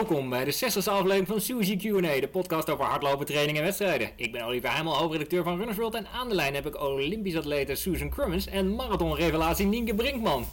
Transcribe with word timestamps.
Welkom 0.00 0.30
bij 0.30 0.44
de 0.44 0.50
60 0.50 0.86
aflevering 0.86 1.26
van 1.26 1.40
Suzy 1.40 1.76
Q&A, 1.76 2.20
de 2.20 2.28
podcast 2.28 2.70
over 2.70 2.84
hardlopen, 2.84 3.26
training 3.26 3.58
en 3.58 3.64
wedstrijden. 3.64 4.10
Ik 4.16 4.32
ben 4.32 4.42
Oliver 4.42 4.72
Heimel, 4.72 4.96
hoofdredacteur 4.96 5.42
van 5.42 5.56
Runners 5.56 5.76
World 5.78 5.94
en 5.94 6.06
aan 6.06 6.28
de 6.28 6.34
lijn 6.34 6.54
heb 6.54 6.66
ik 6.66 6.80
Olympisch 6.80 7.36
atlete 7.36 7.74
Susan 7.74 8.10
Crummins 8.10 8.46
en 8.46 8.74
marathonrevelatie 8.74 9.66
Nienke 9.66 9.94
Brinkman. 9.94 10.46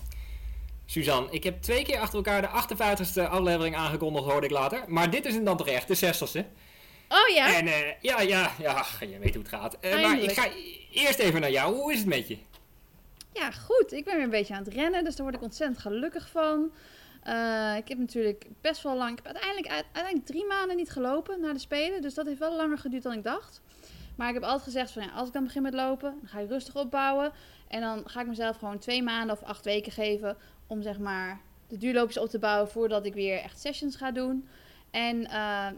Suzanne, 0.85 1.27
ik 1.31 1.43
heb 1.43 1.61
twee 1.61 1.83
keer 1.83 1.99
achter 1.99 2.15
elkaar 2.15 2.41
de 2.41 2.75
58ste 2.75 3.29
aflevering 3.29 3.75
aangekondigd, 3.75 4.25
hoorde 4.25 4.45
ik 4.45 4.51
later. 4.51 4.83
Maar 4.87 5.09
dit 5.09 5.25
is 5.25 5.43
dan 5.43 5.57
toch 5.57 5.67
echt 5.67 5.87
de 5.87 6.13
60ste? 6.13 6.45
Oh 7.09 7.35
ja? 7.35 7.55
En 7.55 7.65
uh, 7.65 7.73
ja, 8.01 8.21
ja, 8.21 8.51
ja, 8.59 8.85
je 8.99 9.19
weet 9.19 9.33
hoe 9.33 9.43
het 9.43 9.53
gaat. 9.53 9.77
Uh, 9.81 10.01
maar 10.01 10.19
ik 10.19 10.31
ga 10.31 10.47
eerst 10.91 11.19
even 11.19 11.41
naar 11.41 11.51
jou. 11.51 11.75
Hoe 11.75 11.91
is 11.93 11.99
het 11.99 12.07
met 12.07 12.27
je? 12.27 12.37
Ja, 13.33 13.51
goed. 13.51 13.91
Ik 13.93 14.03
ben 14.03 14.15
weer 14.15 14.23
een 14.23 14.29
beetje 14.29 14.53
aan 14.53 14.63
het 14.63 14.73
rennen, 14.73 15.03
dus 15.03 15.15
daar 15.15 15.25
word 15.25 15.37
ik 15.37 15.43
ontzettend 15.43 15.79
gelukkig 15.79 16.29
van. 16.31 16.71
Uh, 17.27 17.75
ik 17.75 17.87
heb 17.87 17.97
natuurlijk 17.97 18.45
best 18.61 18.81
wel 18.83 18.95
lang, 18.95 19.11
ik 19.11 19.25
heb 19.25 19.35
uiteindelijk, 19.35 20.25
drie 20.25 20.45
maanden 20.45 20.75
niet 20.75 20.89
gelopen 20.89 21.41
naar 21.41 21.53
de 21.53 21.59
Spelen. 21.59 22.01
Dus 22.01 22.13
dat 22.13 22.25
heeft 22.25 22.39
wel 22.39 22.55
langer 22.55 22.77
geduurd 22.77 23.03
dan 23.03 23.13
ik 23.13 23.23
dacht. 23.23 23.61
Maar 24.15 24.27
ik 24.27 24.33
heb 24.33 24.43
altijd 24.43 24.63
gezegd 24.63 24.91
van 24.91 25.11
als 25.11 25.27
ik 25.27 25.33
dan 25.33 25.43
begin 25.43 25.61
met 25.61 25.73
lopen, 25.73 26.17
dan 26.19 26.29
ga 26.29 26.39
ik 26.39 26.49
rustig 26.49 26.75
opbouwen. 26.75 27.31
En 27.67 27.81
dan 27.81 28.09
ga 28.09 28.21
ik 28.21 28.27
mezelf 28.27 28.57
gewoon 28.57 28.79
twee 28.79 29.03
maanden 29.03 29.35
of 29.35 29.43
acht 29.43 29.65
weken 29.65 29.91
geven 29.91 30.37
om 30.67 30.81
zeg 30.81 30.99
maar 30.99 31.39
de 31.67 31.77
duurloopjes 31.77 32.17
op 32.17 32.29
te 32.29 32.39
bouwen 32.39 32.69
voordat 32.69 33.05
ik 33.05 33.13
weer 33.13 33.37
echt 33.37 33.59
sessions 33.59 33.95
ga 33.95 34.11
doen. 34.11 34.47
En 34.91 35.21
uh, 35.21 35.29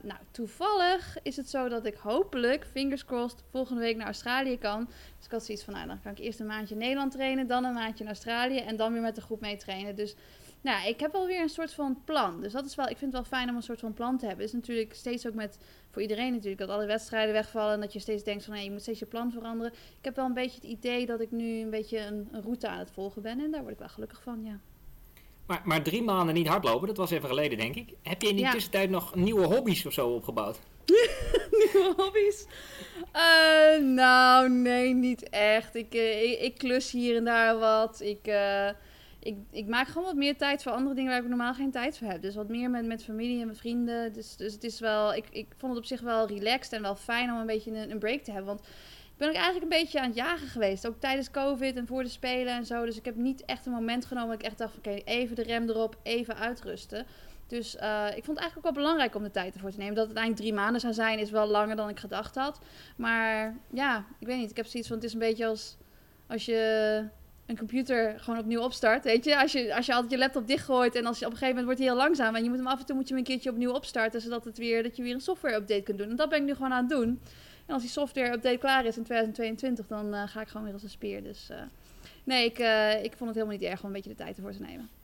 nou, 0.02 0.20
toevallig 0.32 1.18
is 1.24 1.36
het 1.36 1.50
zo 1.50 1.70
dat 1.70 1.86
ik 1.86 1.96
hopelijk, 1.96 2.68
fingers 2.72 3.06
crossed, 3.06 3.44
volgende 3.52 3.82
week 3.82 3.96
naar 3.96 4.06
Australië 4.06 4.58
kan. 4.58 4.86
Dus 5.18 5.26
ik 5.26 5.32
had 5.32 5.46
zoiets 5.46 5.64
van, 5.64 5.74
nou, 5.74 5.88
dan 5.88 6.02
kan 6.02 6.12
ik 6.12 6.20
eerst 6.20 6.40
een 6.40 6.46
maandje 6.46 6.74
in 6.74 6.80
Nederland 6.80 7.12
trainen, 7.12 7.48
dan 7.48 7.64
een 7.64 7.74
maandje 7.74 8.04
in 8.04 8.10
Australië 8.10 8.58
en 8.58 8.76
dan 8.76 8.94
weer 8.94 9.02
met 9.02 9.16
de 9.16 9.22
groep 9.22 9.42
mee 9.42 9.58
trainen. 9.58 9.96
Dus 9.96 10.16
nou, 10.62 10.88
ik 10.88 11.00
heb 11.00 11.12
wel 11.12 11.26
weer 11.26 11.42
een 11.42 11.50
soort 11.50 11.74
van 11.74 12.02
plan. 12.06 12.42
Dus 12.42 12.52
dat 12.52 12.66
is 12.66 12.76
wel, 12.76 12.90
ik 12.90 12.98
vind 12.98 13.14
het 13.14 13.22
wel 13.22 13.40
fijn 13.40 13.50
om 13.50 13.56
een 13.56 13.64
soort 13.64 13.80
van 13.80 13.94
plan 13.94 14.18
te 14.18 14.26
hebben. 14.26 14.46
Het 14.46 14.54
is 14.54 14.60
natuurlijk 14.60 14.94
steeds 14.94 15.28
ook 15.28 15.34
met, 15.34 15.58
voor 15.92 16.02
iedereen 16.02 16.32
natuurlijk, 16.32 16.60
dat 16.60 16.70
alle 16.70 16.86
wedstrijden 16.86 17.34
wegvallen. 17.34 17.74
En 17.74 17.80
dat 17.80 17.94
je 17.94 18.00
steeds 18.00 18.24
denkt 18.24 18.46
van, 18.46 18.54
hé, 18.54 18.60
je 18.60 18.72
moet 18.72 18.82
steeds 18.82 19.00
je 19.00 19.06
plan 19.06 19.32
veranderen. 19.32 19.74
Ik 19.74 20.06
heb 20.06 20.16
wel 20.16 20.26
een 20.26 20.34
beetje 20.34 20.56
het 20.56 20.70
idee 20.70 21.06
dat 21.06 21.22
ik 21.22 21.32
nu 21.32 21.62
een 21.62 21.70
beetje 21.70 22.00
een, 22.00 22.28
een 22.32 22.42
route 22.42 22.68
aan 22.68 22.80
het 22.80 22.92
volgen 22.92 23.22
ben. 23.22 23.40
En 23.40 23.52
daar 23.52 23.62
word 23.62 23.74
ik 23.74 23.80
wel 23.80 23.90
gelukkig 23.90 24.22
van, 24.24 24.44
ja. 24.44 24.60
Maar, 25.46 25.62
maar 25.64 25.82
drie 25.82 26.04
maanden 26.04 26.36
niet 26.36 26.48
hardlopen, 26.48 26.88
dat 26.88 26.98
was 26.98 27.12
even 27.12 27.30
geleden, 27.30 27.58
denk 27.58 27.76
ik. 27.76 27.94
Heb 28.04 28.22
je 28.22 28.28
in 28.28 28.36
die 28.36 28.46
ja. 28.46 28.52
tussentijd 28.52 28.90
nog 28.90 29.16
nieuwe 29.16 29.46
hobby's 29.46 29.86
of 29.86 29.94
zo 29.94 30.10
opgebouwd? 30.10 30.60
nieuwe 31.60 31.94
hobby's? 31.98 32.46
Uh, 33.16 33.86
nou, 33.86 34.50
nee, 34.50 34.94
niet 34.94 35.30
echt. 35.30 35.76
Ik, 35.76 35.96
uh, 35.96 36.24
ik, 36.24 36.40
ik, 36.40 36.58
klus 36.58 36.92
hier 36.92 37.16
en 37.16 37.24
daar 37.24 37.58
wat. 37.58 38.02
Ik... 38.02 38.28
Uh, 38.28 38.70
ik, 39.30 39.38
ik 39.52 39.68
maak 39.68 39.88
gewoon 39.88 40.04
wat 40.04 40.16
meer 40.16 40.38
tijd 40.38 40.64
voor 40.64 40.72
andere 40.72 40.96
dingen 40.96 41.12
waar 41.12 41.22
ik 41.22 41.28
normaal 41.28 41.54
geen 41.54 41.72
tijd 41.72 41.98
voor 41.98 42.08
heb. 42.08 42.22
Dus 42.22 42.36
wat 42.36 42.50
meer 42.50 42.70
met, 42.70 42.86
met 42.86 43.04
familie 43.04 43.42
en 43.42 43.48
met 43.48 43.58
vrienden. 43.58 44.14
Dus, 44.14 44.36
dus 44.36 44.54
het 44.54 44.64
is 44.64 44.80
wel, 44.80 45.14
ik, 45.14 45.26
ik 45.30 45.48
vond 45.58 45.72
het 45.72 45.82
op 45.82 45.88
zich 45.88 46.02
wel 46.02 46.28
relaxed 46.28 46.74
en 46.74 46.82
wel 46.82 46.96
fijn 46.96 47.32
om 47.32 47.38
een 47.38 47.46
beetje 47.46 47.72
een, 47.72 47.92
een 47.92 48.00
break 48.00 48.22
te 48.22 48.32
hebben. 48.32 48.48
Want 48.48 48.60
ik 48.62 49.18
ben 49.18 49.28
ook 49.28 49.34
eigenlijk 49.34 49.64
een 49.64 49.80
beetje 49.80 50.00
aan 50.00 50.08
het 50.08 50.16
jagen 50.16 50.48
geweest. 50.48 50.88
Ook 50.88 51.00
tijdens 51.00 51.32
COVID 51.32 51.76
en 51.76 51.88
voor 51.88 52.04
de 52.04 52.10
Spelen 52.10 52.54
en 52.54 52.66
zo. 52.66 52.86
Dus 52.86 52.98
ik 52.98 53.06
heb 53.06 53.16
niet 53.16 53.46
echt 53.46 53.66
een 53.66 53.72
moment 53.72 54.06
genomen 54.06 54.30
dat 54.30 54.40
ik 54.40 54.46
echt 54.46 54.58
dacht 54.58 54.74
van 54.74 54.80
oké, 54.80 55.02
even 55.04 55.36
de 55.36 55.44
rem 55.44 55.70
erop, 55.70 55.98
even 56.04 56.36
uitrusten. 56.36 57.06
Dus 57.48 57.76
uh, 57.76 58.06
ik 58.08 58.24
vond 58.24 58.38
het 58.38 58.38
eigenlijk 58.38 58.58
ook 58.58 58.74
wel 58.74 58.84
belangrijk 58.84 59.16
om 59.16 59.24
de 59.24 59.32
tijd 59.32 59.54
ervoor 59.54 59.72
te 59.72 59.78
nemen. 59.78 59.96
Dat 59.96 60.08
het 60.08 60.18
uiteindelijk 60.18 60.46
drie 60.46 60.64
maanden 60.64 60.82
zou 60.82 60.94
zijn, 60.94 61.20
is 61.20 61.32
wel 61.32 61.48
langer 61.48 61.76
dan 61.76 61.90
ik 61.90 62.00
gedacht 62.00 62.36
had. 62.36 62.60
Maar 62.98 63.58
ja, 63.74 64.06
ik 64.20 64.28
weet 64.28 64.38
niet. 64.38 64.50
Ik 64.50 64.58
heb 64.58 64.66
zoiets 64.66 64.90
van, 64.90 64.98
het 64.98 65.06
is 65.06 65.14
een 65.14 65.20
beetje 65.20 65.48
als 65.48 65.78
als 66.30 66.46
je 66.46 67.04
een 67.50 67.58
computer 67.58 68.20
gewoon 68.20 68.40
opnieuw 68.40 68.62
opstart. 68.62 69.04
Weet 69.04 69.26
je, 69.26 69.40
als 69.40 69.52
je, 69.52 69.76
als 69.76 69.86
je 69.86 69.94
altijd 69.94 70.12
je 70.12 70.18
laptop 70.18 70.48
dichtgooit 70.48 70.96
en 70.96 71.06
als 71.06 71.20
je 71.20 71.26
op 71.26 71.32
een 71.32 71.38
gegeven 71.38 71.56
moment 71.62 71.66
wordt 71.66 71.80
hij 71.80 71.90
heel 71.90 72.08
langzaam 72.08 72.36
en 72.36 72.44
je 72.44 72.50
moet 72.50 72.58
hem 72.58 72.68
af 72.68 72.80
en 72.80 72.86
toe 72.86 72.96
moet 72.96 73.08
je 73.08 73.14
hem 73.14 73.24
een 73.24 73.30
keertje 73.30 73.50
opnieuw 73.50 73.72
opstarten, 73.72 74.22
zodat 74.22 74.46
het 74.46 74.58
weer 74.58 74.84
dat 74.84 74.96
je 74.96 75.04
weer 75.04 75.14
een 75.14 75.22
software 75.22 75.56
update 75.56 75.82
kunt 75.82 75.98
doen. 75.98 76.10
En 76.10 76.16
dat 76.16 76.30
ben 76.30 76.40
ik 76.40 76.46
nu 76.46 76.54
gewoon 76.54 76.74
aan 76.74 76.88
het 76.88 76.90
doen. 76.90 77.20
En 77.66 77.74
als 77.74 77.82
die 77.82 77.92
software 77.92 78.34
update 78.34 78.58
klaar 78.58 78.86
is 78.86 78.98
in 78.98 79.04
2022, 79.04 79.88
dan 79.88 80.14
uh, 80.14 80.24
ga 80.28 80.42
ik 80.42 80.48
gewoon 80.48 80.64
weer 80.64 80.74
als 80.74 80.84
een 80.84 80.90
speer. 80.90 81.24
Dus 81.24 81.48
uh, 81.52 81.58
nee, 82.24 82.46
ik, 82.46 82.60
uh, 82.60 83.04
ik 83.04 83.14
vond 83.18 83.30
het 83.30 83.34
helemaal 83.34 83.58
niet 83.58 83.70
erg 83.70 83.80
om 83.80 83.88
een 83.88 83.94
beetje 83.94 84.10
de 84.10 84.16
tijd 84.16 84.38
ervoor 84.38 84.52
te 84.52 84.62
nemen. 84.62 84.99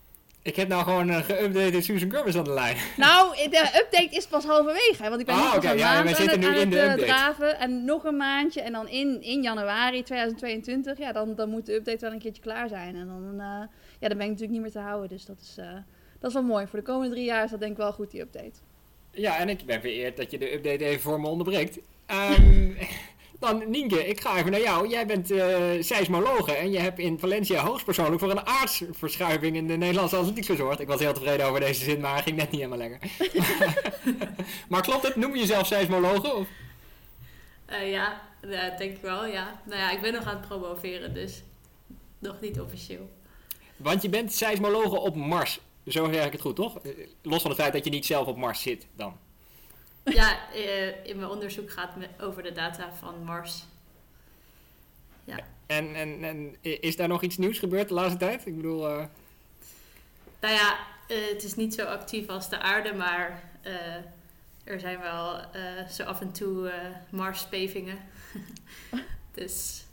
Ik 0.46 0.56
heb 0.56 0.68
nou 0.68 0.84
gewoon 0.84 1.10
een 1.10 1.24
geüpdate 1.24 1.82
Susan 1.82 2.10
Grubbers 2.10 2.36
aan 2.36 2.44
de 2.44 2.54
lijn. 2.54 2.78
Nou, 2.98 3.36
de 3.50 3.82
update 3.82 4.16
is 4.16 4.28
pas 4.28 4.46
halverwege. 4.46 5.10
Want 5.10 5.20
ik 5.20 5.26
ben 5.26 5.36
nog 5.36 5.56
okay, 5.56 5.72
een 5.72 5.78
ja, 5.78 6.04
maand 6.04 6.30
aan, 6.30 6.40
nu 6.40 6.56
in 6.56 6.70
de 6.70 6.78
het 6.78 7.00
draven. 7.00 7.60
En 7.60 7.86
nog 7.86 8.04
een 8.04 8.18
maandje. 8.18 8.62
En 8.62 8.72
dan 8.72 8.88
in, 8.88 9.22
in 9.22 9.42
januari 9.42 10.04
2022, 10.04 10.98
ja, 10.98 11.12
dan, 11.12 11.36
dan 11.36 11.50
moet 11.50 11.66
de 11.66 11.74
update 11.74 12.00
wel 12.00 12.12
een 12.12 12.20
keertje 12.20 12.42
klaar 12.42 12.70
zijn. 12.70 12.96
En 12.96 13.08
dan, 13.08 13.34
uh, 13.34 13.68
ja, 14.00 14.08
dan 14.08 14.18
ben 14.18 14.26
ik 14.26 14.32
natuurlijk 14.32 14.52
niet 14.52 14.62
meer 14.62 14.72
te 14.72 14.80
houden. 14.80 15.10
Dus 15.10 15.26
dat 15.26 15.40
is, 15.42 15.56
uh, 15.60 15.74
dat 16.20 16.30
is 16.30 16.34
wel 16.34 16.44
mooi. 16.44 16.68
Voor 16.68 16.80
de 16.80 16.86
komende 16.86 17.14
drie 17.14 17.26
jaar 17.26 17.44
is 17.44 17.52
dat 17.52 17.60
denk 17.60 17.72
ik 17.72 17.78
wel 17.78 17.94
goed, 17.94 18.12
die 18.12 18.22
update. 18.22 18.60
Ja, 19.12 19.38
en 19.38 19.50
ik 19.50 19.66
ben 19.66 19.82
vereerd 19.82 20.18
dat 20.18 20.32
je 20.32 20.38
de 20.38 20.54
update 20.54 20.86
even 20.86 21.02
voor 21.02 21.22
me 21.22 21.28
onderbreekt. 21.28 21.78
Um, 22.38 22.78
Dan 23.40 23.70
Nienke, 23.70 24.08
ik 24.08 24.22
ga 24.22 24.38
even 24.38 24.52
naar 24.52 24.62
jou. 24.62 24.88
Jij 24.88 25.06
bent 25.06 25.32
uh, 25.32 25.56
seismologe 25.80 26.54
en 26.54 26.72
je 26.72 26.80
hebt 26.80 27.00
in 27.00 27.20
Valencia 27.20 27.64
hoogstpersoonlijk 27.64 28.20
voor 28.20 28.32
een 28.32 28.46
aardsverschuiving 28.46 29.56
in 29.56 29.68
de 29.68 29.78
Nederlandse 29.78 30.16
atletiek 30.16 30.46
gezorgd. 30.46 30.80
Ik 30.80 30.88
was 30.88 31.00
heel 31.00 31.14
tevreden 31.14 31.46
over 31.46 31.60
deze 31.60 31.84
zin, 31.84 32.00
maar 32.00 32.14
hij 32.14 32.24
ging 32.24 32.36
net 32.36 32.52
niet 32.52 32.62
helemaal 32.62 32.90
lekker. 32.90 33.10
maar 34.70 34.82
klopt 34.82 35.08
het? 35.08 35.16
Noem 35.16 35.34
je 35.34 35.40
jezelf 35.40 35.68
seismologe? 35.68 36.34
Of? 36.34 36.48
Uh, 37.70 37.92
ja, 37.92 38.22
denk 38.78 38.96
ik 38.96 39.02
wel, 39.02 39.26
ja. 39.26 39.62
Nou 39.64 39.80
ja, 39.80 39.92
ik 39.92 40.02
ben 40.02 40.14
nog 40.14 40.26
aan 40.26 40.38
het 40.38 40.48
promoveren, 40.48 41.14
dus 41.14 41.44
nog 42.20 42.42
niet 42.42 42.60
officieel. 42.60 43.10
Want 43.78 44.02
je 44.02 44.10
bent 44.10 44.34
seismologe 44.34 45.00
op 45.00 45.16
Mars. 45.16 45.60
Zo 45.88 46.12
zeg 46.12 46.26
ik 46.26 46.32
het 46.32 46.42
goed, 46.42 46.56
toch? 46.56 46.78
Los 47.22 47.42
van 47.42 47.52
het 47.52 47.60
feit 47.60 47.74
dat 47.74 47.84
je 47.84 47.90
niet 47.90 48.06
zelf 48.06 48.28
op 48.28 48.38
Mars 48.38 48.62
zit 48.62 48.88
dan. 48.96 49.18
Ja, 50.06 50.40
uh, 50.56 51.06
in 51.06 51.18
mijn 51.18 51.30
onderzoek 51.30 51.72
gaat 51.72 51.94
het 52.00 52.22
over 52.22 52.44
de 52.44 52.52
data 52.52 52.94
van 52.94 53.24
Mars. 53.24 53.64
Ja. 55.24 55.38
En, 55.66 55.96
en, 55.96 56.24
en 56.24 56.56
is 56.62 56.96
daar 56.96 57.08
nog 57.08 57.22
iets 57.22 57.38
nieuws 57.38 57.60
gebeurd 57.60 57.88
de 57.88 57.94
laatste 57.94 58.18
tijd? 58.18 58.46
Ik 58.46 58.56
bedoel... 58.56 58.90
Uh... 58.90 59.06
Nou 60.40 60.54
ja, 60.54 60.78
uh, 61.08 61.18
het 61.30 61.44
is 61.44 61.56
niet 61.56 61.74
zo 61.74 61.86
actief 61.86 62.28
als 62.28 62.50
de 62.50 62.60
aarde, 62.60 62.94
maar 62.94 63.44
er 64.64 64.80
zijn 64.80 65.00
wel 65.00 65.42
zo 65.90 66.04
af 66.04 66.22
en 66.22 66.32
toe 66.32 66.72
Marspevingen. 67.10 67.98
dus, 69.32 69.84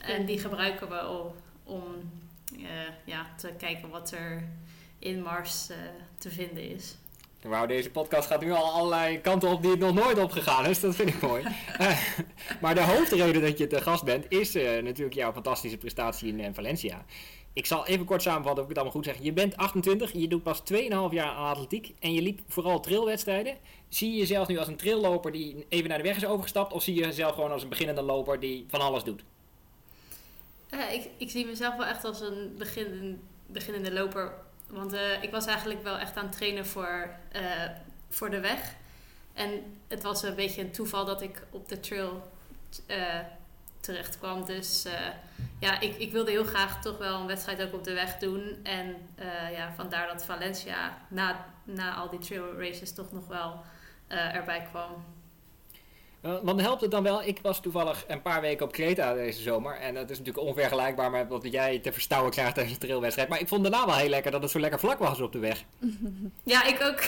en 0.00 0.26
die 0.26 0.38
gebruiken 0.38 0.88
we 0.88 1.08
om, 1.08 1.32
om 1.64 2.10
ja, 3.04 3.26
te 3.36 3.52
kijken 3.58 3.88
wat 3.88 4.12
er 4.12 4.48
in 4.98 5.22
Mars 5.22 5.66
te 6.18 6.30
vinden 6.30 6.70
is. 6.70 6.94
Wauw, 7.48 7.66
deze 7.66 7.90
podcast 7.90 8.26
gaat 8.26 8.40
nu 8.40 8.52
al 8.52 8.72
allerlei 8.72 9.20
kanten 9.20 9.48
op 9.48 9.62
die 9.62 9.70
het 9.70 9.80
nog 9.80 9.94
nooit 9.94 10.18
opgegaan 10.18 10.66
is. 10.66 10.80
Dat 10.80 10.94
vind 10.94 11.08
ik 11.08 11.20
mooi. 11.20 11.42
uh, 11.80 11.98
maar 12.62 12.74
de 12.74 12.82
hoofdreden 12.82 13.42
dat 13.42 13.58
je 13.58 13.66
te 13.66 13.80
gast 13.80 14.04
bent, 14.04 14.24
is 14.28 14.56
uh, 14.56 14.82
natuurlijk 14.82 15.14
jouw 15.14 15.32
fantastische 15.32 15.76
prestatie 15.76 16.28
in 16.28 16.38
uh, 16.38 16.46
Valencia. 16.52 17.04
Ik 17.52 17.66
zal 17.66 17.86
even 17.86 18.06
kort 18.06 18.22
samenvatten 18.22 18.64
of 18.64 18.70
ik 18.70 18.76
het 18.76 18.76
allemaal 18.76 19.02
goed 19.02 19.04
zeg. 19.04 19.16
Je 19.20 19.32
bent 19.32 19.56
28, 19.56 20.12
je 20.12 20.28
doet 20.28 20.42
pas 20.42 20.62
2,5 20.72 20.78
jaar 21.10 21.26
aan 21.26 21.46
atletiek 21.46 21.94
en 22.00 22.12
je 22.12 22.22
liep 22.22 22.40
vooral 22.46 22.80
trailwedstrijden. 22.80 23.56
Zie 23.88 24.12
je 24.12 24.18
jezelf 24.18 24.48
nu 24.48 24.58
als 24.58 24.68
een 24.68 24.76
trailloper 24.76 25.32
die 25.32 25.66
even 25.68 25.88
naar 25.88 25.98
de 25.98 26.04
weg 26.04 26.16
is 26.16 26.26
overgestapt, 26.26 26.72
of 26.72 26.82
zie 26.82 26.94
je 26.94 27.00
jezelf 27.00 27.34
gewoon 27.34 27.52
als 27.52 27.62
een 27.62 27.68
beginnende 27.68 28.02
loper 28.02 28.40
die 28.40 28.64
van 28.68 28.80
alles 28.80 29.04
doet? 29.04 29.22
ik, 30.92 31.08
ik 31.16 31.30
zie 31.30 31.46
mezelf 31.46 31.76
wel 31.76 31.86
echt 31.86 32.04
als 32.04 32.20
een 32.20 32.54
begin, 32.58 33.20
beginnende 33.46 33.92
loper 33.92 34.34
want 34.72 34.94
uh, 34.94 35.22
ik 35.22 35.30
was 35.30 35.46
eigenlijk 35.46 35.82
wel 35.82 35.98
echt 35.98 36.16
aan 36.16 36.24
het 36.24 36.36
trainen 36.36 36.66
voor, 36.66 37.08
uh, 37.36 37.42
voor 38.08 38.30
de 38.30 38.40
weg. 38.40 38.74
En 39.34 39.80
het 39.88 40.02
was 40.02 40.22
een 40.22 40.34
beetje 40.34 40.62
een 40.62 40.70
toeval 40.70 41.04
dat 41.04 41.22
ik 41.22 41.42
op 41.50 41.68
de 41.68 41.80
trail 41.80 42.30
uh, 42.86 43.18
terecht 43.80 44.18
kwam. 44.18 44.44
Dus 44.44 44.86
ja, 45.60 45.80
ik, 45.80 45.96
ik 45.96 46.12
wilde 46.12 46.30
heel 46.30 46.44
graag 46.44 46.82
toch 46.82 46.98
wel 46.98 47.20
een 47.20 47.26
wedstrijd 47.26 47.62
ook 47.62 47.72
op 47.72 47.84
de 47.84 47.92
weg 47.92 48.18
doen. 48.18 48.60
En 48.62 48.96
ja, 49.52 49.72
vandaar 49.76 50.06
dat 50.06 50.24
Valencia 50.24 50.98
na, 51.08 51.46
na 51.64 51.94
al 51.94 52.10
die 52.10 52.18
trail 52.18 52.58
races 52.58 52.92
toch 52.92 53.12
nog 53.12 53.26
wel 53.26 53.60
erbij 54.08 54.62
kwam. 54.70 55.04
Uh, 56.22 56.34
want 56.42 56.60
helpt 56.60 56.80
het 56.80 56.90
dan 56.90 57.02
wel? 57.02 57.22
Ik 57.22 57.38
was 57.42 57.60
toevallig 57.60 58.04
een 58.08 58.22
paar 58.22 58.40
weken 58.40 58.66
op 58.66 58.72
Kreta 58.72 59.14
deze 59.14 59.42
zomer. 59.42 59.74
En 59.74 59.94
dat 59.94 60.10
is 60.10 60.18
natuurlijk 60.18 60.46
onvergelijkbaar 60.46 61.10
met 61.10 61.28
wat 61.28 61.46
jij 61.50 61.78
te 61.78 61.92
verstouwen 61.92 62.30
krijgt 62.30 62.54
tijdens 62.54 62.74
een 62.74 62.80
trailwedstrijd. 62.80 63.28
Maar 63.28 63.40
ik 63.40 63.48
vond 63.48 63.62
daarna 63.62 63.86
wel 63.86 63.94
heel 63.94 64.08
lekker 64.08 64.30
dat 64.30 64.42
het 64.42 64.50
zo 64.50 64.60
lekker 64.60 64.78
vlak 64.78 64.98
was 64.98 65.20
op 65.20 65.32
de 65.32 65.38
weg. 65.38 65.64
Ja, 66.44 66.64
ik 66.64 66.82
ook. 66.82 67.02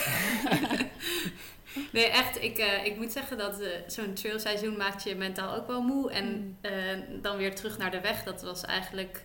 nee, 1.93 2.05
echt. 2.05 2.41
Ik, 2.41 2.59
uh, 2.59 2.85
ik 2.85 2.97
moet 2.97 3.11
zeggen 3.11 3.37
dat 3.37 3.61
uh, 3.61 3.67
zo'n 3.87 4.13
trailseizoen 4.13 4.77
maakt 4.77 5.03
je 5.03 5.15
mentaal 5.15 5.55
ook 5.55 5.67
wel 5.67 5.81
moe. 5.81 6.11
En 6.11 6.57
mm. 6.61 7.21
dan 7.21 7.37
weer 7.37 7.55
terug 7.55 7.77
naar 7.77 7.91
de 7.91 8.01
weg. 8.01 8.23
Dat 8.23 8.41
was 8.41 8.63
eigenlijk... 8.63 9.23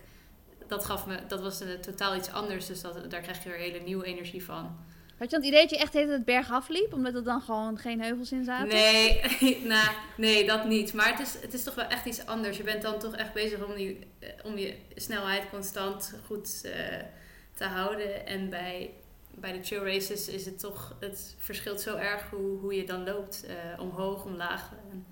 Dat, 0.67 0.85
gaf 0.85 1.05
me, 1.05 1.19
dat 1.27 1.41
was 1.41 1.63
totaal 1.81 2.15
iets 2.15 2.31
anders. 2.31 2.65
Dus 2.65 2.81
dat, 2.81 3.09
daar 3.11 3.21
krijg 3.21 3.43
je 3.43 3.49
weer 3.49 3.57
hele 3.57 3.79
nieuwe 3.79 4.05
energie 4.05 4.43
van. 4.43 4.77
Had 5.21 5.29
je 5.31 5.35
dan 5.35 5.45
het 5.45 5.55
idee 5.55 5.61
dat 5.67 5.69
je 5.69 5.77
echt 5.77 5.93
het 6.11 6.25
berg 6.25 6.51
afliep, 6.51 6.93
omdat 6.93 7.13
er 7.15 7.23
dan 7.23 7.41
gewoon 7.41 7.77
geen 7.77 8.01
heuvels 8.01 8.31
in 8.31 8.43
zaten? 8.43 8.67
Nee, 8.67 9.21
nou, 9.73 9.89
nee 10.17 10.45
dat 10.45 10.65
niet. 10.65 10.93
Maar 10.93 11.09
het 11.09 11.19
is, 11.19 11.41
het 11.41 11.53
is 11.53 11.63
toch 11.63 11.75
wel 11.75 11.85
echt 11.85 12.05
iets 12.05 12.25
anders. 12.25 12.57
Je 12.57 12.63
bent 12.63 12.81
dan 12.81 12.99
toch 12.99 13.15
echt 13.15 13.33
bezig 13.33 13.65
om, 13.65 13.75
die, 13.75 13.99
eh, 14.19 14.29
om 14.43 14.57
je 14.57 14.75
snelheid 14.95 15.49
constant 15.49 16.13
goed 16.25 16.61
uh, 16.65 16.71
te 17.53 17.63
houden. 17.63 18.25
En 18.25 18.49
bij 18.49 18.93
bij 19.35 19.51
de 19.51 19.59
trail 19.59 19.85
races 19.85 20.27
is 20.27 20.45
het 20.45 20.59
toch, 20.59 20.95
het 20.99 21.35
verschilt 21.37 21.81
zo 21.81 21.95
erg 21.95 22.29
hoe, 22.29 22.59
hoe 22.59 22.75
je 22.75 22.83
dan 22.85 23.03
loopt. 23.03 23.45
eh, 23.45 23.79
omhoog, 23.81 24.25
omlaag. 24.25 24.69
En, 24.91 25.05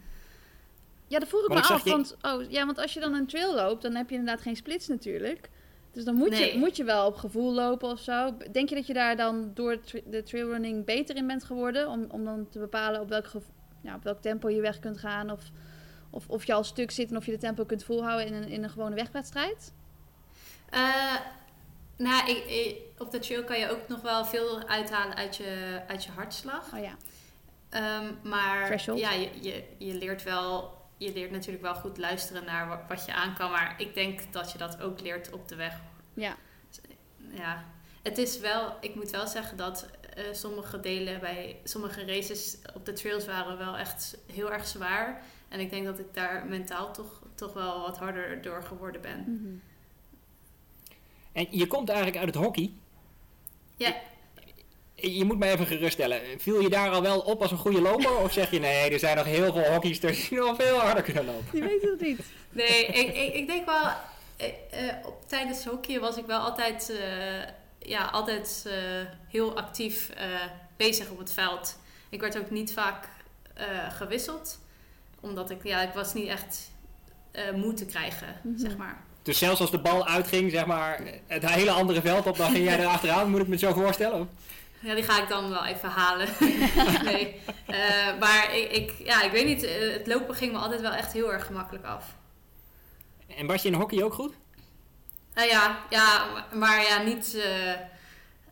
Ja, 1.07 1.19
dat 1.19 1.27
vroeg 1.27 1.41
ik 1.43 1.47
Maar 1.49 1.57
me 1.57 1.67
af. 1.73 1.83
je- 1.83 1.89
Want, 1.89 2.17
oh, 2.21 2.51
ja, 2.51 2.65
want 2.65 2.77
als 2.77 2.93
je 2.93 2.99
dan 2.99 3.13
een 3.13 3.27
trail 3.27 3.55
loopt, 3.55 3.81
dan 3.81 3.95
heb 3.95 4.09
je 4.09 4.15
inderdaad 4.15 4.41
geen 4.43 4.55
splits 4.55 4.87
natuurlijk. 4.87 5.49
Dus 5.91 6.03
dan 6.03 6.15
moet, 6.15 6.29
Nee. 6.29 6.53
je, 6.53 6.57
moet 6.59 6.75
je 6.75 6.83
wel 6.83 7.05
op 7.07 7.15
gevoel 7.15 7.53
lopen 7.53 7.89
of 7.89 7.99
zo. 7.99 8.37
Denk 8.51 8.69
je 8.69 8.75
dat 8.75 8.87
je 8.87 8.93
daar 8.93 9.15
dan 9.15 9.51
door 9.53 9.79
de 10.05 10.23
trailrunning 10.23 10.85
beter 10.85 11.15
in 11.15 11.27
bent 11.27 11.43
geworden? 11.43 11.87
Om, 11.89 12.05
om 12.11 12.23
dan 12.25 12.47
te 12.49 12.59
bepalen 12.59 13.01
op 13.01 13.09
welk, 13.09 13.25
ja, 13.81 13.95
op 13.95 14.03
welk 14.03 14.21
tempo 14.21 14.49
je 14.49 14.61
weg 14.61 14.79
kunt 14.79 14.97
gaan? 14.97 15.31
Of, 15.31 15.41
of, 16.09 16.27
of 16.29 16.45
je 16.45 16.53
al 16.53 16.63
stuk 16.63 16.91
zit 16.91 17.09
en 17.09 17.17
of 17.17 17.25
je 17.25 17.31
de 17.31 17.37
tempo 17.37 17.65
kunt 17.65 17.83
volhouden 17.83 18.27
in 18.27 18.33
een, 18.33 18.47
in 18.47 18.63
een 18.63 18.69
gewone 18.69 18.95
wegwedstrijd? 18.95 19.73
Eh, 20.69 21.15
nou, 21.97 22.29
ik, 22.29 22.45
ik- 22.45 22.77
op 22.97 23.11
de 23.11 23.19
trail 23.19 23.43
kan 23.43 23.59
je 23.59 23.69
ook 23.71 23.87
nog 23.87 24.01
wel 24.01 24.25
veel 24.25 24.67
uithalen 24.67 25.15
uit 25.15 25.35
je, 25.35 25.81
uit 25.87 26.03
je 26.03 26.11
hartslag. 26.11 26.73
Oh 26.73 26.79
ja. 26.79 26.95
Ehm, 27.69 28.13
maar 28.23 28.65
Threshold. 28.65 28.99
ja, 28.99 29.11
je, 29.11 29.29
je, 29.41 29.63
je 29.77 29.93
leert 29.93 30.23
wel, 30.23 30.77
je 30.99 31.13
leert 31.13 31.31
natuurlijk 31.31 31.63
wel 31.63 31.75
goed 31.75 31.97
luisteren 31.97 32.45
naar 32.45 32.67
wa- 32.67 32.85
wat 32.87 33.05
je 33.05 33.13
aan 33.13 33.35
kan. 33.35 33.51
Maar 33.51 33.75
ik 33.77 33.93
denk 33.93 34.33
dat 34.33 34.51
je 34.51 34.57
dat 34.57 34.81
ook 34.81 34.99
leert 35.01 35.31
op 35.31 35.47
de 35.47 35.55
weg. 35.55 35.81
Ja. 36.13 36.35
Ja, 37.31 37.65
het 38.01 38.17
is 38.17 38.39
wel, 38.39 38.77
ik 38.81 38.95
moet 38.95 39.09
wel 39.09 39.27
zeggen 39.27 39.57
dat 39.57 39.89
eh, 40.15 40.23
sommige 40.31 40.79
delen 40.79 41.19
bij 41.19 41.59
sommige 41.63 42.05
races 42.05 42.57
op 42.73 42.85
de 42.85 42.93
trails 42.93 43.25
waren 43.25 43.57
wel 43.57 43.77
echt 43.77 44.17
heel 44.31 44.51
erg 44.51 44.67
zwaar. 44.67 45.21
En 45.47 45.59
ik 45.59 45.69
denk 45.69 45.85
dat 45.85 45.99
ik 45.99 46.13
daar 46.13 46.45
mentaal 46.45 46.93
toch, 46.93 47.21
toch 47.35 47.53
wel 47.53 47.79
wat 47.81 47.97
harder 47.97 48.41
door 48.41 48.63
geworden 48.63 49.01
ben. 49.01 49.19
Mhm. 49.19 49.55
En 51.31 51.47
je 51.57 51.67
komt 51.67 51.89
eigenlijk 51.89 52.17
uit 52.25 52.35
het 52.35 52.43
hockey. 52.43 52.71
Ja. 53.75 53.95
Je 55.01 55.25
moet 55.25 55.39
me 55.39 55.47
even 55.51 55.65
geruststellen. 55.65 56.21
Viel 56.37 56.59
je 56.61 56.69
daar 56.69 56.89
al 56.89 57.01
wel 57.01 57.19
op 57.19 57.41
als 57.41 57.51
een 57.51 57.57
goede 57.57 57.81
loper? 57.81 58.17
Of 58.17 58.33
zeg 58.33 58.51
je 58.51 58.59
nee, 58.59 58.91
er 58.91 58.99
zijn 58.99 59.15
nog 59.17 59.25
heel 59.25 59.53
veel 59.53 59.71
hockeysters 59.71 60.29
die 60.29 60.37
nog 60.47 60.55
veel 60.55 60.77
harder 60.77 61.03
kunnen 61.03 61.25
lopen? 61.25 61.45
Je 61.59 61.61
weet 61.67 61.81
het 61.81 62.01
niet. 62.01 62.19
Nee, 62.49 62.85
ik, 62.85 63.15
ik, 63.15 63.33
ik 63.33 63.47
denk 63.47 63.65
wel, 63.65 63.81
eh, 64.37 64.47
eh, 64.47 64.95
op, 65.05 65.17
tijdens 65.27 65.65
hockey 65.65 65.99
was 65.99 66.17
ik 66.17 66.25
wel 66.25 66.39
altijd, 66.39 66.89
eh, 66.99 67.87
ja, 67.89 68.05
altijd 68.05 68.65
eh, 68.67 68.73
heel 69.31 69.57
actief 69.57 70.09
eh, 70.09 70.25
bezig 70.77 71.09
op 71.09 71.17
het 71.19 71.33
veld. 71.33 71.77
Ik 72.09 72.21
werd 72.21 72.37
ook 72.37 72.49
niet 72.49 72.73
vaak 72.73 73.07
eh, 73.53 73.65
gewisseld, 73.97 74.59
omdat 75.19 75.49
ik, 75.49 75.63
ja, 75.63 75.81
ik 75.81 75.93
was 75.93 76.13
niet 76.13 76.27
echt 76.27 76.71
eh 77.31 77.51
moe 77.51 77.73
te 77.73 77.85
krijgen, 77.85 78.27
Mhm. 78.43 78.57
zeg 78.59 78.77
maar. 78.77 79.03
Dus 79.23 79.37
zelfs 79.37 79.59
als 79.61 79.71
de 79.71 79.79
bal 79.79 80.07
uitging, 80.07 80.51
zeg 80.51 80.65
maar, 80.65 81.01
het 81.27 81.49
hele 81.49 81.71
andere 81.71 82.01
veld 82.01 82.25
op, 82.27 82.37
dan 82.37 82.51
ging 82.51 82.63
jij 82.65 82.79
erachteraan. 82.79 83.29
Moet 83.29 83.39
ik 83.39 83.45
me 83.45 83.51
het 83.51 83.61
zo 83.61 83.73
voorstellen? 83.73 84.29
Ja, 84.81 84.93
die 84.95 85.03
ga 85.03 85.21
ik 85.21 85.29
dan 85.29 85.49
wel 85.49 85.65
even 85.65 85.89
halen. 85.89 86.27
nee. 87.11 87.41
Eh, 87.65 88.19
maar 88.19 88.55
ik, 88.55 88.71
ik, 88.71 88.91
ja, 89.03 89.21
ik 89.23 89.31
weet 89.31 89.45
niet, 89.45 89.63
eh, 89.63 89.93
het 89.93 90.07
lopen 90.07 90.35
ging 90.35 90.51
me 90.51 90.57
altijd 90.57 90.81
wel 90.81 90.91
echt 90.91 91.13
heel 91.13 91.33
erg 91.33 91.45
gemakkelijk 91.45 91.85
af. 91.85 92.15
En 93.27 93.47
was 93.47 93.61
je 93.61 93.67
in 93.67 93.73
hockey 93.73 94.03
ook 94.03 94.13
goed? 94.13 94.33
Nou 95.33 95.47
ja, 95.47 95.79
ja, 95.89 96.25
maar- 96.53 96.81
ja, 96.83 97.01
niet, 97.01 97.35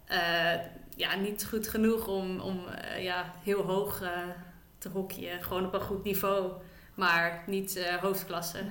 eh, 0.07 0.53
ja, 0.95 1.15
niet 1.15 1.45
goed 1.49 1.67
genoeg 1.67 2.07
om, 2.07 2.39
om 2.39 2.61
ja, 2.99 3.33
heel 3.43 3.61
hoog 3.61 4.01
te 4.77 4.89
hockeyen. 4.89 5.43
Gewoon 5.43 5.65
op 5.65 5.73
een 5.73 5.81
goed 5.81 6.03
niveau, 6.03 6.51
maar 6.95 7.43
niet 7.47 7.87
hoofdklasse. 8.01 8.63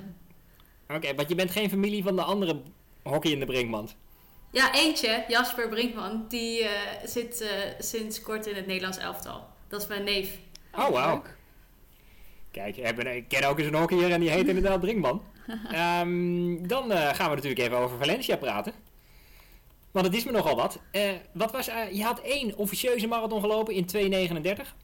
Oké, 0.88 1.14
want 1.14 1.28
je 1.28 1.34
bent 1.34 1.50
geen 1.50 1.70
familie 1.70 2.02
van 2.02 2.16
de 2.16 2.22
andere 2.22 2.60
hockey 3.02 3.30
in 3.30 3.38
de 3.40 3.46
Brinkmand. 3.46 3.96
Ja, 4.56 4.74
eentje, 4.74 5.24
Jasper 5.28 5.68
Brinkman, 5.68 6.24
die 6.28 6.62
eh, 6.62 6.70
zit 7.04 7.40
eh, 7.40 7.48
sinds 7.78 8.20
kort 8.22 8.46
in 8.46 8.54
het 8.54 8.66
Nederlands 8.66 8.98
elftal. 8.98 9.46
Dat 9.68 9.80
is 9.80 9.86
mijn 9.86 10.04
neef. 10.04 10.38
Oh, 10.74 10.88
wauw. 10.88 11.22
Kijk, 12.50 12.76
ik 12.76 12.84
heb- 12.84 13.00
ik 13.04 13.28
ken 13.28 13.44
ook 13.48 13.58
eens 13.58 13.66
een 13.68 13.74
hockeyer 13.74 14.10
en 14.12 14.20
die 14.20 14.30
heet 14.30 14.48
inderdaad 14.48 14.80
Brinkman. 14.80 15.22
Ehm, 15.72 16.66
dan 16.66 16.92
eh, 16.92 17.14
gaan 17.14 17.28
we 17.28 17.34
natuurlijk 17.34 17.60
even 17.60 17.76
over 17.76 17.98
Valencia 17.98 18.36
praten. 18.36 18.72
Want 19.90 20.06
het 20.06 20.14
is 20.14 20.24
me 20.24 20.32
nogal 20.32 20.56
wat. 20.56 20.78
Eh, 20.90 21.10
wat 21.32 21.52
was, 21.52 21.68
eh, 21.68 21.92
je 21.92 22.02
had 22.02 22.20
één 22.20 22.56
officieuze 22.56 23.06
marathon 23.06 23.40
gelopen 23.40 23.74
in 23.74 23.86
2.39. 23.86 24.74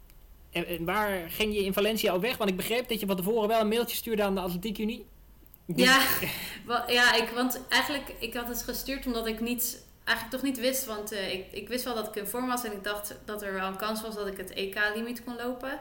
En, 0.51 0.67
en 0.67 0.85
waar 0.85 1.31
ging 1.31 1.55
je 1.55 1.65
in 1.65 1.73
Valencia 1.73 2.15
op 2.15 2.21
weg? 2.21 2.37
Want 2.37 2.51
ik 2.51 2.57
begreep 2.57 2.89
dat 2.89 3.01
je 3.01 3.07
van 3.07 3.17
tevoren 3.17 3.49
wel 3.49 3.61
een 3.61 3.69
mailtje 3.69 3.97
stuurde 3.97 4.23
aan 4.23 4.35
de 4.35 4.41
Atletiek 4.41 4.79
Unie. 4.79 5.07
Die- 5.67 5.85
Ja, 5.85 6.01
ja 6.87 7.15
ik, 7.15 7.29
want 7.29 7.61
eigenlijk, 7.69 8.13
ik 8.19 8.35
had 8.35 8.49
het 8.49 8.63
gestuurd 8.63 9.07
omdat 9.07 9.27
ik 9.27 9.41
niet, 9.41 9.85
eigenlijk 10.05 10.37
toch 10.37 10.51
niet 10.51 10.59
wist. 10.61 10.85
Want 10.85 11.13
eh, 11.13 11.33
ik, 11.33 11.53
ik 11.53 11.69
wist 11.69 11.85
wel 11.85 11.95
dat 11.95 12.09
ik 12.09 12.15
in 12.17 12.27
vorm 12.27 12.47
was 12.47 12.65
en 12.65 12.73
ik 12.73 12.85
dacht 12.85 13.15
dat 13.25 13.43
er 13.43 13.53
wel 13.53 13.67
een 13.67 13.77
kans 13.77 14.03
was 14.03 14.15
dat 14.15 14.27
ik 14.27 14.37
het 14.37 14.51
EK-limiet 14.53 15.25
kon 15.25 15.37
lopen. 15.37 15.81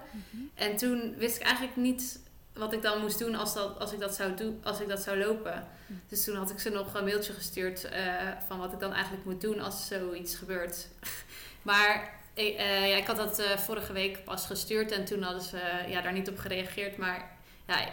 En 0.55 0.77
toen 0.77 1.15
wist 1.17 1.35
ik 1.35 1.41
eigenlijk 1.43 1.75
niet 1.75 2.19
wat 2.53 2.73
ik 2.73 2.81
dan 2.81 3.01
moest 3.01 3.19
doen 3.19 3.35
als, 3.35 3.53
dat, 3.53 3.79
als, 3.79 3.91
ik, 3.91 3.99
dat 3.99 4.15
zou 4.15 4.33
doen, 4.35 4.59
als 4.63 4.79
ik 4.79 4.87
dat 4.87 5.01
zou 5.01 5.17
lopen. 5.17 5.67
Dus 6.09 6.23
toen 6.23 6.35
had 6.35 6.49
ik 6.51 6.59
ze 6.59 6.69
nog 6.69 6.93
een 6.93 7.03
mailtje 7.03 7.33
gestuurd 7.33 7.83
eh, 7.83 8.03
van 8.47 8.57
wat 8.59 8.73
ik 8.73 8.79
dan 8.79 8.93
eigenlijk 8.93 9.25
moet 9.25 9.41
doen 9.41 9.59
als 9.59 9.87
zoiets 9.87 10.35
gebeurt. 10.35 10.87
maar 11.61 12.19
ik, 12.33 12.55
eh, 12.55 12.89
ja, 12.89 12.95
ik 12.97 13.05
had 13.07 13.15
dat 13.17 13.41
vorige 13.57 13.93
week 13.93 14.23
pas 14.23 14.45
gestuurd 14.45 14.91
en 14.91 15.05
toen 15.05 15.21
hadden 15.21 15.41
ze 15.41 15.59
ja, 15.87 16.01
daar 16.01 16.13
niet 16.13 16.29
op 16.29 16.37
gereageerd. 16.37 16.97
Maar 16.97 17.31
ja, 17.79 17.87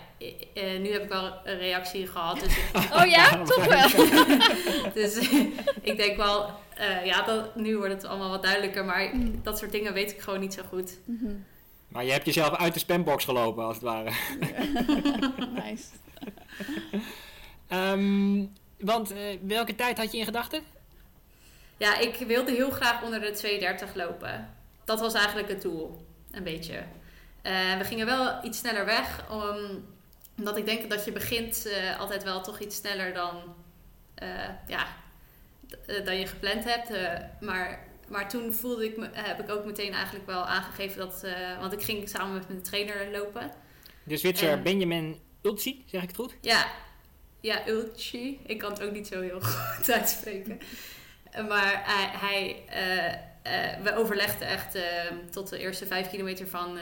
eh, 0.55 0.73
eh, 0.75 0.81
nu 0.81 0.93
heb 0.93 1.03
ik 1.03 1.09
wel 1.09 1.33
een 1.45 1.59
reactie 1.59 2.07
gehad. 2.07 2.41
Dus, 2.41 2.57
ik- 2.59 2.89
Oh 3.01 3.07
ja, 3.07 3.43
toch 3.45 3.65
wel. 3.65 3.89
dus 5.03 5.29
ik 5.81 5.97
denk 5.97 6.17
wel, 6.17 6.51
eh, 6.77 7.05
ja, 7.07 7.23
dat, 7.23 7.57
nu 7.57 7.77
wordt 7.77 7.93
het 7.93 8.05
allemaal 8.05 8.31
wat 8.31 8.43
duidelijker. 8.43 8.85
Maar 8.85 9.11
Mm. 9.15 9.41
dat 9.43 9.59
soort 9.59 9.73
dingen 9.73 9.93
weet 9.93 10.11
ik 10.11 10.21
gewoon 10.21 10.41
niet 10.41 10.55
zo 10.55 10.63
goed. 10.69 10.99
Mhm. 11.05 11.33
Maar 11.89 12.05
je 12.05 12.13
hebt 12.13 12.25
jezelf 12.27 12.55
uit 12.57 12.73
de 12.75 12.79
spambox 12.81 13.25
gelopen, 13.25 13.65
als 13.65 13.75
het 13.75 13.85
ware. 13.85 14.11
nice. 15.65 15.85
Ehm, 17.69 18.45
want 18.79 19.11
eh, 19.13 19.19
welke 19.43 19.75
tijd 19.75 19.99
had 19.99 20.13
je 20.13 20.19
in 20.19 20.25
gedachten? 20.25 20.63
Ja, 21.77 21.99
ik 21.99 22.15
wilde 22.27 22.53
heel 22.53 22.71
graag 22.71 23.03
onder 23.03 23.21
de 23.21 23.33
2.30 23.89 23.95
lopen. 23.95 24.55
Dat 24.85 25.01
was 25.01 25.15
eigenlijk 25.15 25.49
het 25.49 25.63
doel, 25.63 26.07
een 26.31 26.43
beetje. 26.43 26.83
Eh, 27.49 27.79
we 27.79 27.85
gingen 27.85 28.07
wel 28.07 28.45
iets 28.45 28.59
sneller 28.59 28.85
weg, 28.85 29.25
om- 29.31 29.85
omdat 30.39 30.57
ik 30.57 30.65
denk 30.67 30.91
dat 30.91 31.05
je 31.05 31.13
begint 31.13 31.67
eh, 31.67 32.01
altijd 32.01 32.23
wel 32.23 32.41
toch 32.43 32.59
iets 32.59 32.77
sneller 32.77 33.13
dan, 33.15 33.55
eh, 34.15 34.29
ja, 34.67 34.87
dan 36.05 36.17
je 36.19 36.27
gepland 36.27 36.65
hebt. 36.65 36.91
Maar, 37.41 37.87
maar 38.09 38.29
toen 38.29 38.55
voelde 38.55 38.85
ik 38.85 38.97
me, 38.97 39.09
heb 39.13 39.41
ik 39.41 39.49
ook 39.51 39.65
meteen 39.65 39.93
eigenlijk 39.93 40.27
wel 40.27 40.47
aangegeven 40.47 40.99
dat, 40.99 41.27
want 41.61 41.73
ik 41.73 41.83
ging 41.83 42.09
samen 42.09 42.35
met 42.35 42.49
mijn 42.49 42.63
trainer 42.63 43.11
lopen. 43.11 43.51
De 44.03 44.17
Zwitser 44.17 44.51
En- 44.51 44.63
Benjamin 44.63 45.21
Ulci, 45.43 45.85
zeg 45.87 46.03
ik 46.03 46.09
het 46.09 46.17
goed? 46.17 46.35
Ja, 46.41 46.67
ja, 47.41 47.69
Ulchi. 47.69 48.41
Ik 48.47 48.59
kan 48.59 48.71
het 48.73 48.83
ook 48.83 48.93
niet 48.93 49.07
zo 49.07 49.21
heel 49.21 49.41
goed 49.77 49.91
uitspreken. 49.91 50.59
Maar 51.49 51.83
hij, 51.85 52.11
hij 52.19 52.63
we 53.83 53.95
overlegden 53.97 54.49
echt 54.49 54.79
tot 55.31 55.49
de 55.49 55.59
eerste 55.59 55.87
vijf 55.87 56.09
kilometer 56.11 56.49
van 56.49 56.79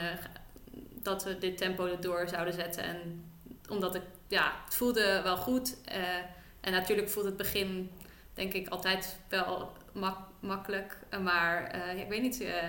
dat 1.07 1.23
we 1.23 1.37
dit 1.37 1.57
tempo 1.57 1.85
erdoor 1.85 2.27
zouden 2.27 2.53
zetten. 2.53 2.83
En 2.83 3.25
omdat 3.69 3.95
ik, 3.95 4.01
ja, 4.27 4.51
het 4.65 4.75
voelde 4.75 5.21
wel 5.23 5.37
goed. 5.37 5.77
eh, 5.85 6.15
en 6.61 6.71
natuurlijk 6.71 7.09
voelde 7.09 7.27
het 7.29 7.37
begin, 7.37 7.91
denk 8.33 8.53
ik, 8.53 8.67
altijd 8.67 9.19
wel 9.29 9.71
mak- 9.91 10.27
makkelijk. 10.39 10.97
Maar 11.23 11.63
eh, 11.63 11.99
ik 12.01 12.09
weet 12.09 12.21
niet, 12.21 12.41
eh, 12.41 12.67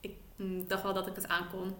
ik 0.00 0.16
mm, 0.36 0.66
dacht 0.68 0.82
wel 0.82 0.92
dat 0.94 1.06
ik 1.06 1.14
het 1.14 1.28
aankon. 1.28 1.74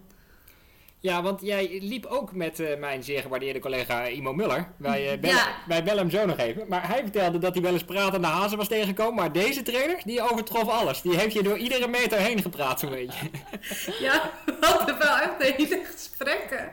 Ja, 1.05 1.23
want 1.23 1.41
jij 1.41 1.79
liep 1.81 2.07
ook 2.07 2.33
met 2.33 2.61
eh, 2.61 2.79
mijn 2.79 3.03
zeer 3.03 3.23
gewaardeerde 3.23 3.59
collega 3.59 4.05
Imo 4.05 4.33
Muller. 4.33 4.69
Wij, 4.77 5.19
bellen, 5.21 5.37
Ja. 5.37 5.47
wij 5.67 5.83
bellen 5.85 5.99
hem 5.99 6.11
zo 6.11 6.27
nog 6.27 6.39
even. 6.39 6.65
Maar 6.69 6.89
hij 6.89 7.01
vertelde 7.03 7.39
dat 7.39 7.55
hij 7.55 7.63
wel 7.63 7.73
eens 7.73 7.85
pratende 7.85 8.27
hazen 8.27 8.59
was 8.59 8.69
tegengekomen. 8.69 9.15
Maar 9.15 9.33
deze 9.33 9.63
trainer, 9.63 9.97
die 10.05 10.31
overtrof 10.31 10.69
alles. 10.69 11.01
Die 11.03 11.17
heeft 11.17 11.33
je 11.33 11.43
door 11.43 11.57
iedere 11.59 11.87
meter 11.89 12.19
heen 12.19 12.43
gepraat, 12.43 12.81
zo'n 12.81 12.91
beetje. 12.91 13.31
Ja, 14.07 14.31
we 14.47 14.67
hadden 14.67 14.99
wel 14.99 15.17
echt 15.17 15.43
hele 15.57 15.83
gesprekken. 15.93 16.73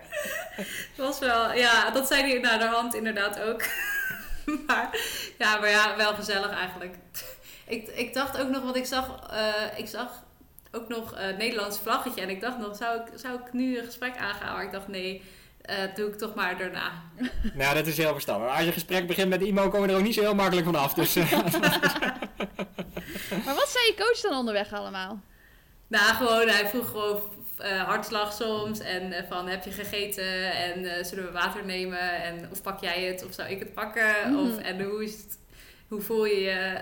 Het 0.56 0.98
was 0.98 1.20
wel, 1.20 1.54
ja, 1.54 1.90
dat 1.90 2.08
zei 2.08 2.22
hij 2.32 2.40
naar 2.40 2.60
de 2.60 2.66
hand 2.66 2.96
inderdaad 2.96 3.42
ook. 3.42 3.64
Maar 4.68 4.98
ja, 5.38 5.58
maar 5.60 5.70
ja, 5.70 5.96
wel 5.98 6.14
gezellig 6.14 6.52
eigenlijk. 6.52 6.96
Ik, 7.68 7.88
ik 7.88 8.14
dacht 8.14 8.42
ook 8.42 8.50
nog, 8.50 8.64
want 8.64 8.76
ik 8.76 8.86
zag, 8.86 9.30
eh, 9.32 9.80
ik 9.80 9.88
zag 9.88 10.24
ook 10.72 10.88
nog 10.88 11.14
een 11.16 11.38
Nederlands 11.38 11.80
vlaggetje. 11.80 12.22
En 12.22 12.30
ik 12.30 12.42
dacht 12.42 12.58
nog, 12.58 12.76
zou 12.76 13.00
ik, 13.00 13.08
zou 13.16 13.40
ik 13.40 13.54
nu 13.54 13.78
een 13.78 13.86
gesprek 13.86 14.18
aangaan? 14.18 14.54
Maar 14.54 14.64
ik 14.64 14.72
dacht, 14.72 14.88
nee, 14.88 15.22
eh, 15.62 15.76
doe 15.96 16.10
ik 16.10 16.18
toch 16.18 16.34
maar 16.34 16.58
daarna. 16.58 16.92
nou, 17.54 17.76
dat 17.76 17.88
is 17.88 17.98
heel 17.98 18.14
verstandig. 18.14 18.50
Als 18.50 18.60
je 18.60 18.66
een 18.66 18.74
gesprek 18.74 19.08
begint 19.08 19.30
met 19.30 19.42
Imo, 19.42 19.70
kom 19.70 19.82
je 19.82 19.88
er 19.88 19.98
ook 19.98 20.04
niet 20.04 20.14
zo 20.14 20.22
heel 20.22 20.36
makkelijk 20.36 20.66
vanaf. 20.66 20.94
Dus 20.94 21.16
eh, 21.16 21.32
Maar 23.46 23.56
wat 23.56 23.70
zei 23.70 23.86
je 23.86 23.94
coach 23.98 24.22
dan 24.22 24.38
onderweg 24.38 24.74
allemaal? 24.74 25.20
Nou, 25.88 26.14
gewoon, 26.14 26.48
hij 26.48 26.68
vroeg 26.68 26.90
gewoon 26.90 27.22
eh, 27.62 27.84
hartslag 27.84 28.34
soms. 28.34 28.80
En 28.80 29.12
eh, 29.12 29.24
van, 29.30 29.48
heb 29.48 29.64
je 29.64 29.72
gegeten? 29.72 30.54
En 30.54 30.86
eh, 30.86 31.04
zullen 31.04 31.26
we 31.26 31.32
water 31.32 31.66
nemen? 31.66 32.24
En 32.24 32.48
of 32.52 32.62
pak 32.62 32.82
jij 32.82 33.04
het? 33.04 33.26
Of 33.26 33.34
zou 33.34 33.50
ik 33.50 33.60
het 33.60 33.74
pakken? 33.74 34.14
Mhm. 34.26 34.36
Of, 34.36 34.58
en 34.58 34.82
hoe 34.82 35.04
is 35.04 35.12
het? 35.12 35.40
Hoe 35.88 36.02
voel 36.02 36.26
je 36.26 36.40
je? 36.40 36.80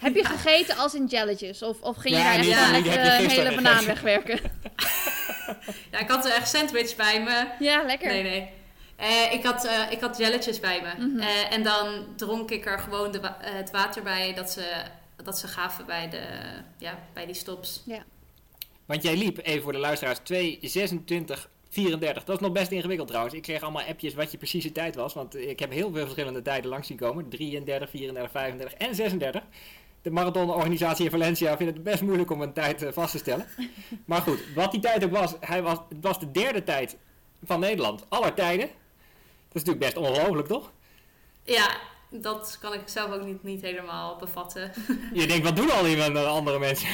Eh, 0.00 0.06
Heb 0.06 0.14
je 0.14 0.24
gegeten 0.24 0.76
als 0.76 0.94
in 0.94 1.06
jelletjes? 1.06 1.62
Of, 1.62 1.80
of 1.80 1.96
ging 1.96 2.14
je 2.14 2.20
Ja, 2.20 2.24
daar 2.26 2.34
echt 2.74 2.84
je 2.84 3.24
een 3.24 3.30
hele 3.30 3.54
banaan 3.54 3.84
wegwerken? 3.86 4.40
Ja, 5.90 5.98
ik 5.98 6.08
had 6.08 6.26
echt 6.26 6.48
sandwich 6.48 6.96
bij 6.96 7.22
me. 7.22 7.46
Ja, 7.58 7.82
lekker. 7.86 8.08
Nee, 8.08 8.22
nee. 8.22 8.48
Eh, 8.96 9.32
ik, 9.32 9.44
had, 9.44 9.64
eh, 9.64 9.90
ik 9.90 10.00
had 10.00 10.18
jelletjes 10.18 10.60
bij 10.60 10.80
me. 10.82 11.06
Mhm. 11.06 11.20
Eh, 11.20 11.52
en 11.52 11.62
dan 11.62 12.06
dronk 12.16 12.50
ik 12.50 12.66
er 12.66 12.78
gewoon 12.78 13.12
de 13.12 13.20
wa- 13.20 13.38
eh, 13.40 13.52
het 13.54 13.70
water 13.70 14.02
bij 14.02 14.34
dat 14.34 14.50
ze, 14.50 14.82
dat 15.24 15.38
ze 15.38 15.46
gaven 15.46 15.86
bij, 15.86 16.08
de, 16.08 16.22
ja, 16.78 16.98
bij 17.14 17.26
die 17.26 17.34
stops. 17.34 17.82
Want 18.86 19.02
jij 19.02 19.16
liep, 19.16 19.38
even 19.42 19.62
voor 19.62 19.72
de 19.72 19.78
luisteraars, 19.78 20.18
2, 20.22 20.58
26, 20.62 21.48
34. 21.68 22.24
Dat 22.24 22.36
is 22.36 22.42
nog 22.42 22.52
best 22.52 22.70
ingewikkeld 22.70 23.08
trouwens. 23.08 23.34
Ik 23.34 23.42
kreeg 23.42 23.62
allemaal 23.62 23.82
appjes 23.84 24.14
wat 24.14 24.30
je 24.30 24.38
precieze 24.38 24.72
tijd 24.72 24.94
was. 24.94 25.14
Want 25.14 25.36
ik 25.36 25.58
heb 25.58 25.70
heel 25.72 25.92
veel 25.92 26.02
verschillende 26.02 26.42
tijden 26.42 26.70
langs 26.70 26.86
zien 26.86 26.96
komen. 26.96 27.28
33, 27.28 27.90
34, 27.90 28.30
35 28.30 28.78
en 28.78 28.94
36. 28.94 29.42
De 30.02 30.10
marathonorganisatie 30.10 31.04
in 31.04 31.10
Valencia 31.10 31.56
vindt 31.56 31.74
het 31.74 31.82
best 31.82 32.02
moeilijk 32.02 32.30
om 32.30 32.40
een 32.40 32.52
tijd 32.52 32.82
eh, 32.82 32.92
vast 32.92 33.10
te 33.12 33.18
stellen. 33.18 33.46
Maar 34.04 34.22
goed, 34.22 34.40
wat 34.54 34.70
die 34.72 34.80
tijd 34.80 35.04
ook 35.04 35.10
was, 35.10 35.34
hij 35.40 35.62
was, 35.62 35.78
het 35.88 35.98
was 36.00 36.18
de 36.20 36.30
derde 36.30 36.62
tijd 36.62 36.96
van 37.44 37.60
Nederland. 37.60 38.04
Aller 38.08 38.34
tijden. 38.34 38.66
Dat 38.66 39.62
is 39.62 39.64
natuurlijk 39.64 39.78
best 39.78 39.96
ongelooflijk, 39.96 40.48
toch? 40.48 40.70
Ja, 41.44 41.76
dat 42.10 42.56
kan 42.60 42.72
ik 42.74 42.80
zelf 42.84 43.12
ook 43.12 43.24
niet, 43.24 43.42
niet 43.42 43.62
helemaal 43.62 44.16
bevatten. 44.16 44.72
Je 45.12 45.26
denkt, 45.26 45.44
wat 45.44 45.56
doen 45.56 45.70
al 45.70 45.82
die 45.82 45.96
men- 45.96 46.28
andere 46.28 46.58
mensen? 46.58 46.88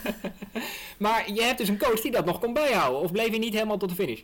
maar 0.98 1.32
je 1.32 1.42
hebt 1.42 1.58
dus 1.58 1.68
een 1.68 1.78
coach 1.78 2.00
die 2.00 2.10
dat 2.10 2.24
nog 2.24 2.38
kon 2.40 2.52
bijhouden. 2.52 3.00
Of 3.00 3.12
bleef 3.12 3.30
je 3.30 3.38
niet 3.38 3.54
helemaal 3.54 3.78
tot 3.78 3.88
de 3.88 3.94
finish? 3.94 4.20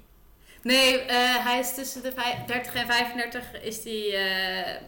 Nee, 0.62 0.98
eh, 0.98 1.16
hij 1.46 1.58
is 1.58 1.74
tussen 1.74 2.02
de 2.02 2.12
vij- 2.12 2.44
30 2.46 2.74
en 2.74 2.86
35 2.86 3.62
is 3.62 3.82
die, 3.82 4.16
eh, 4.16 4.80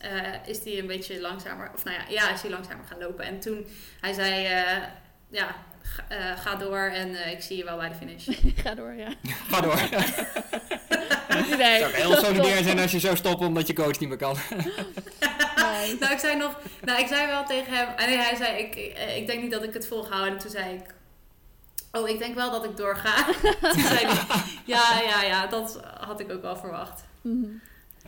eh, 0.00 0.48
is 0.48 0.62
die 0.62 0.80
een 0.80 0.86
beetje 0.86 1.20
langzamer. 1.20 1.70
Of 1.74 1.84
nou 1.84 1.96
ja, 1.96 2.04
ja, 2.08 2.32
is 2.32 2.42
hij 2.42 2.50
langzamer 2.50 2.84
gaan 2.84 2.98
lopen. 2.98 3.24
En 3.24 3.40
toen 3.40 3.66
hij 4.00 4.12
zei, 4.12 4.44
eh, 4.44 4.82
ja, 5.28 5.56
ga, 5.82 6.04
eh, 6.08 6.40
ga 6.40 6.54
door 6.54 6.78
en 6.78 7.14
eh, 7.14 7.32
ik 7.32 7.40
zie 7.40 7.56
je 7.56 7.64
wel 7.64 7.76
bij 7.76 7.88
de 7.88 7.94
finish. 7.94 8.28
Ga 8.62 8.74
door, 8.74 8.92
ja. 8.92 9.08
Ga 9.50 9.60
door. 9.60 9.80
Nee. 11.58 11.78
zou 11.78 11.90
ik 11.90 11.96
heel 11.96 12.16
solidair 12.16 12.62
zijn 12.62 12.78
als 12.78 12.90
je 12.90 12.98
zo 12.98 13.14
stopt 13.14 13.40
omdat 13.40 13.66
je 13.66 13.72
coach 13.72 13.98
niet 13.98 14.08
meer 14.08 14.18
kan. 14.18 14.36
Nee. 14.50 15.96
nou, 16.00 16.12
ik 16.12 16.18
zei 16.18 16.36
nog, 16.36 16.58
nou, 16.84 17.00
ik 17.00 17.06
zei 17.06 17.26
wel 17.26 17.44
tegen 17.44 17.72
hem, 17.72 17.88
en 17.96 18.08
nee, 18.08 18.18
hij 18.18 18.36
zei, 18.36 18.58
ik, 18.58 18.74
ik 19.16 19.26
denk 19.26 19.42
niet 19.42 19.50
dat 19.50 19.62
ik 19.62 19.74
het 19.74 19.86
volhoud. 19.86 20.26
En 20.26 20.38
toen 20.38 20.50
zei 20.50 20.74
ik, 20.74 20.94
oh, 21.92 22.08
ik 22.08 22.18
denk 22.18 22.34
wel 22.34 22.50
dat 22.50 22.64
ik 22.64 22.76
doorga. 22.76 23.24
toen 23.60 23.82
zei 23.82 24.06
hij, 24.06 24.42
ja, 24.64 25.00
ja, 25.00 25.22
ja, 25.22 25.46
dat 25.46 25.80
had 26.00 26.20
ik 26.20 26.32
ook 26.32 26.42
wel 26.42 26.56
verwacht. 26.56 27.04
Mhm. 27.22 27.46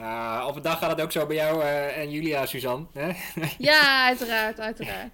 Ah, 0.00 0.45
op 0.49 0.57
een 0.57 0.62
dag 0.62 0.78
gaat 0.78 0.90
het 0.90 1.00
ook 1.00 1.12
zo 1.12 1.26
bij 1.26 1.37
jou 1.37 1.62
eh, 1.62 1.97
en 1.99 2.11
Julia, 2.11 2.47
Suzanne. 2.47 2.87
Hè? 2.93 3.11
Ja, 3.59 4.07
uiteraard, 4.07 4.61
uiteraard. 4.61 5.12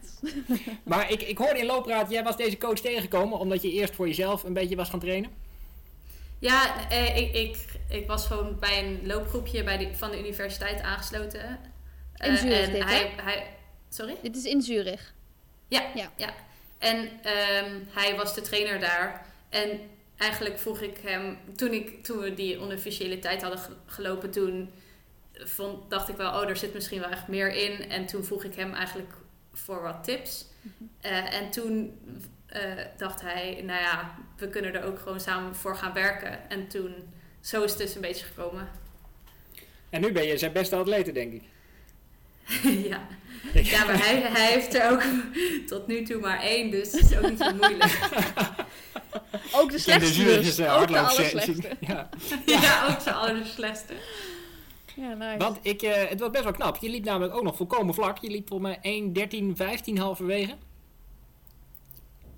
maar 0.84 1.10
ik, 1.10 1.22
ik 1.22 1.38
hoorde 1.38 1.58
in 1.58 1.66
Loopraad, 1.66 2.10
jij 2.10 2.22
was 2.22 2.36
deze 2.36 2.58
coach 2.58 2.78
tegengekomen 2.80 3.38
omdat 3.38 3.62
je 3.62 3.70
eerst 3.72 3.94
voor 3.94 4.06
jezelf 4.06 4.42
een 4.42 4.52
beetje 4.52 4.76
was 4.76 4.88
gaan 4.90 5.00
trainen. 5.00 5.30
Ja, 6.38 6.88
eh, 6.90 7.16
ik, 7.16 7.34
ik, 7.34 7.56
ik 7.88 8.06
was 8.06 8.26
gewoon 8.26 8.58
bij 8.58 8.84
een 8.84 9.00
loopgroepje 9.06 9.64
bij 9.64 9.76
de, 9.78 9.94
van 9.94 10.10
de 10.10 10.18
universiteit 10.18 10.80
aangesloten. 10.82 11.40
In 12.16 12.30
Eh, 12.30 12.36
Zurich 12.36 12.66
en 12.66 12.72
dit, 12.72 12.84
hij, 12.84 13.12
hij, 13.22 13.46
sorry? 13.90 14.16
Dit 14.22 14.36
is 14.36 14.44
in 14.44 14.62
Zurich. 14.62 15.14
Ja, 15.68 15.82
Ja. 15.94 16.10
ja. 16.16 16.34
En 16.78 17.08
ehm, 17.22 17.70
hij 17.90 18.16
was 18.16 18.34
de 18.34 18.40
trainer 18.40 18.80
daar. 18.80 19.26
En 19.48 19.68
eigenlijk 20.16 20.58
vroeg 20.58 20.80
ik 20.80 20.96
hem, 21.02 21.38
toen, 21.56 21.72
ik, 21.72 22.04
toen 22.04 22.18
we 22.18 22.34
die 22.34 22.58
onofficiële 22.60 23.18
tijd 23.18 23.42
hadden 23.42 23.60
ge- 23.60 23.76
gelopen, 23.86 24.30
toen 24.30 24.70
vond, 25.32 25.90
dacht 25.90 26.08
ik 26.08 26.16
wel, 26.16 26.40
oh, 26.42 26.48
er 26.48 26.56
zit 26.56 26.74
misschien 26.74 27.00
wel 27.00 27.10
echt 27.10 27.28
meer 27.28 27.52
in. 27.52 27.90
En 27.90 28.06
toen 28.06 28.24
vroeg 28.24 28.44
ik 28.44 28.54
hem 28.54 28.74
eigenlijk 28.74 29.12
voor 29.52 29.82
wat 29.82 30.04
tips. 30.04 30.46
Eh, 31.00 31.34
en 31.34 31.50
toen 31.50 31.98
eh, 32.46 32.62
dacht 32.96 33.20
hij, 33.20 33.62
nou 33.64 33.80
ja, 33.80 34.14
we 34.36 34.48
kunnen 34.48 34.74
er 34.74 34.84
ook 34.84 34.98
gewoon 34.98 35.20
samen 35.20 35.54
voor 35.56 35.76
gaan 35.76 35.92
werken. 35.92 36.50
En 36.50 36.68
toen, 36.68 36.94
zo 37.40 37.62
is 37.62 37.70
het 37.70 37.80
dus 37.80 37.94
een 37.94 38.00
beetje 38.00 38.24
gekomen. 38.26 38.68
En 39.90 40.00
nu 40.00 40.12
ben 40.12 40.26
je 40.26 40.38
zijn 40.38 40.52
beste 40.52 40.76
atleten, 40.76 41.14
denk 41.14 41.32
ik. 41.32 41.42
ja. 42.90 43.06
ja, 43.62 43.84
maar 43.84 44.04
hij, 44.04 44.20
hij 44.20 44.52
heeft 44.52 44.74
er 44.74 44.90
ook 44.90 45.02
tot 45.66 45.86
nu 45.86 46.02
toe 46.02 46.20
maar 46.20 46.40
één, 46.40 46.70
dus 46.70 46.92
het 46.92 47.10
is 47.10 47.16
ook 47.16 47.28
niet 47.30 47.38
zo 47.38 47.54
moeilijk. 47.54 47.98
Ook 49.58 49.66
de 49.70 49.72
de 49.76 49.78
slechtste 49.82 50.24
dus. 50.24 50.60
Ook 50.60 50.88
de 50.88 50.98
allerslechtste. 50.98 51.76
Ja. 51.80 52.08
ja, 52.46 52.86
ook 52.90 53.00
zijn 53.00 53.14
allerslechtste. 53.14 53.94
Ja, 54.94 55.14
nice. 55.14 55.38
Want 55.38 55.58
ik, 55.62 55.82
eh, 55.82 56.08
het 56.08 56.20
was 56.20 56.30
best 56.30 56.44
wel 56.44 56.52
knap. 56.52 56.76
Je 56.76 56.88
liep 56.88 57.04
namelijk 57.04 57.34
ook 57.34 57.42
nog 57.42 57.56
volkomen 57.56 57.94
vlak. 57.94 58.18
Je 58.18 58.30
liep 58.30 58.48
volgens 58.48 58.68
mij 58.70 58.78
1, 58.82 59.12
13, 59.12 59.56
15 59.56 59.98
halverwege. 59.98 60.54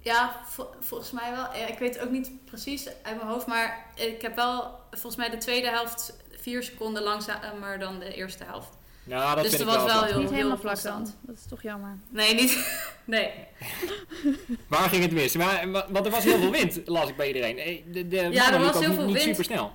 Ja, 0.01 0.41
vo- 0.47 0.75
volgens 0.81 1.11
mij 1.11 1.31
wel. 1.31 1.45
Ja, 1.61 1.67
ik 1.67 1.79
weet 1.79 1.99
ook 2.01 2.11
niet 2.11 2.31
precies 2.45 2.87
uit 2.87 3.17
mijn 3.17 3.29
hoofd, 3.29 3.47
maar 3.47 3.87
ik 3.95 4.23
heb 4.23 4.37
wel 4.37 4.79
volgens 4.91 5.17
mij 5.17 5.31
de 5.31 5.37
tweede 5.37 5.69
helft 5.69 6.17
vier 6.41 6.63
seconden 6.63 7.03
langzamer 7.03 7.79
dan 7.79 7.99
de 7.99 8.15
eerste 8.15 8.45
helft. 8.45 8.69
Nou, 9.07 9.35
dat 9.35 9.45
Dus 9.45 9.55
vind 9.55 9.69
ik 9.69 9.75
was 9.77 9.85
wel 9.93 10.05
heel- 10.05 10.19
niet 10.21 10.31
helemaal 10.31 10.59
vlak 10.59 10.83
dan. 10.83 11.15
Dat 11.21 11.37
is 11.37 11.47
toch 11.49 11.63
jammer. 11.63 11.97
Nee, 12.09 12.35
niet. 12.35 12.59
Nee. 13.05 13.31
Waar 14.69 14.89
ging 14.89 15.03
het 15.03 15.13
mis? 15.13 15.37
Maar, 15.37 15.71
wa- 15.71 15.87
want 15.91 16.07
er 16.07 16.13
was 16.13 16.25
heel 16.25 16.39
veel 16.39 16.51
wind, 16.51 16.81
las 16.85 17.09
ik 17.09 17.17
bij 17.17 17.27
iedereen. 17.27 17.59
Eh, 17.59 17.83
De, 17.93 18.09
de 18.09 18.17
Ja, 18.17 18.53
er 18.53 18.59
was 18.61 18.79
heel 18.79 18.93
veel 18.95 19.05
niet, 19.05 19.15
niet 19.15 19.25
wind. 19.25 19.37
super 19.37 19.45
snel. 19.45 19.73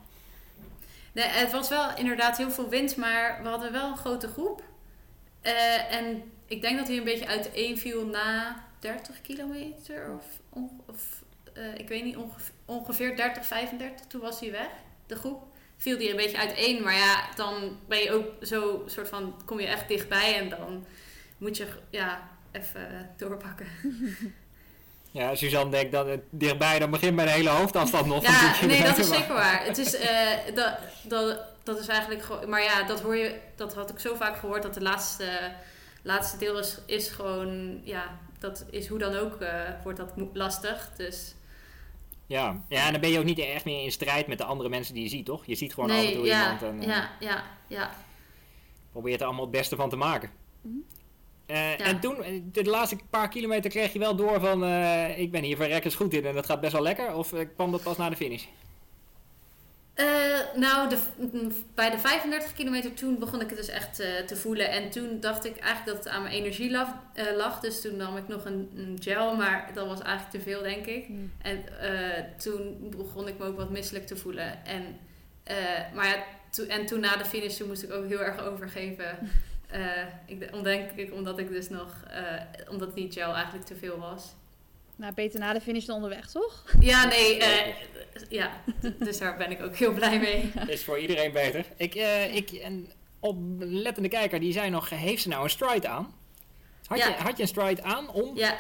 nee. 1.12 1.26
Het 1.26 1.52
was 1.52 1.70
wel 1.70 1.90
inderdaad 1.98 2.38
heel 2.38 2.52
veel 2.52 2.70
wind, 2.70 2.96
maar 2.96 3.40
we 3.44 3.50
hadden 3.50 3.72
wel 3.72 3.88
een 3.92 3.98
grote 3.98 4.28
groep. 4.28 4.64
Eh, 5.42 5.94
en 5.94 6.32
ik 6.46 6.62
denk 6.62 6.78
dat 6.78 6.88
hij 6.88 6.98
een 6.98 7.04
beetje 7.04 7.28
uiteen 7.28 7.78
viel 7.78 8.06
na 8.06 8.64
30 8.80 9.22
kilometer 9.22 10.12
of, 10.18 10.26
of 10.86 11.24
eh, 11.54 11.64
ik 11.78 11.88
weet 11.88 12.04
niet, 12.04 12.16
ongeveer, 12.18 12.54
ongeveer 12.66 13.16
30, 13.16 13.46
35. 13.46 14.06
Toen 14.08 14.22
was 14.22 14.40
hij 14.40 14.52
weg, 14.52 14.70
de 15.06 15.16
groep. 15.16 15.44
Viel 15.82 15.98
die 15.98 16.10
een 16.10 16.16
beetje 16.16 16.38
uiteen, 16.38 16.84
maar 16.84 16.96
ja, 16.96 17.24
dan 17.36 17.78
ben 17.88 18.00
je 18.00 18.12
ook 18.12 18.46
zo 18.46 18.84
soort 18.86 19.08
van, 19.10 19.42
kom 19.46 19.60
je 19.60 19.68
echt 19.68 19.88
dichtbij 19.88 20.38
en 20.38 20.50
dan 20.50 20.86
moet 21.38 21.58
je 21.58 21.68
ja, 21.90 22.30
even 22.52 23.10
doorpakken. 23.18 23.68
Ja, 25.14 25.36
Suzanne 25.36 25.72
denkt 25.72 25.92
dat 25.92 26.06
het 26.06 26.22
dichtbij, 26.30 26.80
dan 26.80 26.90
begint 26.90 27.16
bij 27.16 27.26
de 27.26 27.32
hele 27.32 27.50
hoofdafstand 27.50 28.06
nog. 28.06 28.22
Ja, 28.22 28.66
nee, 28.66 28.84
dat 28.84 28.98
is 28.98 29.08
zeker 29.18 29.34
waar. 29.34 29.66
Het 29.66 29.78
is, 29.78 29.96
eh, 29.96 30.56
dat, 30.56 30.78
dat, 31.04 31.40
dat 31.64 31.80
is 31.80 31.88
eigenlijk 31.88 32.24
gewoon. 32.24 32.50
Maar 32.50 32.64
ja, 32.64 32.84
dat 32.84 33.02
hoor 33.02 33.16
je, 33.16 33.40
dat 33.56 33.74
had 33.74 33.90
ik 33.90 34.00
zo 34.00 34.16
vaak 34.16 34.38
gehoord 34.38 34.64
dat 34.64 34.74
de 34.74 34.82
laatste, 34.82 35.52
laatste 36.02 36.38
deel 36.38 36.60
is, 36.60 36.78
is 36.86 37.08
gewoon, 37.08 37.82
ja, 37.84 38.18
dat 38.40 38.66
is 38.70 38.88
hoe 38.88 39.00
dan 39.00 39.16
ook, 39.16 39.42
eh, 39.42 39.70
wordt 39.84 39.98
dat 39.98 40.12
lastig. 40.34 40.90
Dus 40.98 41.34
Ja. 42.32 42.64
ja, 42.70 42.86
en 42.86 42.92
dan 42.92 43.02
ben 43.02 43.10
je 43.10 43.20
ook 43.20 43.26
niet 43.26 43.40
echt 43.40 43.66
meer 43.66 43.84
in 43.84 43.92
strijd 43.92 44.28
met 44.28 44.38
de 44.38 44.44
andere 44.44 44.70
mensen 44.70 44.94
die 44.94 45.04
je 45.04 45.10
ziet, 45.10 45.26
toch? 45.26 45.46
Je 45.46 45.56
ziet 45.56 45.74
gewoon 45.74 45.90
af 45.90 45.98
en 45.98 46.04
nee, 46.04 46.14
toe 46.16 46.26
ja, 46.26 46.44
iemand 46.44 46.62
en 46.64 46.82
eh, 46.82 46.88
ja, 46.88 47.10
ja, 47.20 47.44
ja. 47.68 47.92
probeert 48.92 49.20
er 49.20 49.26
allemaal 49.26 49.44
het 49.46 49.52
beste 49.52 49.76
van 49.76 49.90
te 49.90 49.96
maken. 49.96 50.30
Mhm. 50.62 50.76
Eh, 51.46 51.78
Ja. 51.78 51.86
En 51.86 52.00
toen, 52.00 52.24
eh, 52.24 52.42
de 52.52 52.64
laatste 52.64 52.98
paar 53.10 53.30
kilometer 53.30 53.70
kreeg 53.70 53.94
je 53.94 54.00
wel 54.00 54.16
door 54.16 54.40
van, 54.40 54.64
eh, 54.64 55.20
ik 55.20 55.32
ben 55.32 55.44
hier 55.44 55.56
verrekkers 55.56 55.96
goed 55.96 56.14
in 56.14 56.26
en 56.26 56.34
dat 56.34 56.46
gaat 56.46 56.62
best 56.62 56.74
wel 56.74 56.82
lekker. 56.82 57.16
Of 57.16 57.34
kwam 57.56 57.72
dat 57.72 57.84
pas 57.84 57.98
na 57.98 58.10
de 58.10 58.16
finish? 58.16 58.44
Eh, 60.02 60.60
nou, 60.60 60.90
de, 60.90 60.98
bij 61.76 61.90
de 61.90 62.00
35 62.00 62.54
kilometer 62.54 62.94
toen 62.94 63.20
begon 63.20 63.42
ik 63.42 63.50
het 63.50 63.58
dus 63.58 63.68
echt 63.68 64.00
eh, 64.00 64.26
te 64.26 64.36
voelen. 64.36 64.70
En 64.70 64.90
toen 64.90 65.20
dacht 65.20 65.46
ik 65.46 65.58
eigenlijk 65.58 65.86
dat 65.86 66.04
het 66.06 66.14
aan 66.14 66.22
mijn 66.22 66.36
energie 66.36 66.72
lag. 66.72 66.88
eh, 67.14 67.26
lag 67.36 67.60
dus 67.60 67.82
toen 67.82 67.96
nam 67.96 68.18
ik 68.18 68.28
nog 68.28 68.46
een, 68.46 68.72
een 68.76 68.98
gel, 69.02 69.36
maar 69.36 69.72
dat 69.74 69.88
was 69.88 70.02
eigenlijk 70.02 70.32
te 70.32 70.50
veel, 70.50 70.62
denk 70.62 70.86
ik. 70.86 71.10
Mm. 71.10 71.32
En 71.42 71.64
toen 72.38 72.94
begon 72.98 73.28
ik 73.28 73.38
me 73.38 73.46
ook 73.46 73.58
wat 73.58 73.70
misselijk 73.70 74.08
te 74.08 74.16
voelen. 74.16 74.66
En, 74.66 75.00
maar 75.94 76.08
ja, 76.08 76.24
en 76.68 76.86
toen 76.86 77.00
na 77.00 77.16
de 77.18 77.26
finish 77.26 77.58
toen 77.58 77.68
moest 77.68 77.84
ik 77.84 77.92
ook 77.92 78.08
heel 78.08 78.22
erg 78.22 78.40
overgeven. 78.40 79.18
Eh, 79.68 80.04
ik, 80.26 80.64
denk 80.64 80.92
ik 80.92 81.14
omdat 81.14 81.40
ik 81.40 81.48
dus 81.48 81.70
nog, 81.70 82.04
omdat 82.70 82.96
die 82.96 83.12
gel 83.12 83.34
eigenlijk 83.34 83.66
te 83.66 83.76
veel 83.76 83.98
was. 83.98 84.34
Nou, 85.02 85.14
beter 85.14 85.40
na 85.40 85.54
de 85.54 85.62
finish 85.62 85.86
dan 85.86 85.96
onderweg, 85.96 86.28
toch? 86.32 86.64
Ja, 86.80 87.06
nee, 87.06 87.38
eh, 87.38 87.74
ja, 88.30 88.52
dus 89.00 89.18
daar 89.18 89.38
ben 89.38 89.52
ik 89.52 89.62
ook 89.62 89.76
heel 89.76 89.94
blij 89.94 90.20
mee. 90.20 90.52
Is 90.76 90.84
voor 90.84 91.00
iedereen 91.00 91.32
beter. 91.32 91.66
Ik, 91.78 91.96
eh, 91.96 92.36
ik, 92.36 92.52
een 92.52 92.92
oplettende 93.20 94.10
kijker 94.10 94.40
die 94.40 94.54
zei 94.54 94.70
nog, 94.70 94.90
heeft 94.90 95.22
ze 95.22 95.28
nou 95.30 95.44
een 95.44 95.50
stride 95.50 95.88
aan? 95.88 96.14
Had, 96.86 96.98
Ja. 96.98 97.08
je, 97.08 97.14
had 97.14 97.38
je 97.38 97.42
een 97.42 97.48
stride 97.50 97.84
aan 97.84 98.10
om? 98.10 98.36
Ja, 98.38 98.56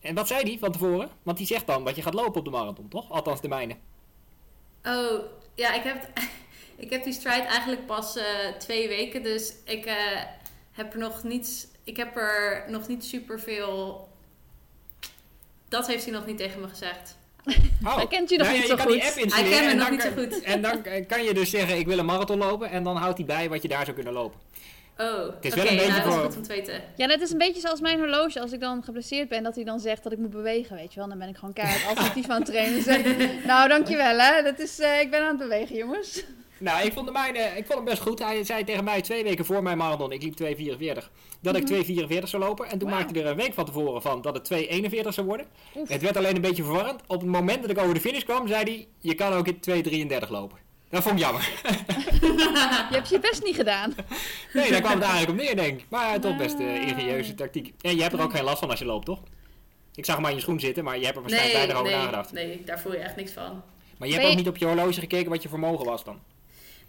En 0.00 0.14
wat 0.14 0.26
zei 0.28 0.44
die 0.44 0.58
van 0.58 0.72
tevoren? 0.72 1.10
Want 1.22 1.38
die 1.38 1.46
zegt 1.46 1.66
dan 1.66 1.84
dat 1.84 1.96
je 1.96 2.02
gaat 2.02 2.14
lopen 2.14 2.38
op 2.38 2.44
de 2.44 2.50
marathon, 2.50 2.88
toch? 2.88 3.10
Althans 3.10 3.40
de 3.40 3.48
mijne. 3.48 3.76
Oh, 4.84 5.22
ja, 5.54 5.74
ik 5.74 5.82
heb, 5.82 6.08
ik 6.84 6.90
heb 6.90 7.04
die 7.04 7.12
strijd 7.12 7.44
eigenlijk 7.44 7.86
pas 7.86 8.16
eh, 8.16 8.24
twee 8.58 8.88
weken. 8.88 9.22
Dus 9.22 9.54
ik 9.64 9.84
eh, 9.86 9.94
heb 10.72 10.92
er 10.92 10.98
nog 10.98 11.22
niet, 11.22 11.68
ik 11.84 11.96
heb 11.96 12.16
er 12.16 12.64
nog 12.68 12.88
niet 12.88 13.04
superveel... 13.04 14.08
Dat 15.70 15.86
heeft 15.86 16.04
hij 16.04 16.12
nog 16.12 16.26
niet 16.26 16.36
tegen 16.38 16.60
me 16.60 16.68
gezegd. 16.68 17.16
Oh. 17.84 17.96
Hij 17.96 18.06
kent 18.06 18.30
je 18.30 18.36
nog 18.36 18.46
Nou 18.46 18.58
niet 18.58 18.68
ja, 18.68 18.76
zo 18.76 18.82
je 18.82 18.82
kan 18.82 18.92
die 18.92 19.02
goed. 19.02 19.22
app 19.22 19.32
Hij 19.32 19.42
kent 19.50 19.64
me 19.64 19.70
en 19.70 19.76
nog 19.76 19.84
dan 19.86 19.92
niet 19.92 20.02
zo 20.02 20.10
kan- 20.14 20.24
goed. 20.24 20.40
En 20.42 20.62
dan 20.62 20.84
eh, 20.84 21.06
kan 21.12 21.24
je 21.24 21.34
dus 21.34 21.50
zeggen, 21.50 21.78
ik 21.78 21.86
wil 21.86 21.98
een 21.98 22.04
marathon 22.06 22.38
lopen. 22.38 22.70
En 22.70 22.82
dan 22.82 22.96
houdt 22.96 23.16
hij 23.18 23.26
bij 23.26 23.48
wat 23.48 23.62
je 23.62 23.68
daar 23.68 23.84
zou 23.84 23.94
kunnen 23.94 24.12
lopen. 24.12 24.40
Oh, 24.98 25.06
Het 25.34 25.44
is 25.44 25.52
oké, 25.52 25.62
wel 25.62 25.70
een 25.70 25.76
beetje 25.76 25.92
nou, 25.92 26.02
dat 26.02 26.06
is 26.12 26.14
voor- 26.14 26.24
goed 26.24 26.36
om 26.36 26.42
te 26.42 26.48
weten. 26.48 26.82
Ja, 26.96 27.06
dat 27.06 27.20
is 27.20 27.30
een 27.30 27.38
beetje 27.38 27.60
zoals 27.60 27.80
mijn 27.80 27.98
horloge. 27.98 28.40
Als 28.40 28.52
ik 28.52 28.60
dan 28.60 28.82
geblesseerd 28.84 29.28
ben, 29.28 29.42
dat 29.42 29.54
hij 29.54 29.64
dan 29.64 29.80
zegt 29.80 30.02
dat 30.02 30.12
ik 30.12 30.18
moet 30.18 30.30
bewegen, 30.30 30.76
weet 30.76 30.92
je 30.94 31.00
wel. 31.00 31.08
Dan 31.08 31.18
ben 31.18 31.28
ik 31.28 31.36
gewoon 31.36 31.54
keihard 31.54 31.86
alternatief 31.88 32.28
aan 32.28 32.36
het 32.40 32.46
trainen. 32.50 32.82
Zeg 32.82 32.98
ik, 33.04 33.44
nou, 33.44 33.68
dankjewel 33.68 34.18
hè. 34.18 34.42
Dat 34.42 34.58
is, 34.58 34.78
eh, 34.78 35.00
ik 35.00 35.10
ben 35.10 35.20
aan 35.20 35.28
het 35.28 35.38
bewegen, 35.38 35.76
jongens. 35.76 36.24
Nou, 36.60 36.84
ik 36.86 36.92
vond, 36.92 37.06
de 37.06 37.12
mijne, 37.12 37.38
ik 37.38 37.64
vond 37.66 37.74
hem 37.74 37.84
best 37.84 38.02
goed. 38.02 38.18
Hij 38.18 38.44
zei 38.44 38.64
tegen 38.64 38.84
mij 38.84 39.00
twee 39.00 39.22
weken 39.22 39.44
voor 39.44 39.62
mijn 39.62 39.78
marathon, 39.78 40.12
ik 40.12 40.22
liep 40.22 40.40
2,44, 40.42 41.08
dat 41.40 41.56
ik 41.56 41.68
2,44 42.08 42.22
zou 42.22 42.42
lopen. 42.42 42.66
En 42.66 42.78
toen 42.78 42.90
maakte 42.90 43.12
hij 43.14 43.22
er 43.24 43.30
een 43.30 43.36
week 43.36 43.54
van 43.54 43.64
tevoren 43.64 44.02
van 44.02 44.22
dat 44.22 44.34
het 44.48 44.68
2,41 45.02 45.08
zou 45.08 45.26
worden. 45.26 45.46
Oef. 45.76 45.88
Het 45.88 46.02
werd 46.02 46.16
alleen 46.16 46.34
een 46.34 46.40
beetje 46.40 46.62
verwarrend. 46.64 47.00
Op 47.06 47.20
het 47.20 47.28
moment 47.30 47.60
dat 47.62 47.70
ik 47.70 47.78
over 47.78 47.94
de 47.94 48.00
finish 48.00 48.22
kwam, 48.22 48.46
zei 48.48 48.62
hij, 48.64 48.86
je 49.00 49.14
kan 49.14 49.32
ook 49.32 49.46
in 49.48 50.10
2,33 50.22 50.28
lopen. 50.28 50.58
Dat 50.90 51.02
vond 51.02 51.14
ik 51.14 51.20
jammer. 51.20 51.42
Je 52.90 52.96
hebt 52.96 53.08
je 53.08 53.18
best 53.20 53.44
niet 53.44 53.54
gedaan. 53.56 53.94
Nee, 54.52 54.70
daar 54.70 54.80
kwam 54.80 54.92
het 55.00 55.02
eigenlijk 55.08 55.30
op 55.30 55.44
neer, 55.46 55.56
denk 55.56 55.80
ik. 55.80 55.86
Maar 55.88 56.20
toch 56.20 56.36
best 56.36 56.54
Ah. 56.54 56.60
een 56.60 56.82
ingenieuze 56.82 57.34
tactiek. 57.34 57.72
En 57.80 57.96
je 57.96 58.02
hebt 58.02 58.14
er 58.14 58.20
ook 58.22 58.30
geen 58.32 58.44
last 58.44 58.58
van 58.58 58.70
als 58.70 58.78
je 58.78 58.84
loopt, 58.84 59.04
toch? 59.06 59.20
Ik 59.94 60.04
zag 60.04 60.16
hem 60.16 60.26
aan 60.26 60.34
je 60.34 60.40
schoen 60.40 60.60
zitten, 60.60 60.84
maar 60.84 60.98
je 60.98 61.04
hebt 61.04 61.16
er 61.16 61.22
waarschijnlijk 61.22 61.58
Nee, 61.58 61.66
weinig 61.66 61.82
over 61.86 61.96
nee, 61.98 62.06
nagedacht. 62.06 62.32
nee, 62.32 62.62
daar 62.64 62.80
voel 62.80 62.92
je 62.92 62.98
echt 62.98 63.16
niks 63.16 63.32
van. 63.32 63.62
Maar 63.98 64.08
je 64.08 64.14
hebt 64.14 64.26
ook 64.26 64.36
niet 64.36 64.48
op 64.48 64.56
je 64.56 64.64
horloge 64.64 65.00
gekeken 65.00 65.30
wat 65.30 65.42
je 65.42 65.48
vermogen 65.48 65.84
was 65.84 66.04
dan. 66.04 66.18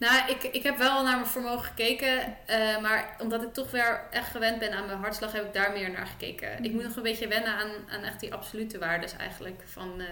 Nou, 0.01 0.29
ik, 0.31 0.43
ik 0.43 0.63
heb 0.63 0.77
wel 0.77 1.03
naar 1.03 1.15
mijn 1.15 1.27
vermogen 1.27 1.63
gekeken, 1.65 2.37
eh, 2.47 2.81
maar 2.81 3.15
omdat 3.19 3.43
ik 3.43 3.53
toch 3.53 3.71
weer 3.71 4.07
echt 4.11 4.29
gewend 4.31 4.59
ben 4.59 4.71
aan 4.73 4.85
mijn 4.85 4.97
hartslag, 4.97 5.31
heb 5.31 5.45
ik 5.45 5.53
daar 5.53 5.71
meer 5.71 5.91
naar 5.91 6.05
gekeken. 6.07 6.63
Ik 6.63 6.71
moet 6.73 6.83
nog 6.83 6.95
een 6.95 7.03
beetje 7.03 7.27
wennen 7.27 7.53
aan, 7.55 7.69
aan 7.89 8.03
echt 8.03 8.19
die 8.19 8.33
absolute 8.33 8.79
waardes 8.79 9.15
eigenlijk 9.15 9.61
van, 9.65 9.99
eh, 10.01 10.07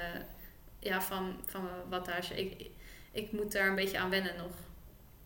ja, 0.80 1.02
van, 1.02 1.36
van 1.46 1.64
mijn 1.64 1.90
wattage. 1.90 2.36
Ik, 2.36 2.70
ik 3.12 3.32
moet 3.32 3.52
daar 3.52 3.68
een 3.68 3.76
beetje 3.76 3.98
aan 4.00 4.10
wennen 4.10 4.36
nog. 4.38 4.52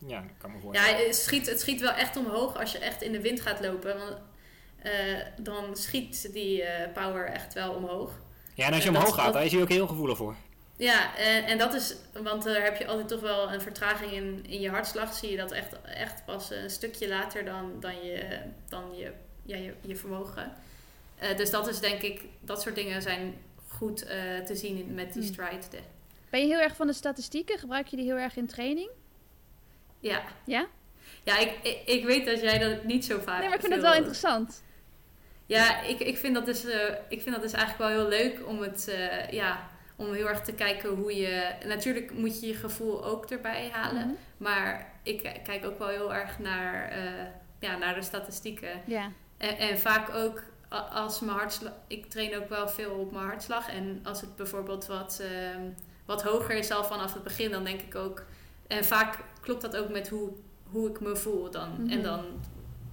Ja, 0.09 0.23
kan 0.37 0.49
me 0.51 0.55
Ja, 0.55 0.61
voorstellen. 0.63 1.05
het 1.05 1.15
schiet, 1.15 1.49
het 1.49 1.59
schiet 1.59 1.81
wel 1.81 1.91
echt 1.93 2.17
omhoog 2.17 2.59
als 2.59 2.71
je 2.71 2.77
echt 2.77 3.01
in 3.01 3.11
de 3.11 3.21
wind 3.21 3.41
gaat 3.41 3.59
lopen. 3.59 3.97
Want, 3.97 4.17
eh, 4.81 4.91
dan 5.37 5.77
schiet 5.77 6.33
die 6.33 6.63
power 6.93 7.25
echt 7.25 7.53
wel 7.53 7.71
omhoog. 7.73 8.11
Ja, 8.53 8.65
en 8.67 8.73
als 8.73 8.83
je 8.83 8.91
dat- 8.91 9.01
omhoog 9.01 9.15
gaat, 9.15 9.33
daar 9.33 9.45
is 9.45 9.51
hij 9.51 9.61
ook 9.61 9.69
heel 9.69 9.87
gevoelig 9.87 10.17
voor. 10.17 10.35
Ja, 10.77 11.17
en, 11.17 11.43
en 11.45 11.57
dat 11.57 11.73
is, 11.73 11.95
want 12.13 12.43
daar 12.43 12.63
heb 12.63 12.77
je 12.77 12.87
altijd 12.87 13.07
toch 13.07 13.19
wel 13.21 13.53
een 13.53 13.61
vertraging 13.61 14.11
in, 14.11 14.45
in 14.47 14.59
je 14.59 14.69
hartslag. 14.69 15.13
Zie 15.13 15.31
je 15.31 15.37
dat 15.37 15.51
echt, 15.51 15.81
echt 15.81 16.25
pas 16.25 16.49
een 16.51 16.69
stukje 16.69 17.07
later 17.07 17.45
dan, 17.45 17.71
dan, 17.79 18.05
je, 18.05 18.39
dan 18.69 18.95
je, 18.95 19.11
ja, 19.45 19.55
je, 19.57 19.73
je 19.81 19.95
vermogen. 19.95 20.53
Eh, 21.17 21.37
dus 21.37 21.49
dat 21.49 21.67
is 21.67 21.79
denk 21.79 22.01
ik, 22.01 22.21
dat 22.39 22.61
soort 22.61 22.75
dingen 22.75 23.01
zijn 23.01 23.35
goed 23.67 24.03
eh, 24.05 24.17
te 24.45 24.55
zien 24.55 24.93
met 24.93 25.13
die 25.13 25.23
Hmm. 25.23 25.31
stride. 25.33 25.67
De- 25.69 25.79
Ben 26.29 26.39
je 26.41 26.47
heel 26.47 26.61
erg 26.61 26.75
van 26.75 26.87
de 26.87 26.93
statistieken? 26.93 27.59
Gebruik 27.59 27.87
je 27.87 27.95
die 27.95 28.05
heel 28.05 28.17
erg 28.17 28.35
in 28.35 28.47
training? 28.47 28.89
ja, 29.99 30.23
Ja? 30.45 30.67
ja 31.23 31.37
ik, 31.37 31.51
ik, 31.63 31.81
ik 31.85 32.05
weet 32.05 32.25
dat 32.25 32.41
jij 32.41 32.57
dat 32.57 32.83
niet 32.83 33.05
zo 33.05 33.19
vaak 33.19 33.39
Nee, 33.39 33.47
maar 33.47 33.57
ik 33.57 33.61
vind 33.63 33.73
het 33.73 33.81
wel 33.81 33.93
interessant. 33.95 34.63
Ja, 35.45 35.81
ik, 35.81 35.99
ik, 35.99 36.17
vind 36.17 36.33
dat 36.35 36.45
dus, 36.45 36.65
eh, 36.65 36.93
ik 37.09 37.21
vind 37.21 37.35
dat 37.35 37.43
dus 37.43 37.51
eigenlijk 37.53 37.89
wel 37.89 37.99
heel 37.99 38.09
leuk 38.09 38.47
om 38.47 38.61
het, 38.61 38.87
eh, 38.87 39.29
ja, 39.31 39.69
om 40.07 40.13
heel 40.13 40.27
erg 40.27 40.41
te 40.41 40.53
kijken 40.53 40.89
hoe 40.89 41.15
je... 41.15 41.51
Natuurlijk 41.65 42.13
moet 42.13 42.39
je 42.39 42.47
je 42.47 42.53
gevoel 42.53 43.05
ook 43.05 43.25
erbij 43.25 43.69
halen. 43.71 44.07
Mhm. 44.07 44.15
Maar 44.37 44.91
ik 45.03 45.39
kijk 45.43 45.65
ook 45.65 45.79
wel 45.79 45.87
heel 45.87 46.13
erg 46.13 46.39
naar, 46.39 46.89
eh, 46.89 47.25
ja, 47.59 47.77
naar 47.77 47.95
de 47.95 48.01
statistieken. 48.01 48.81
En, 49.37 49.57
en 49.57 49.79
vaak 49.79 50.15
ook 50.15 50.41
als 50.91 51.19
mijn 51.19 51.37
hartslag... 51.37 51.73
Ik 51.87 52.09
train 52.09 52.37
ook 52.37 52.49
wel 52.49 52.69
veel 52.69 52.91
op 52.91 53.11
mijn 53.11 53.25
hartslag. 53.25 53.69
En 53.69 53.99
als 54.03 54.21
het 54.21 54.35
bijvoorbeeld 54.35 54.85
wat, 54.85 55.21
ehm, 55.21 55.61
wat 56.05 56.23
hoger 56.23 56.55
is 56.55 56.71
al 56.71 56.83
vanaf 56.83 57.13
het 57.13 57.23
begin, 57.23 57.51
dan 57.51 57.63
denk 57.63 57.81
ik 57.81 57.95
ook... 57.95 58.23
En 58.67 58.85
vaak 58.85 59.17
klopt 59.41 59.61
dat 59.61 59.77
ook 59.77 59.89
met 59.89 60.09
hoe, 60.09 60.29
hoe 60.63 60.89
ik 60.89 60.99
me 60.99 61.15
voel 61.15 61.51
dan. 61.51 61.69
Mhm. 61.77 61.89
En 61.89 62.03
dan 62.03 62.25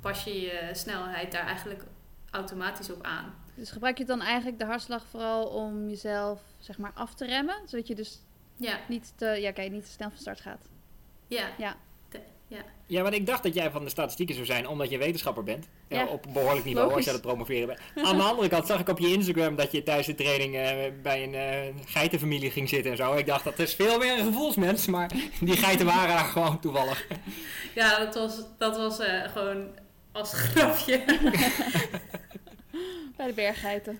pas 0.00 0.24
je 0.24 0.40
je 0.40 0.70
snelheid 0.72 1.32
daar 1.32 1.46
eigenlijk 1.46 1.82
automatisch 2.30 2.90
op 2.90 3.02
aan. 3.02 3.34
Dus 3.60 3.70
gebruik 3.70 3.98
je 3.98 4.04
dan 4.04 4.20
eigenlijk 4.22 4.58
de 4.58 4.64
hartslag 4.64 5.04
vooral 5.10 5.44
om 5.46 5.88
jezelf 5.88 6.40
zeg 6.58 6.78
maar 6.78 6.92
af 6.94 7.14
te 7.14 7.26
remmen? 7.26 7.56
Zodat 7.66 7.86
je 7.86 7.94
dus 7.94 8.18
Ja, 8.56 8.78
niet 8.88 9.12
te, 9.16 9.26
ja, 9.26 9.52
kijk, 9.52 9.70
niet 9.72 9.84
te 9.84 9.90
snel 9.90 10.08
van 10.10 10.18
start 10.18 10.40
gaat. 10.40 10.60
ja. 11.28 11.48
Ja. 11.58 11.76
Ja, 12.86 13.02
want 13.02 13.14
ik 13.14 13.26
dacht 13.26 13.42
dat 13.42 13.54
jij 13.54 13.70
van 13.70 13.84
de 13.84 13.90
statistieken 13.90 14.34
zou 14.34 14.46
zijn, 14.46 14.68
omdat 14.68 14.90
je 14.90 14.98
wetenschapper 14.98 15.42
bent. 15.42 15.68
Ja, 15.88 15.98
Ja. 16.00 16.06
op 16.06 16.26
een 16.26 16.32
behoorlijk 16.32 16.64
niveau, 16.64 16.94
als 16.94 17.04
je 17.04 17.10
het 17.10 17.20
promoveren 17.20 17.66
bent. 17.66 18.06
Aan 18.06 18.16
de 18.16 18.22
andere 18.22 18.48
kant 18.48 18.66
zag 18.66 18.80
ik 18.80 18.88
op 18.88 18.98
je 18.98 19.12
Instagram 19.12 19.56
dat 19.56 19.72
je 19.72 19.82
tijdens 19.82 20.06
de 20.06 20.14
training 20.14 20.54
eh, 20.56 20.76
bij 21.02 21.22
een 21.22 21.34
eh, 21.34 21.84
geitenfamilie 21.86 22.50
ging 22.50 22.68
zitten 22.68 22.90
en 22.90 22.96
zo. 22.96 23.14
Ik 23.14 23.26
dacht, 23.26 23.44
dat 23.44 23.58
is 23.58 23.74
veel 23.74 23.98
meer 23.98 24.18
een 24.18 24.24
gevoelsmens, 24.24 24.86
maar 24.86 25.10
die 25.40 25.56
geiten 25.56 25.86
waren 25.86 26.08
daar 26.08 26.24
gewoon 26.24 26.60
toevallig. 26.60 27.06
Ja, 27.74 27.98
dat 27.98 28.14
was, 28.14 28.42
dat 28.58 28.76
was 28.76 28.98
eh, 28.98 29.28
gewoon 29.28 29.66
als 30.12 30.32
grapje. 30.34 31.04
Bij 33.16 33.26
de 33.26 33.32
berggeiten. 33.32 33.98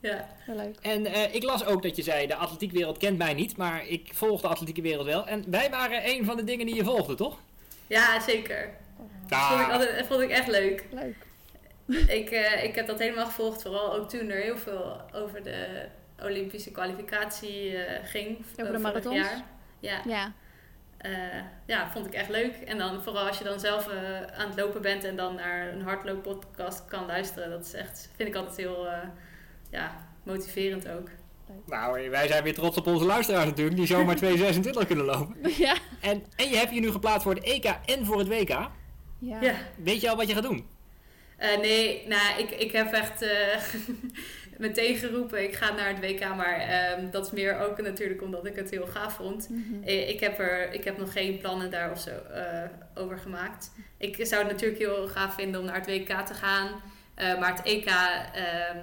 ja. 0.00 0.28
Wel 0.46 0.56
leuk. 0.56 0.76
En 0.80 1.06
eh, 1.06 1.34
ik 1.34 1.42
las 1.42 1.64
ook 1.64 1.82
dat 1.82 1.96
je 1.96 2.02
zei, 2.02 2.26
de 2.26 2.34
atletiekwereld 2.34 2.98
kent 2.98 3.18
mij 3.18 3.34
niet, 3.34 3.56
maar 3.56 3.86
ik 3.86 4.10
volg 4.14 4.40
de 4.40 4.48
atletieke 4.48 4.82
wereld 4.82 5.06
wel. 5.06 5.26
En 5.26 5.44
wij 5.50 5.70
waren 5.70 6.08
een 6.08 6.24
van 6.24 6.36
de 6.36 6.44
dingen 6.44 6.66
die 6.66 6.74
je 6.74 6.84
volgde, 6.84 7.14
toch? 7.14 7.38
ja, 7.86 8.20
zeker. 8.20 8.70
Dat 9.28 9.38
vond 9.40 9.60
ik, 9.60 9.70
altijd, 9.70 10.06
vond 10.06 10.20
ik 10.20 10.30
echt 10.30 10.46
leuk. 10.48 10.84
Leuk. 10.90 11.16
ik, 12.20 12.30
eh, 12.30 12.64
ik 12.64 12.74
heb 12.74 12.86
dat 12.86 12.98
helemaal 12.98 13.26
gevolgd, 13.26 13.62
vooral 13.62 13.94
ook 13.94 14.08
toen 14.08 14.28
er 14.30 14.40
heel 14.42 14.58
veel 14.58 15.00
over 15.12 15.42
de 15.42 15.86
Olympische 16.22 16.70
kwalificatie 16.70 17.76
eh, 17.76 18.08
ging. 18.08 18.38
de 18.38 18.62
eh, 18.62 18.66
vorig 18.66 18.80
marathons? 18.82 19.16
jaar. 19.16 19.42
Ja, 19.80 20.00
Ja. 20.04 20.32
Eh, 20.98 21.12
ja, 21.66 21.90
vond 21.90 22.06
ik 22.06 22.12
echt 22.12 22.28
leuk. 22.28 22.54
En 22.56 22.78
dan 22.78 23.02
vooral 23.02 23.26
als 23.26 23.38
je 23.38 23.44
dan 23.44 23.60
zelf 23.60 23.88
eh, 23.88 24.22
aan 24.22 24.48
het 24.48 24.58
lopen 24.58 24.82
bent 24.82 25.04
en 25.04 25.16
dan 25.16 25.34
naar 25.34 25.68
een 25.68 25.82
hardlooppodcast 25.82 26.84
kan 26.84 27.06
luisteren. 27.06 27.50
Dat 27.50 27.64
is 27.64 27.72
echt, 27.72 28.10
vind 28.16 28.28
ik 28.28 28.34
altijd 28.34 28.56
heel 28.56 28.88
eh, 28.88 28.98
ja, 29.70 29.96
motiverend 30.22 30.88
ook. 30.88 31.08
nou, 31.66 32.10
wij 32.10 32.28
zijn 32.28 32.42
weer 32.42 32.54
trots 32.54 32.76
op 32.76 32.86
onze 32.86 33.04
luisteraars 33.04 33.46
natuurlijk, 33.46 33.76
die 33.76 33.86
zomaar 33.86 34.16
226 34.22 34.86
kunnen 34.86 35.04
lopen. 35.04 35.36
ja. 35.58 35.76
En, 36.00 36.24
en 36.36 36.48
je 36.48 36.56
hebt 36.56 36.74
je 36.74 36.80
nu 36.80 36.90
geplaatst 36.90 37.22
voor 37.22 37.34
het 37.34 37.44
EK 37.44 37.64
en 37.64 38.06
voor 38.06 38.18
het 38.18 38.28
WK. 38.28 38.48
Ja. 38.48 39.40
Ja. 39.40 39.54
Weet 39.76 40.00
je 40.00 40.10
al 40.10 40.16
wat 40.16 40.28
je 40.28 40.34
gaat 40.34 40.42
doen? 40.42 40.66
Eh, 41.36 41.58
nee, 41.58 42.02
nou, 42.06 42.38
ik, 42.38 42.50
ik 42.50 42.72
heb 42.72 42.92
echt 42.92 43.22
eh, 43.22 43.62
meteen 44.58 44.96
geroepen, 44.96 45.42
ik 45.42 45.54
ga 45.54 45.72
naar 45.74 45.88
het 45.88 46.00
WK. 46.00 46.20
Maar 46.36 46.58
ehm, 46.58 47.10
dat 47.10 47.26
is 47.26 47.32
meer 47.32 47.58
ook 47.60 47.80
natuurlijk 47.80 48.22
omdat 48.22 48.46
ik 48.46 48.56
het 48.56 48.70
heel 48.70 48.86
gaaf 48.86 49.14
vond. 49.14 49.48
Mhm. 49.48 49.82
Eh, 49.84 50.08
Ik 50.08 50.20
heb, 50.20 50.38
er, 50.38 50.72
ik 50.72 50.84
heb 50.84 50.98
nog 50.98 51.12
geen 51.12 51.38
plannen 51.38 51.70
daar 51.70 51.90
of 51.90 52.00
zo 52.00 52.10
eh, 52.10 52.62
over 52.94 53.18
gemaakt. 53.18 53.70
Ik 53.96 54.26
zou 54.26 54.42
het 54.42 54.52
natuurlijk 54.52 54.80
heel 54.80 55.08
gaaf 55.08 55.34
vinden 55.34 55.60
om 55.60 55.66
naar 55.66 55.76
het 55.80 55.86
WK 55.86 56.08
te 56.26 56.34
gaan. 56.34 56.68
Eh, 57.14 57.38
maar 57.38 57.56
het 57.56 57.64
EK 57.66 57.86
ehm, 57.86 58.78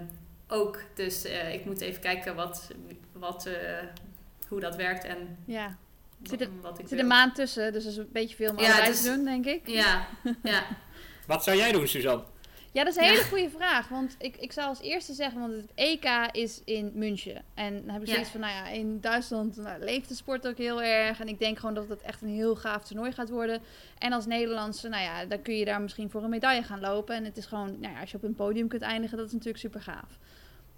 ook. 0.48 0.80
Dus 0.96 1.24
eh, 1.26 1.54
ik 1.54 1.66
moet 1.66 1.82
even 1.82 2.02
kijken 2.02 2.36
wat, 2.36 2.72
wat, 3.12 3.46
eh, 3.46 3.54
hoe 4.48 4.60
dat 4.60 4.76
werkt 4.76 5.04
en 5.04 5.38
Ja. 5.46 5.78
Zit 6.24 6.42
er- 6.42 6.50
wat 6.62 6.80
ik 6.80 6.88
zit 6.88 7.00
een 7.00 7.08
maand 7.08 7.36
tussen, 7.36 7.74
dus 7.74 7.84
dat 7.84 7.92
is 7.92 7.98
een 7.98 8.10
beetje 8.12 8.36
veel 8.36 8.50
om 8.50 8.60
Ja, 8.60 8.92
te 8.92 9.02
doen, 9.04 9.26
denk 9.26 9.46
ik. 9.46 9.68
Ja, 9.68 10.08
ja. 10.44 10.64
Wat 11.28 11.44
zou 11.44 11.58
jij 11.58 11.72
doen, 11.72 11.88
Suzanne? 11.88 12.24
Ja, 12.74 12.84
dat 12.84 12.94
is 12.96 13.00
een 13.00 13.06
Ja. 13.06 13.12
hele 13.12 13.24
goede 13.24 13.50
vraag. 13.50 13.88
Want 13.88 14.16
ik, 14.20 14.38
ik 14.38 14.52
zou 14.52 14.68
als 14.68 14.82
eerste 14.82 15.14
zeggen, 15.14 15.40
want 15.40 15.54
het 15.54 15.72
EK 15.76 16.06
is 16.32 16.62
in 16.66 16.92
München. 16.94 17.42
En 17.54 17.82
dan 17.86 17.90
heb 17.94 18.02
ik 18.02 18.08
Ja. 18.08 18.14
zoiets 18.14 18.32
van, 18.32 18.40
nou 18.40 18.54
ja, 18.54 18.68
in 18.68 19.02
Duitsland 19.02 19.56
nou, 19.58 19.84
leeft 19.84 20.08
de 20.10 20.16
sport 20.16 20.48
ook 20.48 20.58
heel 20.58 20.82
erg. 20.82 21.20
En 21.20 21.28
ik 21.28 21.40
denk 21.40 21.60
gewoon 21.60 21.76
dat 21.76 21.90
het 21.90 22.02
echt 22.02 22.22
een 22.22 22.28
heel 22.30 22.56
gaaf 22.56 22.84
toernooi 22.84 23.12
gaat 23.12 23.30
worden. 23.30 23.62
En 23.98 24.14
als 24.14 24.26
Nederlandse, 24.26 24.88
nou 24.90 25.04
ja, 25.04 25.26
dan 25.26 25.42
kun 25.42 25.56
je 25.58 25.66
daar 25.66 25.82
misschien 25.82 26.10
voor 26.10 26.24
een 26.24 26.30
medaille 26.30 26.64
gaan 26.64 26.80
lopen. 26.80 27.16
En 27.16 27.26
het 27.26 27.38
is 27.38 27.46
gewoon, 27.46 27.80
nou 27.80 27.94
ja, 27.94 28.00
als 28.02 28.12
je 28.12 28.18
op 28.18 28.24
een 28.24 28.36
podium 28.36 28.68
kunt 28.68 28.82
eindigen, 28.82 29.18
dat 29.18 29.26
is 29.26 29.32
natuurlijk 29.34 29.60
super 29.60 29.82
gaaf. 29.82 30.18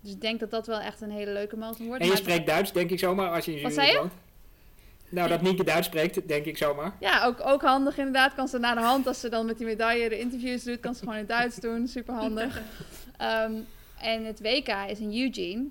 Dus 0.01 0.11
ik 0.13 0.21
denk 0.21 0.39
dat 0.39 0.51
dat 0.51 0.67
wel 0.67 0.79
echt 0.79 1.01
een 1.01 1.11
hele 1.11 1.31
leuke 1.31 1.57
marathon 1.57 1.85
wordt. 1.85 2.01
En 2.01 2.07
je 2.07 2.13
Maar- 2.13 2.21
spreekt 2.21 2.47
Duits, 2.47 2.71
denk 2.71 2.89
ik 2.89 2.99
zomaar, 2.99 3.29
als 3.31 3.45
je 3.45 3.55
in 3.55 3.63
Wat 3.63 3.73
zei 3.73 3.91
je? 3.91 3.97
woont. 3.97 4.13
Nou, 5.09 5.29
dat 5.29 5.41
Nienke 5.41 5.63
Duits 5.63 5.87
spreekt, 5.87 6.27
denk 6.27 6.45
ik 6.45 6.57
zomaar. 6.57 6.95
Ja, 6.99 7.25
ook, 7.25 7.45
ook 7.45 7.61
handig 7.61 7.97
inderdaad. 7.97 8.33
Kan 8.33 8.47
ze 8.47 8.57
naar 8.57 8.75
de 8.75 8.81
hand, 8.81 9.07
als 9.07 9.19
ze 9.19 9.29
dan 9.29 9.45
met 9.45 9.57
die 9.57 9.67
medaille 9.67 10.09
de 10.09 10.19
interviews 10.19 10.63
doet, 10.63 10.79
kan 10.79 10.93
ze 10.93 10.99
gewoon 10.99 11.13
in 11.13 11.19
het 11.19 11.29
Duits 11.29 11.55
doen. 11.55 11.87
Super 11.87 12.13
handig. 12.13 12.61
Ehm, 13.17 13.53
en 13.99 14.25
het 14.25 14.41
WK 14.41 14.67
is 14.87 14.99
in 14.99 15.21
Eugene. 15.21 15.69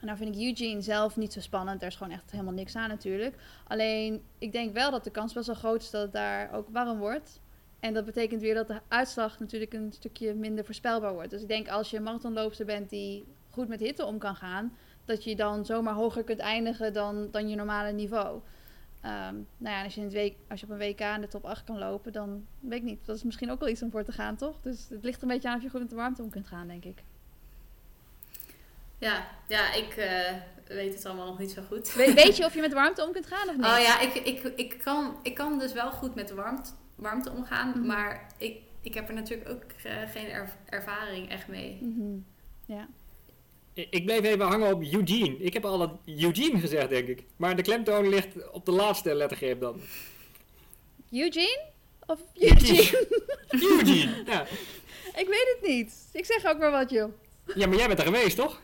En 0.00 0.06
nou 0.08 0.16
vind 0.16 0.36
ik 0.36 0.42
Eugene 0.42 0.80
zelf 0.80 1.16
niet 1.16 1.32
zo 1.32 1.40
spannend. 1.40 1.80
Daar 1.80 1.88
is 1.88 1.96
gewoon 1.96 2.12
echt 2.12 2.30
helemaal 2.30 2.52
niks 2.52 2.76
aan 2.76 2.88
natuurlijk. 2.88 3.36
Alleen, 3.66 4.22
ik 4.38 4.52
denk 4.52 4.74
wel 4.74 4.90
dat 4.90 5.04
de 5.04 5.10
kans 5.10 5.32
best 5.32 5.46
wel 5.46 5.56
groot 5.56 5.82
is 5.82 5.90
dat 5.90 6.02
het 6.02 6.12
daar 6.12 6.52
ook 6.52 6.68
warm 6.70 6.98
wordt. 6.98 7.40
En 7.80 7.94
dat 7.94 8.04
betekent 8.04 8.40
weer 8.40 8.54
dat 8.54 8.68
de 8.68 8.80
uitslag 8.88 9.38
natuurlijk 9.38 9.72
een 9.72 9.92
stukje 9.92 10.34
minder 10.34 10.64
voorspelbaar 10.64 11.12
wordt. 11.12 11.30
Dus 11.30 11.42
ik 11.42 11.48
denk 11.48 11.68
als 11.68 11.90
je 11.90 11.96
een 11.96 12.02
marathonloopster 12.02 12.66
bent 12.66 12.90
die 12.90 13.24
goed 13.50 13.68
met 13.68 13.80
hitte 13.80 14.04
om 14.04 14.18
kan 14.18 14.36
gaan... 14.36 14.76
dat 15.04 15.24
je 15.24 15.36
dan 15.36 15.66
zomaar 15.66 15.94
hoger 15.94 16.24
kunt 16.24 16.38
eindigen 16.38 16.92
dan, 16.92 17.28
dan 17.30 17.48
je 17.48 17.56
normale 17.56 17.92
niveau. 17.92 18.40
Ehm, 19.02 19.34
nou 19.56 19.76
ja, 19.76 19.84
als 19.84 19.94
je, 19.94 20.00
in 20.00 20.06
het 20.06 20.14
week, 20.14 20.36
als 20.48 20.60
je 20.60 20.66
op 20.66 20.72
een 20.72 20.78
WK 20.78 21.00
in 21.00 21.20
de 21.20 21.28
top 21.28 21.44
8 21.44 21.64
kan 21.64 21.78
lopen, 21.78 22.12
dan 22.12 22.46
weet 22.60 22.78
ik 22.78 22.84
niet. 22.84 23.06
Dat 23.06 23.16
is 23.16 23.22
misschien 23.22 23.50
ook 23.50 23.60
wel 23.60 23.68
iets 23.68 23.82
om 23.82 23.90
voor 23.90 24.04
te 24.04 24.12
gaan, 24.12 24.36
toch? 24.36 24.56
Dus 24.62 24.86
het 24.88 25.04
ligt 25.04 25.22
een 25.22 25.28
beetje 25.28 25.48
aan 25.48 25.56
of 25.56 25.62
je 25.62 25.68
goed 25.70 25.80
met 25.80 25.90
de 25.90 25.96
warmte 25.96 26.22
om 26.22 26.30
kunt 26.30 26.46
gaan, 26.46 26.66
denk 26.68 26.84
ik. 26.84 27.02
Ja, 28.98 29.26
ja 29.48 29.72
ik 29.74 29.96
eh, 29.96 30.32
weet 30.66 30.94
het 30.94 31.06
allemaal 31.06 31.26
nog 31.26 31.38
niet 31.38 31.50
zo 31.50 31.62
goed. 31.62 31.94
We- 31.94 32.12
weet 32.24 32.36
je 32.36 32.44
of 32.44 32.54
je 32.54 32.60
met 32.60 32.70
de 32.70 32.76
warmte 32.76 33.04
om 33.06 33.12
kunt 33.12 33.26
gaan 33.26 33.48
of 33.48 33.56
niet? 33.56 33.64
Oh 33.66 33.78
ja, 33.78 34.00
ik, 34.00 34.14
ik, 34.14 34.42
ik, 34.56 34.78
kan, 34.84 35.16
ik 35.22 35.34
kan 35.34 35.58
dus 35.58 35.72
wel 35.72 35.90
goed 35.90 36.14
met 36.14 36.28
de 36.28 36.34
warmte, 36.34 36.70
warmte 36.94 37.30
omgaan. 37.30 37.68
Mhm. 37.68 37.86
Maar 37.86 38.26
ik, 38.38 38.58
ik 38.80 38.94
heb 38.94 39.08
er 39.08 39.14
natuurlijk 39.14 39.48
ook 39.50 39.62
eh, 39.84 39.92
geen 40.10 40.28
erv- 40.30 40.54
ervaring 40.66 41.28
echt 41.30 41.48
mee. 41.48 41.78
Mhm. 41.82 42.18
Ja. 42.66 42.86
Ik 43.74 44.04
bleef 44.04 44.22
even 44.22 44.46
hangen 44.46 44.74
op 44.74 44.82
Eugene. 44.82 45.36
Ik 45.38 45.52
heb 45.52 45.64
al 45.64 45.80
het 45.80 45.90
Eugene 46.06 46.58
gezegd, 46.60 46.88
denk 46.88 47.08
ik. 47.08 47.24
Maar 47.36 47.56
de 47.56 47.62
klemtoon 47.62 48.08
ligt 48.08 48.50
op 48.50 48.64
de 48.64 48.72
laatste 48.72 49.14
lettergreep 49.14 49.60
dan. 49.60 49.80
Eugene? 51.10 51.60
Of 52.06 52.18
Eugene. 52.34 53.06
Eugene? 53.48 53.78
Eugene! 53.78 54.22
Ja. 54.32 54.42
ik 55.20 55.26
weet 55.28 55.56
het 55.58 55.68
niet. 55.68 55.94
Ik 56.12 56.24
zeg 56.24 56.44
ook 56.46 56.58
maar 56.58 56.70
wat, 56.70 56.90
joh. 56.90 57.12
ja, 57.54 57.66
maar 57.66 57.76
jij 57.76 57.86
bent 57.86 57.98
er 57.98 58.04
geweest, 58.04 58.36
toch? 58.36 58.60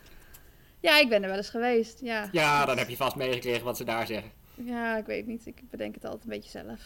Ja, 0.80 0.98
ik 0.98 1.08
ben 1.08 1.22
er 1.22 1.28
wel 1.28 1.36
eens 1.36 1.48
geweest. 1.50 2.00
Ja, 2.00 2.28
Ja, 2.32 2.64
dan 2.64 2.78
heb 2.78 2.88
je 2.88 2.96
vast 2.96 3.16
meegekregen 3.16 3.64
wat 3.64 3.76
ze 3.76 3.84
daar 3.84 4.06
zeggen. 4.06 4.30
ja 4.54 4.96
ik 4.96 5.06
weet 5.06 5.26
niet. 5.26 5.46
Ik 5.46 5.70
bedenk 5.70 5.94
het 5.94 6.04
altijd 6.04 6.22
een 6.22 6.28
beetje 6.30 6.50
zelf. 6.50 6.80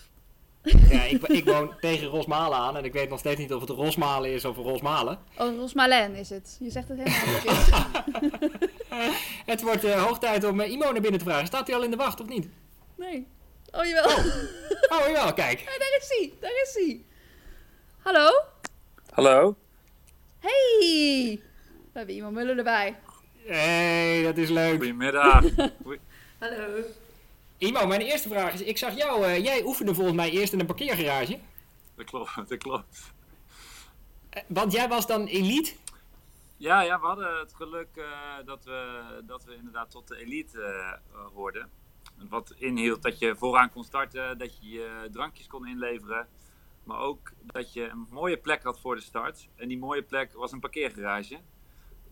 Ja, 0.62 1.03
ik, 1.03 1.22
ik 1.22 1.44
woon 1.44 1.75
tegen 1.81 2.07
Rosmalen 2.07 2.59
aan 2.59 2.77
en 2.77 2.85
ik 2.85 2.92
weet 2.92 3.09
nog 3.09 3.18
steeds 3.18 3.40
niet 3.40 3.53
of 3.53 3.61
het 3.61 3.70
Rosmalen 3.70 4.31
is 4.33 4.44
of 4.44 4.57
Rosmalen. 4.57 5.18
Oh, 5.38 5.57
Rosmalen 5.57 6.14
is 6.14 6.31
het. 6.31 6.57
Je 6.61 6.70
zegt 6.70 6.88
het 6.88 6.98
helemaal 6.98 7.40
verkeerd. 7.40 7.70
Het 9.46 9.62
wordt 9.62 9.85
eh, 9.85 10.03
hoog 10.05 10.18
tijd 10.18 10.44
om 10.44 10.61
eh, 10.61 10.70
Imo 10.70 10.92
naar 10.92 11.01
binnen 11.01 11.18
te 11.20 11.27
vragen. 11.27 11.46
Staat 11.46 11.66
hij 11.66 11.77
al 11.77 11.83
in 11.83 11.90
de 11.90 11.96
wacht 11.96 12.20
of 12.20 12.27
niet? 12.29 12.48
Nee. 12.94 13.27
Oh, 13.70 13.85
jawel. 13.85 14.16
Oh 14.88 15.07
jawel, 15.07 15.33
kijk. 15.33 15.64
Daar 15.79 15.98
is 16.01 16.09
hij. 16.09 16.33
Daar 16.40 16.62
is 16.62 16.75
hij. 16.75 17.01
Hallo? 17.98 18.31
Hallo? 19.11 19.57
Hey! 20.38 21.40
We 21.92 21.98
hebben 21.98 22.14
iemand 22.14 22.35
Mullen 22.35 22.59
erbij. 22.59 22.96
hey, 23.46 24.22
dat 24.22 24.37
is 24.37 24.48
leuk. 24.48 24.77
Goedemiddag. 24.77 25.44
Hallo. 26.38 26.83
Imo, 27.62 27.87
mijn 27.87 28.01
eerste 28.01 28.29
vraag 28.29 28.53
is, 28.53 28.62
ik 28.62 28.79
zag 28.79 28.96
jou, 28.96 29.25
eh, 29.25 29.44
jij 29.44 29.64
oefende 29.64 29.94
volgens 29.94 30.16
mij 30.16 30.31
eerst 30.31 30.53
in 30.53 30.61
een 30.61 30.66
parkeergarage. 30.66 31.38
dat 31.96 32.05
klopt, 32.07 32.35
dat 32.48 32.59
klopt. 32.59 33.12
Eh, 34.31 34.42
want 34.48 34.72
jij 34.72 34.88
was 34.88 35.07
dan 35.07 35.27
elite? 35.27 35.75
Ja, 36.57 36.81
ja, 36.81 37.01
we 37.01 37.07
hadden 37.07 37.38
het 37.38 37.55
geluk 37.55 37.88
eh, 37.96 38.05
dat, 38.44 38.64
we, 38.64 39.03
dat 39.27 39.44
we 39.44 39.55
inderdaad 39.55 39.90
tot 39.90 40.09
de 40.09 40.16
elite 40.16 40.98
hoorden. 41.35 41.70
Wat 42.29 42.55
inhield 42.59 43.03
dat 43.03 43.18
je 43.18 43.37
vooraan 43.37 43.70
kon 43.70 43.85
starten, 43.85 44.38
dat 44.38 44.59
je 44.59 44.70
je 44.70 45.09
drankjes 45.12 45.46
kon 45.46 45.66
inleveren. 45.66 46.29
Maar 46.85 46.98
ook 46.98 47.33
dat 47.42 47.72
je 47.72 47.88
een 47.88 48.07
mooie 48.11 48.37
plek 48.37 48.62
had 48.62 48.81
voor 48.81 48.94
de 48.94 49.03
start. 49.03 49.48
En 49.57 49.68
die 49.68 49.79
mooie 49.79 50.03
plek 50.03 50.33
was 50.33 50.53
een 50.53 50.61
parkeergarage. 50.61 51.40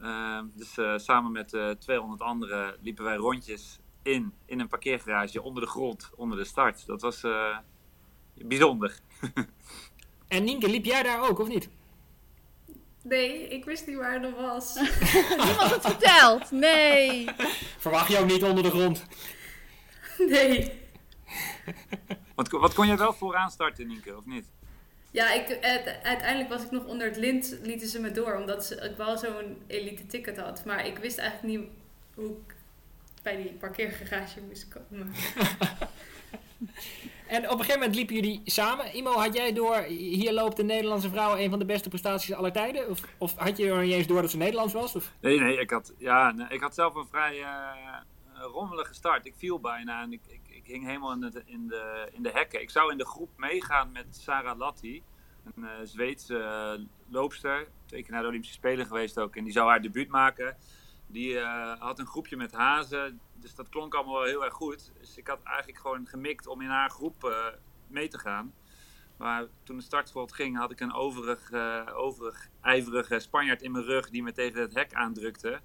Ehm, 0.01 0.47
dus 0.55 0.79
samen 1.05 1.33
met 1.33 1.55
eh 1.55 1.71
200 1.71 2.21
anderen 2.23 2.77
liepen 2.81 3.05
wij 3.05 3.17
rondjes 3.17 3.81
in, 4.03 4.33
in 4.47 4.61
een 4.61 4.69
parkeergarage 4.69 5.43
onder 5.43 5.63
de 5.63 5.69
grond, 5.69 6.11
onder 6.17 6.39
de 6.39 6.45
start. 6.45 6.87
Dat 6.87 7.01
was 7.01 7.23
eh, 7.23 7.59
bijzonder. 8.35 8.99
En 10.29 10.45
Nienke, 10.45 10.69
liep 10.69 10.85
jij 10.85 11.03
daar 11.03 11.29
ook 11.29 11.39
of 11.39 11.49
niet? 11.49 11.69
Nee, 13.03 13.49
ik 13.49 13.65
wist 13.65 13.87
niet 13.87 13.97
waar 13.97 14.21
het 14.21 14.37
was. 14.37 14.75
Niemand 15.47 15.71
het 15.71 15.81
verteld. 15.81 16.51
Nee. 16.51 17.29
Verwacht 17.79 18.09
je 18.09 18.19
ook 18.19 18.27
niet 18.27 18.45
onder 18.45 18.63
de 18.63 18.71
grond? 18.71 19.05
nee. 20.19 20.73
Want 22.35 22.51
wat 22.51 22.75
kon 22.75 22.87
jij 22.87 22.97
wel 22.97 23.13
vooraan 23.13 23.51
starten, 23.51 23.87
Nienke, 23.87 24.17
of 24.17 24.27
niet? 24.27 24.47
Ja, 25.11 25.33
ik, 25.33 25.59
uiteindelijk 26.03 26.49
was 26.49 26.63
ik 26.63 26.71
nog 26.71 26.85
onder 26.85 27.07
het 27.07 27.17
lint, 27.17 27.59
lieten 27.63 27.89
ze 27.89 28.01
me 28.01 28.11
door, 28.11 28.37
omdat 28.37 28.65
ze, 28.65 28.75
ik 28.75 28.97
wel 28.97 29.19
zo'n 29.19 29.63
elite 29.67 30.07
ticket 30.07 30.39
had. 30.39 30.65
Maar 30.65 30.87
ik 30.87 30.99
wist 30.99 31.19
eigenlijk 31.19 31.59
niet 31.59 31.69
hoe 32.15 32.31
ik 32.31 32.55
bij 33.23 33.37
die 33.37 33.53
parkeergarage 33.53 34.41
moest 34.41 34.69
komen. 34.69 35.13
En 37.31 37.45
op 37.45 37.51
een 37.51 37.59
gegeven 37.59 37.79
moment 37.79 37.95
liepen 37.95 38.15
jullie 38.15 38.41
samen. 38.45 38.95
Imo, 38.95 39.13
had 39.13 39.35
jij 39.35 39.53
door, 39.53 39.77
hier 39.83 40.33
loopt 40.33 40.57
de 40.57 40.63
Nederlandse 40.63 41.11
vrouw 41.11 41.37
een 41.37 41.51
van 41.51 41.59
de 41.59 41.65
beste 41.65 41.89
prestaties 41.89 42.33
aller 42.35 42.53
tijden? 42.53 42.89
Of, 42.89 43.01
of 43.19 43.37
had 43.37 43.57
je 43.57 43.71
er 43.71 43.83
niet 43.83 43.93
eens 43.93 44.07
door 44.07 44.21
dat 44.21 44.31
ze 44.31 44.37
Nederlands 44.37 44.73
was? 44.73 44.95
Of? 44.95 45.13
Nee, 45.21 45.41
nee, 45.41 45.59
ik 45.59 45.71
had, 45.71 45.95
ja, 45.99 46.33
nee, 46.33 46.47
ik 46.49 46.61
had 46.61 46.75
zelf 46.75 46.95
een 46.95 47.07
vrij 47.07 47.43
eh, 47.43 48.43
rommelige 48.53 48.95
start. 48.95 49.27
Ik 49.27 49.35
viel 49.37 49.61
bijna 49.61 50.03
en 50.03 50.13
ik, 50.13 50.21
ik, 50.27 50.41
ik 50.49 50.67
hing 50.67 50.87
helemaal 50.87 51.13
in 51.13 51.21
de, 51.21 51.43
in, 51.45 51.69
de, 51.69 52.09
in 52.13 52.23
de 52.23 52.31
hekken. 52.31 52.61
Ik 52.61 52.71
zou 52.71 52.93
in 52.93 52.99
de 52.99 53.07
groep 53.07 53.31
meegaan 53.37 53.93
met 53.93 54.07
Sarah 54.11 54.59
Latti, 54.59 55.03
een 55.55 55.65
eh, 55.65 55.71
Zweedse 55.83 56.39
eh, 56.39 56.85
loopster. 57.09 57.69
Twee 57.87 58.03
keer 58.03 58.13
naar 58.13 58.23
de 58.23 58.29
Olympische 58.29 58.55
Spelen 58.55 58.87
geweest 58.87 59.19
ook. 59.19 59.37
En 59.37 59.45
die 59.45 59.53
zou 59.53 59.69
haar 59.69 59.83
debuut 59.83 60.09
maken. 60.09 60.57
Die 61.12 61.38
eh, 61.38 61.73
had 61.79 61.99
een 61.99 62.07
groepje 62.07 62.37
met 62.37 62.53
hazen, 62.53 63.20
dus 63.35 63.55
dat 63.55 63.68
klonk 63.68 63.94
allemaal 63.94 64.14
wel 64.14 64.25
heel 64.25 64.44
erg 64.44 64.55
goed. 64.55 64.92
Dus 64.99 65.16
ik 65.16 65.27
had 65.27 65.42
eigenlijk 65.42 65.79
gewoon 65.79 66.07
gemikt 66.07 66.46
om 66.46 66.61
in 66.61 66.68
haar 66.68 66.90
groep 66.90 67.25
eh, 67.25 67.46
mee 67.87 68.09
te 68.09 68.18
gaan. 68.18 68.55
Maar 69.16 69.46
toen 69.62 69.77
de 69.77 69.83
startschot 69.83 70.33
ging, 70.33 70.57
had 70.57 70.70
ik 70.70 70.81
een 70.81 70.92
overig, 70.92 71.51
eh, 71.51 71.87
overig 71.94 72.49
ijverige 72.61 73.18
Spanjaard 73.18 73.62
in 73.62 73.73
mijn 73.73 73.85
rug 73.85 74.11
die 74.11 74.23
me 74.23 74.33
tegen 74.33 74.61
het 74.61 74.75
hek 74.75 74.94
aandrukte. 74.94 75.61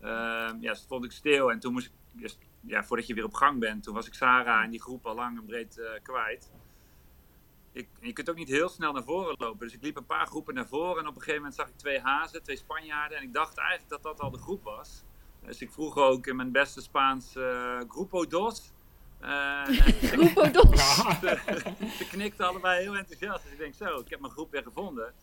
Ehm, 0.00 0.56
ja, 0.60 0.74
stond 0.74 1.04
ik 1.04 1.12
stil 1.12 1.50
en 1.50 1.58
toen 1.58 1.72
moest 1.72 1.92
ik, 2.16 2.36
ja, 2.60 2.84
voordat 2.84 3.06
je 3.06 3.14
weer 3.14 3.24
op 3.24 3.34
gang 3.34 3.58
bent, 3.58 3.82
toen 3.82 3.94
was 3.94 4.06
ik 4.06 4.14
Sarah 4.14 4.64
en 4.64 4.70
die 4.70 4.82
groep 4.82 5.06
al 5.06 5.14
lang 5.14 5.38
en 5.38 5.44
breed 5.44 5.80
kwijt. 6.02 6.52
Ik, 7.76 7.88
je 8.00 8.12
kunt 8.12 8.30
ook 8.30 8.36
niet 8.36 8.48
heel 8.48 8.68
snel 8.68 8.92
naar 8.92 9.04
voren 9.04 9.34
lopen, 9.38 9.66
dus 9.66 9.76
ik 9.76 9.82
liep 9.82 9.96
een 9.96 10.06
paar 10.06 10.26
groepen 10.26 10.54
naar 10.54 10.66
voren 10.66 11.02
en 11.02 11.08
op 11.08 11.14
een 11.14 11.20
gegeven 11.20 11.34
moment 11.34 11.54
zag 11.54 11.68
ik 11.68 11.76
twee 11.76 12.00
hazen, 12.00 12.42
twee 12.42 12.56
Spanjaarden 12.56 13.18
en 13.18 13.24
ik 13.24 13.32
dacht 13.32 13.58
eigenlijk 13.58 13.88
dat 13.88 14.02
dat 14.02 14.20
al 14.20 14.30
de 14.30 14.38
groep 14.38 14.62
was. 14.62 15.04
Dus 15.44 15.60
ik 15.60 15.72
vroeg 15.72 15.96
ook 15.96 16.26
in 16.26 16.36
mijn 16.36 16.52
beste 16.52 16.80
Spaans, 16.80 17.36
eh, 17.36 17.80
Grupo 17.88 18.26
Dos. 18.26 18.72
En 19.20 19.74
Grupo 20.12 20.50
Dos. 20.50 20.96
Ja. 21.20 21.20
ze 21.98 22.06
knikten 22.10 22.46
allebei 22.46 22.82
heel 22.82 22.96
enthousiast. 22.96 23.42
Dus 23.42 23.52
ik 23.52 23.58
denk 23.58 23.74
zo, 23.74 24.00
ik 24.00 24.10
heb 24.10 24.20
mijn 24.20 24.32
groep 24.32 24.50
weer 24.50 24.62
gevonden. 24.62 25.14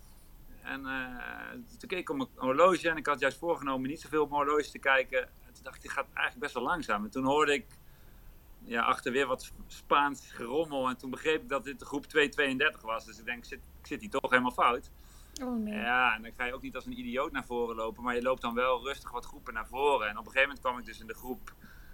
En 0.62 0.86
eh, 0.86 1.52
toen 1.52 1.90
keek 1.90 2.00
ik 2.00 2.10
op 2.10 2.18
mijn 2.18 2.30
horloge 2.36 2.90
en 2.90 2.98
ik 2.98 3.06
had 3.06 3.20
juist 3.20 3.38
voorgenomen 3.38 3.90
niet 3.90 4.02
zoveel 4.02 4.22
op 4.22 4.30
mijn 4.30 4.42
horloge 4.42 4.72
te 4.72 4.80
kijken. 4.80 5.22
En 5.22 5.54
toen 5.54 5.64
dacht 5.64 5.76
ik, 5.76 5.82
dit 5.82 5.92
gaat 5.92 6.08
eigenlijk 6.14 6.40
best 6.40 6.54
wel 6.54 6.64
langzaam. 6.64 7.04
En 7.04 7.10
toen 7.10 7.26
hoorde 7.26 7.54
ik 7.54 7.66
ja, 8.66 8.82
achter 8.82 9.12
weer 9.12 9.28
wat 9.28 9.52
Spaans 9.68 10.32
gerommel. 10.32 10.88
En 10.88 10.98
toen 10.98 11.10
begreep 11.10 11.42
ik 11.42 11.50
dat 11.50 11.64
dit 11.64 11.80
de 11.80 11.86
groep 11.86 12.06
232 12.06 12.82
was. 12.82 13.06
Dus 13.06 13.20
ik 13.20 13.26
denk, 13.26 13.38
ik 13.38 13.46
zit, 13.46 13.60
ik 13.80 13.88
zit 13.88 14.02
hier 14.02 14.10
toch 14.10 14.30
helemaal 14.30 14.52
fout. 14.52 14.92
Oh 15.42 15.64
nee. 15.64 15.74
Ja, 15.74 16.16
en 16.16 16.22
dan 16.22 16.32
ga 16.38 16.46
je 16.46 16.54
ook 16.54 16.62
niet 16.62 16.76
als 16.76 16.86
een 16.86 17.00
idioot 17.00 17.32
naar 17.32 17.46
voren 17.46 17.76
lopen, 17.76 18.04
maar 18.04 18.16
je 18.16 18.22
loopt 18.22 18.42
dan 18.42 18.54
wel 18.54 18.84
rustig 18.84 19.12
wat 19.12 19.26
groepen 19.26 19.54
naar 19.54 19.68
voren. 19.68 20.08
En 20.08 20.18
op 20.18 20.26
een 20.26 20.32
gegeven 20.32 20.48
moment 20.48 20.60
kwam 20.60 20.78
ik 20.78 20.86
dus 20.86 21.00
in 21.00 21.08
de 21.08 21.14
groep 21.14 21.54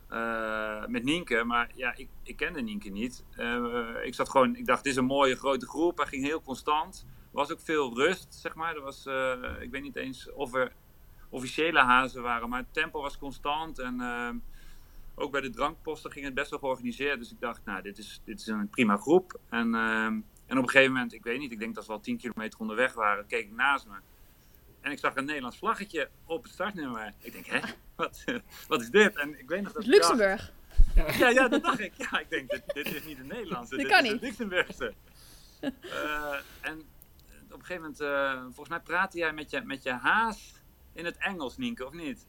eh, 0.10 0.86
met 0.86 1.04
Nienke, 1.04 1.44
maar 1.44 1.72
ja, 1.76 1.94
ik, 1.96 2.10
ik 2.24 2.36
kende 2.36 2.62
Nienke 2.62 2.90
niet. 2.90 3.24
Eh, 3.36 3.96
ik 4.04 4.16
zat 4.16 4.30
gewoon, 4.30 4.56
ik 4.56 4.66
dacht, 4.66 4.84
dit 4.84 4.92
is 4.92 4.98
een 4.98 5.06
mooie 5.06 5.36
grote 5.36 5.68
groep, 5.68 5.98
hij 5.98 6.08
ging 6.08 6.24
heel 6.24 6.42
constant. 6.42 7.06
Er 7.08 7.36
was 7.36 7.52
ook 7.52 7.62
veel 7.62 7.96
rust, 7.96 8.36
zeg 8.36 8.56
maar. 8.56 8.76
Er 8.76 8.82
was, 8.82 9.06
eh, 9.06 9.62
ik 9.62 9.72
weet 9.72 9.82
niet 9.82 9.96
eens 9.96 10.32
of 10.32 10.54
er 10.54 10.72
officiële 11.30 11.80
hazen 11.80 12.22
waren, 12.22 12.50
maar 12.50 12.60
het 12.60 12.74
tempo 12.74 13.02
was 13.02 13.18
constant. 13.18 13.80
En 13.80 13.98
ook 15.20 15.32
bij 15.32 15.42
de 15.42 15.50
drankposten 15.50 16.12
ging 16.12 16.26
het 16.26 16.34
best 16.34 16.50
wel 16.50 16.60
georganiseerd. 16.60 17.20
Dus 17.20 17.32
ik 17.32 17.40
dacht, 17.40 17.62
nou, 17.66 17.82
dit 17.82 17.98
is, 17.98 18.22
dit 18.26 18.40
is 18.40 18.48
een 18.48 18.70
prima 18.70 18.98
groep. 18.98 19.40
En, 19.50 19.76
ehm, 19.76 20.20
en 20.46 20.58
op 20.58 20.64
een 20.64 20.70
gegeven 20.70 20.94
moment, 20.94 21.14
ik 21.14 21.24
weet 21.24 21.40
niet, 21.40 21.52
ik 21.52 21.60
denk 21.60 21.76
dat 21.76 21.86
we 21.86 21.92
al 21.92 22.00
10 22.00 22.18
kilometer 22.18 22.60
onderweg 22.60 22.94
waren, 22.94 23.26
keek 23.28 23.46
ik 23.46 23.52
naast 23.52 23.88
me. 23.88 23.94
En 24.82 24.92
ik 24.92 25.00
zag 25.00 25.16
een 25.16 25.26
Nederlands 25.26 25.58
vlaggetje 25.58 26.10
op 26.26 26.44
het 26.44 26.52
startnummer. 26.52 27.14
Ik 27.20 27.32
denk, 27.32 27.46
hè, 27.46 27.60
wat, 27.96 28.24
wat 28.68 28.82
is 28.82 28.90
dit? 28.90 29.16
En 29.18 29.40
ik 29.40 29.48
weet 29.50 29.62
nog 29.62 29.72
dat 29.72 29.82
dacht- 29.84 29.96
Luxemburg. 29.96 30.52
ja, 31.18 31.30
ja, 31.30 31.48
dat 31.48 31.64
dacht 31.64 31.80
ik. 31.80 31.94
Ja, 31.98 32.20
ik 32.20 32.30
denk, 32.30 32.50
dit, 32.50 32.64
dit 32.74 32.94
is 32.96 33.06
niet 33.06 33.20
een 33.20 33.28
Nederlandse, 33.28 33.76
Dit 33.76 33.86
dit, 33.86 33.94
kan 33.96 34.06
is 34.06 34.12
niet. 34.12 34.22
een 34.22 34.28
Luxemburgse. 34.28 34.94
Eh, 35.60 36.34
en 36.62 36.80
op 37.52 37.60
een 37.60 37.66
gegeven 37.66 37.82
moment, 37.82 38.00
eh, 38.00 38.42
volgens 38.44 38.70
mij 38.70 38.80
praatte 38.80 39.18
jij 39.18 39.34
met 39.34 39.50
je, 39.50 39.62
met 39.62 39.84
je 39.84 39.92
haas 39.92 40.54
in 40.94 41.06
het 41.06 41.18
Engels, 41.18 41.58
Nienke, 41.58 41.86
of 41.86 41.94
niet? 41.94 42.28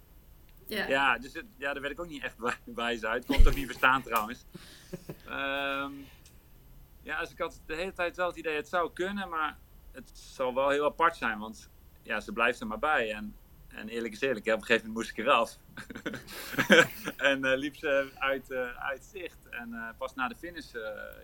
Ja. 0.71 0.89
Ja, 0.89 1.19
dus 1.19 1.33
ja, 1.33 1.73
daar 1.73 1.81
werd 1.81 1.93
ik 1.93 2.01
ook 2.01 2.09
niet 2.09 2.23
echt 2.23 2.39
bij- 2.45 2.59
wijs 2.65 3.05
uit. 3.05 3.27
Kon 3.27 3.37
het 3.37 3.49
ook 3.49 3.55
niet 3.55 3.67
verstaan 3.67 4.03
trouwens. 4.03 4.45
Ehm, 5.27 5.93
ja, 7.03 7.21
dus 7.21 7.31
ik 7.31 7.39
had 7.39 7.61
de 7.67 7.75
hele 7.75 7.93
tijd 7.93 8.17
wel 8.17 8.27
het 8.27 8.37
idee, 8.37 8.57
het 8.57 8.69
zou 8.69 8.93
kunnen, 8.93 9.29
maar 9.29 9.59
het 9.93 10.11
zal 10.15 10.55
wel 10.55 10.69
heel 10.69 10.85
apart 10.85 11.17
zijn, 11.17 11.39
want 11.39 11.71
ja, 12.03 12.21
ze 12.21 12.33
blijft 12.33 12.61
er 12.61 12.67
maar 12.67 12.79
bij. 12.79 13.13
En, 13.13 13.35
en 13.69 13.89
eerlijk 13.89 14.15
is 14.15 14.21
eerlijk, 14.21 14.47
op 14.47 14.53
een 14.53 14.65
gegeven 14.65 14.87
moment 14.87 15.07
moest 15.07 15.19
ik 15.19 15.25
eraf. 15.25 15.59
en 17.31 17.45
eh, 17.45 17.59
liep 17.59 17.77
ze 17.77 18.11
uit, 18.19 18.51
eh, 18.51 18.91
zicht. 19.13 19.49
En 19.51 19.75
eh, 19.75 19.89
pas 19.99 20.15
na 20.15 20.29
de 20.29 20.37
finish, 20.37 20.73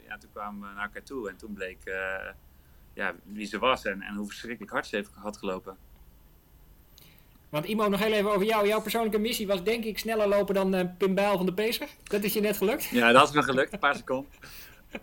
ja, 0.09 0.19
toen 0.19 0.31
kwamen 0.33 0.69
we 0.69 0.75
naar 0.75 0.85
elkaar 0.85 1.03
toe. 1.03 1.29
En 1.29 1.37
toen 1.37 1.53
bleek 1.53 1.79
ja, 2.95 3.15
wie 3.25 3.47
ze 3.47 3.59
was 3.59 3.85
en, 3.85 4.03
en 4.03 4.15
hoe 4.15 4.27
verschrikkelijk 4.27 4.73
hard 4.73 4.87
ze 4.87 4.97
heeft, 4.97 5.11
had 5.15 5.37
gelopen. 5.37 5.77
Want 7.57 7.69
Imo, 7.69 7.89
nog 7.89 8.01
heel 8.01 8.13
even 8.13 8.31
over 8.31 8.47
jou. 8.47 8.67
Jouw 8.67 8.81
persoonlijke 8.81 9.19
missie 9.19 9.47
was 9.47 9.63
denk 9.63 9.85
ik 9.85 9.99
sneller 9.99 10.29
lopen 10.29 10.55
dan 10.55 10.75
eh 10.75 10.85
Pim 10.99 11.15
Bijl 11.15 11.37
van 11.37 11.47
de 11.47 11.53
Pacer. 11.55 11.89
Dat 12.05 12.23
is 12.23 12.33
je 12.33 12.41
net 12.41 12.57
gelukt. 12.57 12.85
Ja, 12.85 13.13
dat 13.13 13.29
is 13.29 13.35
me 13.35 13.43
gelukt, 13.43 13.73
een 13.73 13.79
paar 13.79 13.95
seconden. 13.97 14.31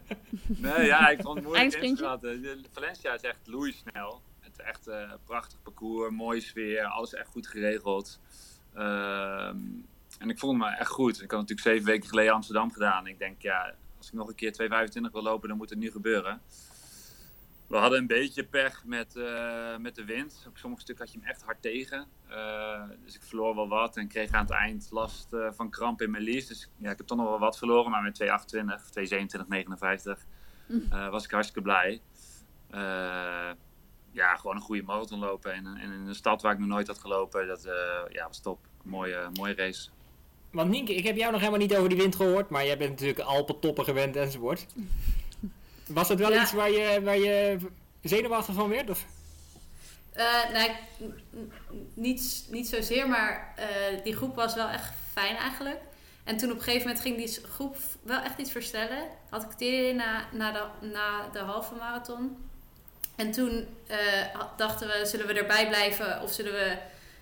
Nee, 0.47 0.85
ja, 0.85 1.09
ik 1.09 1.21
vond 1.21 1.35
het 1.35 1.43
moeilijk 1.45 1.63
in 1.65 1.69
te 1.69 1.77
Eindsprintje? 1.77 2.03
schatten. 2.03 2.41
De- 2.41 2.61
Valencia 2.71 3.13
is 3.13 3.21
echt 3.21 3.39
loeisnel. 3.43 4.21
Het 4.39 4.51
is 4.57 4.65
echt 4.65 4.87
eh, 4.87 4.95
een 4.99 5.17
prachtig 5.25 5.57
parcours, 5.63 6.11
mooie 6.15 6.41
sfeer, 6.41 6.83
alles 6.85 7.13
echt 7.13 7.27
goed 7.27 7.47
geregeld. 7.47 8.19
Ehm, 8.73 9.57
en 10.19 10.29
ik 10.29 10.39
voelde 10.39 10.57
me 10.57 10.67
echt 10.67 10.89
goed. 10.89 11.21
Ik 11.21 11.31
had 11.31 11.39
natuurlijk 11.39 11.67
zeven 11.67 11.85
weken 11.85 12.09
geleden 12.09 12.33
Amsterdam 12.33 12.71
gedaan. 12.71 13.07
Ik 13.07 13.19
denk, 13.19 13.41
ja, 13.41 13.73
als 13.97 14.07
ik 14.07 14.13
nog 14.13 14.27
een 14.27 14.35
keer 14.35 14.51
2,25 14.53 15.11
wil 15.11 15.21
lopen, 15.23 15.47
dan 15.49 15.57
moet 15.57 15.69
het 15.69 15.79
nu 15.79 15.91
gebeuren. 15.91 16.41
We 17.67 17.77
hadden 17.77 17.99
een 17.99 18.07
beetje 18.07 18.43
pech 18.43 18.83
met, 18.85 19.15
eh, 19.15 19.77
met 19.77 19.95
de 19.95 20.05
wind. 20.05 20.45
Op 20.47 20.57
sommige 20.57 20.81
stukken 20.81 21.05
had 21.05 21.13
je 21.13 21.19
hem 21.19 21.29
echt 21.29 21.41
hard 21.41 21.61
tegen. 21.61 22.07
Uh, 22.29 22.81
dus 23.03 23.15
ik 23.15 23.21
verloor 23.21 23.55
wel 23.55 23.67
wat 23.67 23.97
en 23.97 24.07
kreeg 24.07 24.31
aan 24.31 24.45
het 24.45 24.53
eind 24.53 24.87
last 24.91 25.33
uh, 25.33 25.47
van 25.51 25.69
kramp 25.69 26.01
in 26.01 26.11
mijn 26.11 26.23
lies. 26.23 26.47
Dus 26.47 26.69
ja, 26.77 26.91
ik 26.91 26.97
heb 26.97 27.07
toch 27.07 27.17
nog 27.17 27.29
wel 27.29 27.39
wat 27.39 27.57
verloren. 27.57 27.91
Maar 27.91 28.01
met 28.01 28.23
2,28, 28.23 28.27
2,27, 28.27 29.45
2,57 30.89 31.09
was 31.09 31.23
ik 31.23 31.31
hartstikke 31.31 31.61
blij. 31.61 32.01
ja, 34.11 34.35
gewoon 34.35 34.55
een 34.55 34.61
goede 34.61 34.83
marathon 34.83 35.19
lopen. 35.19 35.53
En, 35.53 35.65
en, 35.65 35.91
in 35.91 36.07
een 36.07 36.15
stad 36.15 36.41
waar 36.41 36.53
ik 36.53 36.59
nog 36.59 36.67
nooit 36.67 36.87
had 36.87 36.99
gelopen, 36.99 37.47
dat 37.47 37.63
ja, 38.09 38.27
was 38.27 38.41
top. 38.41 38.59
Mooie, 38.83 39.29
mooie 39.33 39.55
race. 39.55 39.89
Want 40.51 40.69
Nienke, 40.69 40.95
ik 40.95 41.03
heb 41.03 41.15
jou 41.15 41.31
nog 41.31 41.39
helemaal 41.39 41.61
niet 41.61 41.75
over 41.75 41.89
die 41.89 41.97
wind 41.97 42.15
gehoord. 42.15 42.49
Maar 42.49 42.65
jij 42.65 42.77
bent 42.77 42.89
natuurlijk 42.89 43.19
Alpentoppen 43.19 43.83
gewend 43.83 44.15
enzovoort. 44.15 44.65
Was 45.87 46.09
het 46.09 46.19
wel 46.19 46.33
ja. 46.33 46.41
iets 46.41 46.51
waar 46.51 46.71
je, 46.71 47.01
waar 47.03 47.17
je 47.17 47.57
zenuwachtig 48.01 48.55
van 48.55 48.69
werd? 48.69 48.89
Of? 48.89 49.05
Uh, 50.17 50.49
nee, 50.51 50.69
niet, 51.93 52.45
niet 52.49 52.67
zozeer, 52.67 53.09
maar 53.09 53.53
uh, 53.59 54.03
die 54.03 54.15
groep 54.15 54.35
was 54.35 54.55
wel 54.55 54.69
echt 54.69 54.93
fijn 55.11 55.35
eigenlijk. 55.35 55.79
En 56.23 56.37
toen 56.37 56.51
op 56.51 56.57
een 56.57 56.63
gegeven 56.63 56.87
moment 56.87 57.05
ging 57.05 57.17
die 57.17 57.39
groep 57.49 57.77
wel 58.01 58.21
echt 58.21 58.39
iets 58.39 58.51
verstellen. 58.51 59.07
Had 59.29 59.43
ik 59.43 59.49
het 59.49 59.61
idee 59.61 59.93
na, 59.93 60.25
na, 60.31 60.51
de, 60.51 60.87
na 60.87 61.29
de 61.31 61.39
halve 61.39 61.75
marathon. 61.75 62.37
En 63.15 63.31
toen 63.31 63.67
uh, 63.91 63.97
dachten 64.57 64.87
we, 64.87 65.05
zullen 65.05 65.27
we 65.27 65.33
erbij 65.33 65.67
blijven 65.67 66.21
of 66.21 66.31
zullen 66.31 66.53
we 66.53 66.77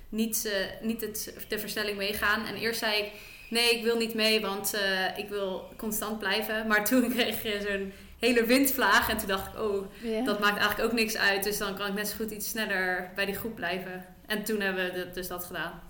niet, 0.10 0.54
niet 0.82 1.02
het, 1.02 1.34
de 1.48 1.60
verstelling 1.60 1.98
meegaan? 1.98 2.46
En 2.46 2.56
eerst 2.56 2.80
zei 2.80 3.02
ik, 3.02 3.12
nee, 3.50 3.70
ik 3.70 3.84
wil 3.84 3.98
niet 3.98 4.14
mee, 4.14 4.42
want 4.42 4.78
ik 5.16 5.30
wil 5.30 5.70
constant 5.78 6.20
blijven. 6.20 6.68
Maar 6.68 6.86
toen 6.90 7.10
kreeg 7.10 7.44
je 7.44 7.66
zo'n 7.70 7.94
hele 8.22 8.46
windvlaag. 8.46 9.10
En 9.10 9.18
toen 9.18 9.28
dacht 9.28 9.54
ik, 9.54 9.62
oh, 9.62 9.86
dat 10.26 10.40
maakt 10.40 10.58
eigenlijk 10.58 10.90
ook 10.90 11.00
niks 11.00 11.18
uit. 11.18 11.44
Dus 11.44 11.58
dan 11.58 11.76
kan 11.76 11.88
ik 11.88 11.94
net 11.94 12.08
zo 12.08 12.16
goed 12.16 12.32
iets 12.32 12.50
sneller 12.50 13.12
bij 13.16 13.26
die 13.26 13.36
groep 13.36 13.56
blijven. 13.56 14.06
En 14.26 14.44
toen 14.44 14.60
hebben 14.60 14.94
we 14.94 15.10
dus 15.14 15.28
dat 15.28 15.46
gedaan. 15.46 15.82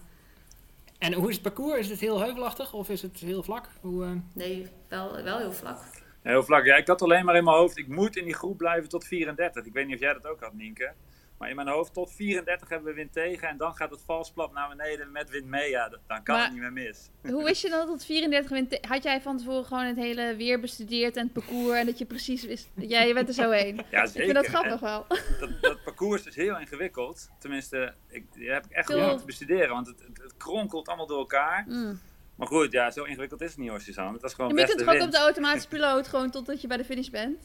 En 0.97 1.13
hoe 1.13 1.27
is 1.29 1.33
het 1.33 1.43
parcours? 1.43 1.79
Is 1.79 1.89
het 1.89 1.99
heel 1.99 2.21
heuvelachtig 2.21 2.73
of 2.73 2.89
is 2.89 3.01
het 3.01 3.17
heel 3.17 3.43
vlak? 3.43 3.69
Hoe, 3.81 4.05
uh... 4.05 4.11
Nee, 4.33 4.67
wel, 4.87 5.23
wel 5.23 5.37
heel 5.37 5.53
vlak. 5.53 5.77
Heel 6.21 6.43
vlak. 6.43 6.65
Ja, 6.65 6.75
ik 6.75 6.87
had 6.87 7.01
alleen 7.01 7.25
maar 7.25 7.35
in 7.35 7.43
mijn 7.43 7.55
hoofd, 7.55 7.77
ik 7.77 7.87
moet 7.87 8.15
in 8.15 8.25
die 8.25 8.33
groep 8.33 8.57
blijven 8.57 8.89
tot 8.89 9.05
34. 9.05 9.65
Ik 9.65 9.73
weet 9.73 9.85
niet 9.85 9.95
of 9.95 10.01
jij 10.01 10.13
dat 10.13 10.27
ook 10.27 10.39
had, 10.41 10.53
Nienke. 10.53 10.93
Maar 11.41 11.49
in 11.49 11.55
mijn 11.55 11.67
hoofd 11.67 11.93
tot 11.93 12.11
34 12.11 12.69
hebben 12.69 12.87
we 12.87 12.93
wind 12.93 13.13
tegen. 13.13 13.47
En 13.47 13.57
dan 13.57 13.75
gaat 13.75 13.89
het 13.89 14.01
valsplat 14.05 14.53
naar 14.53 14.69
beneden 14.69 15.11
met 15.11 15.29
wind 15.29 15.45
mee. 15.45 15.69
Ja, 15.69 15.97
dan 16.07 16.23
kan 16.23 16.39
het 16.39 16.51
niet 16.51 16.61
meer 16.61 16.73
mis. 16.73 17.09
Hoe 17.21 17.43
wist 17.43 17.61
je 17.61 17.69
dan 17.69 17.87
tot 17.87 18.05
34 18.05 18.51
wind 18.51 18.77
Had 18.87 19.03
jij 19.03 19.21
van 19.21 19.37
tevoren 19.37 19.65
gewoon 19.65 19.83
het 19.83 19.95
hele 19.95 20.35
weer 20.35 20.59
bestudeerd 20.59 21.15
en 21.15 21.23
het 21.23 21.33
parcours. 21.33 21.79
En 21.79 21.85
dat 21.85 21.97
je 21.97 22.05
precies 22.05 22.43
wist. 22.45 22.69
Ja, 22.75 23.01
je 23.01 23.13
bent 23.13 23.27
er 23.27 23.33
zo 23.33 23.49
heen. 23.61 23.81
Ja, 23.91 24.05
zeker. 24.05 24.19
Ik 24.19 24.25
vind 24.25 24.33
dat 24.33 24.45
grappig 24.45 24.79
wel. 24.79 25.05
Dat, 25.39 25.61
dat, 25.61 25.83
parcours 25.83 26.25
is 26.25 26.35
heel 26.35 26.59
ingewikkeld. 26.59 27.29
Tenminste, 27.39 27.93
ik, 28.07 28.25
heb 28.33 28.65
ik 28.65 28.71
echt 28.71 28.87
Veel... 28.87 29.07
moeten 29.07 29.25
bestuderen. 29.25 29.69
Want 29.69 29.87
het, 29.87 30.07
het, 30.13 30.37
kronkelt 30.37 30.87
allemaal 30.87 31.07
door 31.07 31.19
elkaar. 31.19 31.65
Mm. 31.67 31.99
Maar 32.35 32.47
goed, 32.47 32.71
ja, 32.71 32.91
zo 32.91 33.03
ingewikkeld 33.03 33.41
is 33.41 33.49
het 33.49 33.57
niet 33.57 33.69
hoor, 33.69 33.81
Suzanne. 33.81 34.13
Het 34.13 34.21
was 34.21 34.33
gewoon 34.33 34.57
je 34.57 34.65
kunt 34.65 34.77
toch 34.77 34.95
ook 34.95 35.01
op 35.01 35.11
de 35.11 35.17
automatische 35.17 35.67
piloot 35.67 36.07
gewoon 36.07 36.31
totdat 36.31 36.61
je 36.61 36.67
bij 36.67 36.77
de 36.77 36.85
finish 36.85 37.09
bent? 37.09 37.37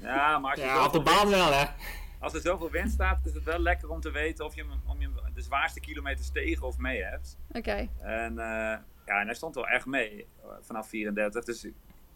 Ja, 0.00 0.38
maar 0.38 0.50
als 0.50 0.60
je 0.60 0.66
ja, 0.66 0.84
op 0.84 0.92
de 0.92 1.00
baan 1.00 1.28
wel 1.28 1.52
hè 1.52 1.64
als 2.24 2.34
er 2.34 2.40
zoveel 2.40 2.70
wind 2.70 2.90
staat, 2.90 3.26
is 3.26 3.34
het 3.34 3.44
wel 3.44 3.58
lekker 3.58 3.90
om 3.90 4.00
te 4.00 4.10
weten 4.10 4.44
of 4.44 4.54
je, 4.54 4.64
om 4.86 5.00
je 5.00 5.08
de 5.34 5.42
zwaarste 5.42 5.80
kilometers 5.80 6.30
tegen 6.30 6.66
of 6.66 6.78
mee 6.78 7.02
hebt. 7.02 7.38
Oké. 7.52 7.88
En, 8.00 8.32
uh, 8.32 8.36
ja, 9.06 9.20
en 9.20 9.26
hij 9.26 9.34
stond 9.34 9.54
wel 9.54 9.66
echt 9.66 9.86
mee 9.86 10.26
eh, 10.42 10.48
vanaf 10.60 10.88
34. 10.88 11.44
Dus 11.44 11.66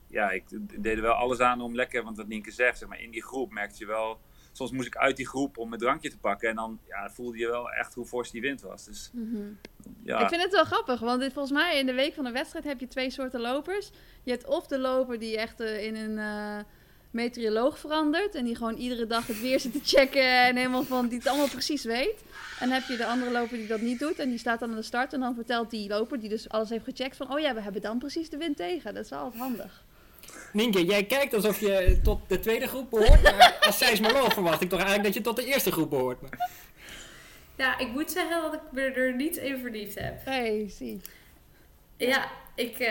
ja, 0.07 0.31
ik 0.31 0.45
deed 0.83 0.97
er 0.97 1.03
wel 1.03 1.13
alles 1.13 1.41
aan 1.41 1.61
om 1.61 1.75
lekker, 1.75 2.05
want 2.05 2.17
wat 2.17 2.27
Nienke 2.27 2.51
zegt, 2.51 2.79
zeg 2.79 2.89
maar, 2.89 3.01
in 3.01 3.11
die 3.11 3.23
groep 3.23 3.53
merkte 3.53 3.79
je 3.79 3.87
wel. 3.87 4.21
Soms 4.53 4.71
moest 4.71 4.87
ik 4.87 4.97
uit 4.97 5.17
die 5.17 5.27
groep 5.27 5.59
om 5.59 5.69
mijn 5.69 5.81
drankje 5.81 6.11
te 6.11 6.19
pakken. 6.19 6.49
En 6.49 6.55
dan 6.55 6.81
ja, 6.87 7.11
voelde 7.11 7.39
je 7.39 7.49
wel 7.49 7.71
echt 7.71 7.95
hoe 7.95 8.07
fors 8.07 8.31
die 8.31 8.41
wind 8.41 8.61
was. 8.61 8.85
Dus, 8.85 9.11
mm 9.13 9.59
ja. 10.03 10.21
Ik 10.21 10.29
vind 10.29 10.43
het 10.43 10.53
wel 10.53 10.65
grappig, 10.65 11.01
want 11.01 11.21
dit, 11.21 11.33
volgens 11.33 11.59
mij 11.59 11.79
in 11.79 11.87
de 11.87 11.93
week 11.93 12.15
van 12.15 12.25
de 12.25 12.31
wedstrijd 12.31 12.65
heb 12.65 12.81
je 12.81 12.87
twee 12.87 13.11
soorten 13.11 13.41
lopers. 13.41 13.91
Je 14.23 14.31
hebt 14.31 14.47
of 14.47 14.67
de 14.67 14.79
loper 14.79 15.19
die 15.19 15.39
echt 15.39 15.61
uh, 15.61 15.85
in 15.85 15.97
een. 15.97 16.17
Uh, 16.17 16.59
meteoroloog 17.19 17.79
verandert. 17.79 18.35
En 18.35 18.45
die 18.45 18.57
gewoon 18.57 18.77
iedere 18.77 19.07
dag 19.07 19.27
het 19.27 19.41
weer 19.41 19.61
zit 19.61 19.73
te 19.73 19.81
checken. 19.85 20.47
En 20.47 20.57
helemaal 20.57 20.85
van 20.85 21.09
die 21.09 21.19
het 21.19 21.27
allemaal 21.27 21.49
precies 21.49 21.85
weet. 21.85 22.23
En 22.61 22.71
heb 22.71 22.83
je 22.89 22.97
de 22.97 23.07
andere 23.07 23.31
loper 23.31 23.57
die 23.57 23.67
dat 23.67 23.81
niet 23.81 23.99
doet. 23.99 24.19
En 24.19 24.29
die 24.29 24.39
staat 24.39 24.61
dan 24.61 24.71
aan 24.71 24.77
de 24.77 24.83
start. 24.83 25.13
En 25.13 25.21
dan 25.21 25.35
vertelt 25.35 25.71
die 25.71 25.89
loper, 25.89 26.21
die 26.21 26.29
dus 26.29 26.49
alles 26.49 26.69
heeft 26.69 26.85
gecheckt, 26.85 27.17
van 27.17 27.33
oh 27.33 27.41
ja, 27.41 27.55
we 27.55 27.61
hebben 27.61 27.83
dan 27.83 27.99
precies 27.99 28.31
de 28.31 28.37
wind 28.37 28.57
tegen. 28.57 28.95
Dat 28.95 29.05
is 29.05 29.11
wel 29.11 29.19
altijd 29.19 29.43
handig. 29.43 29.85
Nienke, 30.53 30.85
jij 30.85 31.05
kijkt 31.05 31.35
alsof 31.35 31.61
je 31.61 32.01
tot 32.03 32.21
de 32.29 32.41
tweede 32.41 32.67
groep 32.67 32.91
behoort. 32.91 33.23
Maar 33.23 33.59
als 33.67 33.79
seismoloog 33.79 34.33
verwacht 34.33 34.63
ik 34.63 34.69
toch 34.69 34.81
eigenlijk 34.81 35.09
dat 35.09 35.15
je 35.15 35.31
tot 35.31 35.37
de 35.37 35.45
eerste 35.45 35.73
groep 35.73 35.91
behoort. 35.91 36.21
Maar... 36.21 36.51
Ja, 37.57 37.79
ik 37.79 37.89
moet 37.89 38.11
zeggen 38.11 38.43
dat 38.43 38.55
ik 38.55 38.61
me 38.71 38.81
er 38.81 39.15
niet 39.15 39.37
in 39.37 39.59
verliefd 39.59 39.99
heb. 39.99 40.25
Hey, 40.25 40.67
zie. 40.71 41.01
Ja, 41.99 42.31
ik, 42.55 42.79
uh, 42.79 42.89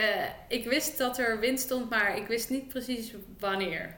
ik 0.47 0.65
wist 0.65 0.97
dat 0.97 1.17
er 1.17 1.39
wind 1.39 1.59
stond, 1.59 1.89
maar 1.89 2.17
ik 2.17 2.27
wist 2.27 2.49
niet 2.49 2.67
precies 2.67 3.13
wanneer. 3.39 3.95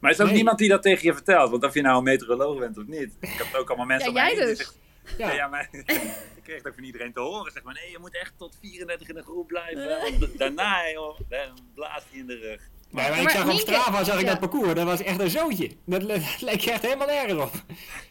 Maar 0.00 0.10
is 0.10 0.18
er 0.18 0.26
ook 0.26 0.32
niemand 0.32 0.58
die 0.58 0.68
dat 0.68 0.82
tegen 0.82 1.06
je 1.06 1.14
vertelt? 1.14 1.50
Want 1.50 1.64
of 1.64 1.74
je 1.74 1.82
nou 1.82 1.96
een 1.96 2.02
meteoroloog 2.02 2.58
bent 2.58 2.78
of 2.78 2.86
niet. 2.86 3.16
Ik 3.20 3.28
heb 3.28 3.54
ook 3.54 3.68
allemaal 3.68 3.86
mensen 3.86 4.12
ja, 4.12 4.26
jij 4.26 4.46
dus. 4.46 4.72
ja. 5.18 5.32
ja, 5.32 5.46
maar 5.46 5.68
ik 6.36 6.42
kreeg 6.42 6.56
het 6.56 6.66
ook 6.66 6.74
van 6.74 6.84
iedereen 6.84 7.12
te 7.12 7.20
horen. 7.20 7.52
Zeg 7.52 7.62
maar, 7.62 7.74
nee, 7.74 7.90
je 7.90 7.98
moet 7.98 8.16
echt 8.16 8.32
tot 8.36 8.56
34 8.60 9.08
in 9.08 9.14
de 9.14 9.22
groep 9.22 9.46
blijven. 9.46 10.36
Daarna, 10.36 10.90
joh, 10.90 11.20
dan 11.28 11.58
blaast 11.74 12.06
hij 12.10 12.20
in 12.20 12.26
de 12.26 12.36
rug. 12.36 12.60
Maar, 12.90 13.10
maar 13.10 13.20
ik 13.20 13.30
zag 13.30 13.52
op 13.52 13.58
Strava 13.58 14.04
zag 14.04 14.20
ik 14.20 14.26
dat 14.26 14.38
parcours, 14.38 14.74
dat 14.74 14.86
was 14.86 15.02
echt 15.02 15.20
een 15.20 15.30
zootje. 15.30 15.70
Dat 15.84 16.02
leek 16.40 16.64
echt 16.64 16.82
helemaal 16.82 17.06
nergens 17.06 17.42
op. 17.42 17.52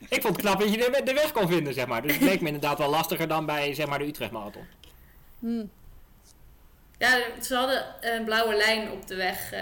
Ik 0.10 0.21
vond 0.21 0.36
het 0.36 0.45
knap 0.45 0.60
dat 0.60 0.73
je 0.73 0.77
de, 0.77 1.01
de 1.03 1.13
weg 1.13 1.32
kon 1.32 1.47
vinden, 1.47 1.73
zeg 1.73 1.88
maar. 1.88 2.01
Dus 2.01 2.13
het 2.13 2.21
leek 2.21 2.41
me 2.41 2.45
inderdaad 2.45 2.77
wel 2.77 2.89
lastiger 2.89 3.27
dan 3.27 3.45
bij 3.45 3.73
zeg 3.73 3.88
maar, 3.88 3.99
de 3.99 4.05
Utrecht 4.05 4.32
Marathon. 4.32 4.63
Hmm. 5.39 5.69
Ja, 6.99 7.41
ze 7.41 7.55
hadden 7.55 7.85
een 8.01 8.23
blauwe 8.23 8.55
lijn 8.55 8.91
op 8.91 9.07
de 9.07 9.15
weg 9.15 9.53
uh, 9.53 9.59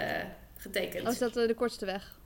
getekend. 0.58 1.06
Oh, 1.06 1.12
is 1.12 1.17
dat 1.17 1.38
uh, 1.38 1.47
de 1.47 1.54
kortste 1.54 1.86
weg? 1.86 2.17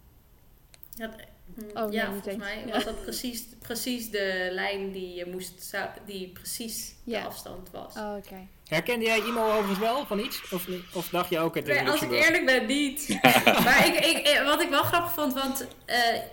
Ja, 0.96 1.10
mm, 1.46 1.70
oh, 1.74 1.92
ja 1.92 2.12
volgens 2.12 2.36
mij 2.36 2.64
was 2.72 2.84
dat 2.84 3.02
precies, 3.02 3.46
precies 3.60 4.10
de 4.10 4.50
lijn 4.52 4.92
die 4.92 5.16
je 5.16 5.26
moest, 5.26 5.78
die 6.06 6.28
precies 6.28 6.96
de 7.04 7.24
afstand 7.24 7.70
was. 7.72 7.96
Oh, 7.96 8.16
oké. 8.18 8.28
Okay. 8.28 8.48
Herkende 8.68 9.06
jij 9.06 9.20
Imo 9.20 9.52
overigens 9.52 9.80
wel 9.80 10.06
van 10.06 10.20
iets? 10.20 10.52
Of, 10.52 10.68
of 10.94 11.10
dacht 11.10 11.30
je 11.30 11.40
ook 11.40 11.56
het 11.56 11.66
nee, 11.66 11.90
Als 11.90 12.02
ik 12.02 12.12
eerlijk 12.12 12.46
ben, 12.46 12.66
niet. 12.66 13.20
maar 13.66 13.88
ik, 13.88 14.06
ik, 14.06 14.28
eh, 14.28 14.46
wat 14.46 14.62
ik 14.62 14.70
wel 14.70 14.84
grappig 14.84 15.12
vond, 15.12 15.34
want 15.34 15.62
uh, 15.62 15.68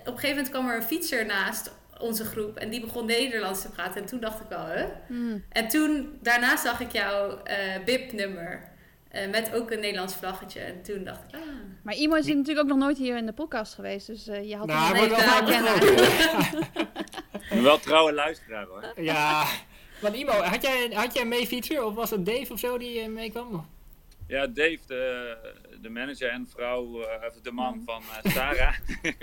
op 0.01 0.07
een 0.07 0.13
gegeven 0.13 0.29
moment 0.29 0.51
kwam 0.51 0.69
er 0.69 0.77
een 0.77 0.83
fietser 0.83 1.27
naast 1.27 1.71
onze 1.99 2.25
groep. 2.25 2.57
En 2.57 2.71
die 2.71 2.81
begon 2.81 3.07
Nederlands 3.07 3.63
te 3.63 3.71
praten. 3.71 4.01
En 4.01 4.07
toen 4.07 4.21
dacht 4.21 4.41
ik 4.41 4.49
wel, 4.49 4.65
hè? 4.65 4.87
Hmm. 5.07 5.45
En 5.49 5.69
toen, 5.69 6.19
daarna 6.23 6.57
zag 6.57 6.81
ik 6.81 6.93
jouw 6.93 7.31
uh, 7.31 7.85
BIP-nummer. 7.85 8.68
Uh, 9.13 9.31
met 9.31 9.55
ook 9.55 9.71
een 9.71 9.81
Nederlands 9.81 10.15
vlaggetje. 10.15 10.61
En 10.61 10.83
toen 10.83 11.05
dacht 11.05 11.23
ik, 11.29 11.35
ah. 11.35 11.41
Maar 11.83 11.95
Imo 11.95 12.15
is 12.15 12.27
natuurlijk 12.27 12.59
ook 12.59 12.67
nog 12.67 12.79
nooit 12.79 12.99
hier 12.99 13.17
in 13.17 13.27
de 13.27 13.33
podcast 13.33 13.75
geweest. 13.75 14.07
Dus 14.07 14.29
uh, 14.29 14.49
je 14.49 14.57
had 14.57 14.67
nou, 14.67 14.97
hem 14.97 15.09
wel 15.09 15.45
kennen. 17.49 17.63
wel 17.63 17.79
trouwe 17.79 18.13
luisteraar 18.13 18.67
hoor. 18.67 18.93
Ja. 18.97 19.45
Want 20.01 20.15
Imo, 20.15 20.33
had 20.33 20.63
jij, 20.63 20.91
had 20.93 21.15
jij 21.15 21.25
mee 21.25 21.47
fietser? 21.47 21.85
Of 21.85 21.95
was 21.95 22.11
het 22.11 22.27
Dave 22.27 22.53
of 22.53 22.59
zo 22.59 22.79
die 22.79 23.09
meekwam? 23.09 23.67
Ja, 24.27 24.47
Dave, 24.47 24.79
de, 24.87 25.37
de 25.81 25.89
manager 25.89 26.29
en 26.31 26.49
vrouw, 26.49 27.05
de 27.43 27.53
man 27.53 27.73
hmm. 27.73 27.85
van 27.85 28.03
Sarah. 28.33 28.75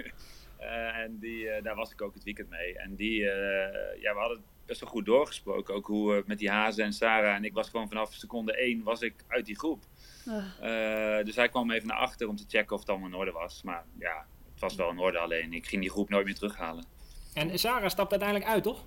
Eh, 0.66 0.98
en 0.98 1.18
die, 1.20 1.50
eh, 1.50 1.64
daar 1.64 1.76
was 1.76 1.92
ik 1.92 2.02
ook 2.02 2.14
het 2.14 2.24
weekend 2.24 2.50
mee. 2.50 2.78
En 2.78 2.96
die, 2.96 3.30
eh, 3.30 4.02
ja, 4.02 4.14
we 4.14 4.20
hadden 4.20 4.44
best 4.66 4.80
wel 4.80 4.90
goed 4.90 5.06
doorgesproken. 5.06 5.74
Ook 5.74 5.88
hoe 5.88 6.24
met 6.26 6.38
die 6.38 6.50
Hazen 6.50 6.84
en 6.84 6.94
Sarah. 6.94 7.36
En 7.36 7.44
ik 7.44 7.54
was 7.54 7.70
gewoon 7.70 7.88
vanaf 7.88 8.14
seconde 8.14 8.58
één 8.58 8.84
was 8.84 9.02
ik 9.02 9.14
uit 9.28 9.46
die 9.46 9.58
groep. 9.58 9.84
Uh, 10.28 11.24
dus 11.24 11.36
hij 11.36 11.50
kwam 11.50 11.72
even 11.72 11.88
naar 11.88 11.98
achter 11.98 12.28
om 12.28 12.36
te 12.36 12.46
checken 12.48 12.74
of 12.74 12.80
het 12.80 12.90
allemaal 12.90 13.08
in 13.08 13.16
orde 13.16 13.32
was. 13.32 13.62
Maar 13.64 13.84
ja, 14.00 14.26
het 14.52 14.62
was 14.62 14.76
wel 14.76 14.90
in 14.90 15.00
orde 15.00 15.18
alleen. 15.18 15.54
Ik 15.54 15.68
ging 15.68 15.82
die 15.82 15.92
groep 15.92 16.10
nooit 16.10 16.26
meer 16.26 16.36
terughalen. 16.36 16.86
En 17.34 17.60
Sarah 17.60 17.90
stapt 17.90 18.12
uiteindelijk 18.12 18.50
uit, 18.50 18.64
toch? 18.64 18.86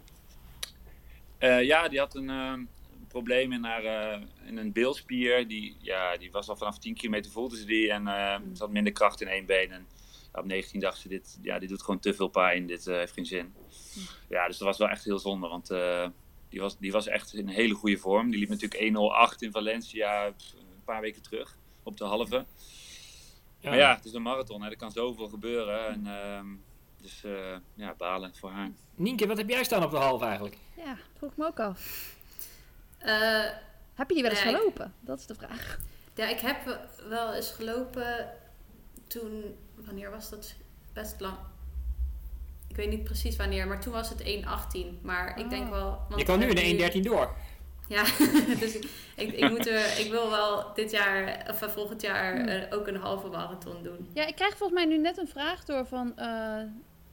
Uh, 1.38 1.62
ja, 1.62 1.88
die 1.88 1.98
had 1.98 2.14
een 2.14 2.28
uh, 2.28 2.52
probleem 3.08 3.52
in, 3.52 3.64
haar, 3.64 3.82
in 4.46 4.56
een 4.56 4.72
beelspier. 4.72 5.48
Die, 5.48 5.76
ja, 5.80 6.16
die 6.16 6.30
was 6.30 6.48
al 6.48 6.56
vanaf 6.56 6.78
10 6.78 6.94
kilometer 6.94 7.30
voelde 7.30 7.56
ze 7.56 7.64
die. 7.64 7.92
En 7.92 8.02
mm. 8.02 8.54
ze 8.54 8.62
had 8.62 8.70
minder 8.72 8.92
kracht 8.92 9.20
in 9.20 9.28
één 9.28 9.46
been. 9.46 9.70
En 9.72 9.86
op 10.32 10.44
19 10.44 10.80
dacht 10.80 10.98
ze, 10.98 11.08
dit, 11.08 11.38
ja, 11.42 11.58
dit 11.58 11.68
doet 11.68 11.82
gewoon 11.82 12.00
te 12.00 12.14
veel 12.14 12.28
pijn, 12.28 12.66
dit 12.66 12.86
uh, 12.86 12.94
heeft 12.94 13.12
geen 13.12 13.26
zin. 13.26 13.54
Ja, 14.28 14.46
dus 14.46 14.58
dat 14.58 14.66
was 14.66 14.78
wel 14.78 14.88
echt 14.88 15.04
heel 15.04 15.18
zonde, 15.18 15.48
want 15.48 15.70
uh, 15.70 16.08
die, 16.48 16.60
was, 16.60 16.78
die 16.78 16.92
was 16.92 17.06
echt 17.06 17.34
in 17.34 17.48
een 17.48 17.54
hele 17.54 17.74
goede 17.74 17.96
vorm. 17.96 18.30
Die 18.30 18.38
liep 18.40 18.48
natuurlijk 18.48 19.34
1-0-8 19.34 19.38
in 19.38 19.52
Valencia 19.52 20.26
een 20.26 20.34
paar 20.84 21.00
weken 21.00 21.22
terug, 21.22 21.56
op 21.82 21.96
de 21.96 22.04
halve. 22.04 22.44
Ja. 23.60 23.68
Maar 23.68 23.78
ja, 23.78 23.94
het 23.94 24.04
is 24.04 24.12
een 24.12 24.22
marathon, 24.22 24.62
hè. 24.62 24.70
er 24.70 24.76
kan 24.76 24.90
zoveel 24.90 25.28
gebeuren. 25.28 25.88
En, 25.88 26.04
uh, 26.06 26.40
dus 27.02 27.22
uh, 27.24 27.56
ja, 27.74 27.94
balen 27.94 28.34
voor 28.36 28.50
haar. 28.50 28.70
Nienke, 28.94 29.26
wat 29.26 29.36
heb 29.36 29.48
jij 29.48 29.64
staan 29.64 29.82
op 29.82 29.90
de 29.90 29.96
halve 29.96 30.24
eigenlijk? 30.24 30.56
Ja, 30.76 30.96
vroeg 31.16 31.36
me 31.36 31.46
ook 31.46 31.60
af. 31.60 32.14
heb 33.94 34.08
je 34.08 34.14
die 34.14 34.22
wel 34.22 34.30
eens 34.30 34.40
gelopen? 34.40 34.94
Dat 35.00 35.18
is 35.18 35.26
de 35.26 35.34
vraag. 35.34 35.78
Ja, 36.14 36.28
ik 36.28 36.38
heb 36.38 36.78
wel 37.08 37.32
eens 37.34 37.50
gelopen 37.50 38.30
toen 39.08 39.54
wanneer 39.74 40.10
was 40.10 40.30
dat? 40.30 40.54
Best 40.92 41.20
lang. 41.20 41.36
ik 42.68 42.76
weet 42.76 42.88
niet 42.90 43.04
precies 43.04 43.36
wanneer, 43.36 43.66
maar 43.66 43.80
toen 43.80 43.92
was 43.92 44.08
het 44.08 44.22
1.18. 44.22 45.00
Maar 45.02 45.38
ik 45.38 45.50
denk 45.50 45.64
Oh. 45.64 45.70
wel... 45.70 45.98
want 46.08 46.20
Je 46.20 46.26
kan 46.26 46.38
nu 46.38 46.46
in 46.48 46.90
1.13 46.92 47.00
door. 47.00 47.34
Ja, 47.88 48.02
dus 48.60 48.74
ik, 48.76 48.88
ik, 49.16 49.32
ik, 49.32 49.50
moet 49.50 49.66
er, 49.68 49.98
ik 49.98 50.10
wil 50.10 50.30
wel 50.30 50.74
dit 50.74 50.90
jaar, 50.90 51.46
of 51.50 51.62
eh, 51.62 51.68
volgend 51.68 52.00
jaar, 52.02 52.36
Hmm. 52.40 52.66
ook 52.70 52.86
een 52.86 52.96
halve 52.96 53.28
marathon 53.28 53.82
doen. 53.82 54.08
Ja, 54.12 54.26
ik 54.26 54.34
krijg 54.34 54.56
volgens 54.56 54.80
mij 54.80 54.88
nu 54.88 54.98
net 55.02 55.18
een 55.18 55.28
vraag 55.28 55.64
door 55.64 55.86
van 55.86 56.16
eh, 56.18 56.60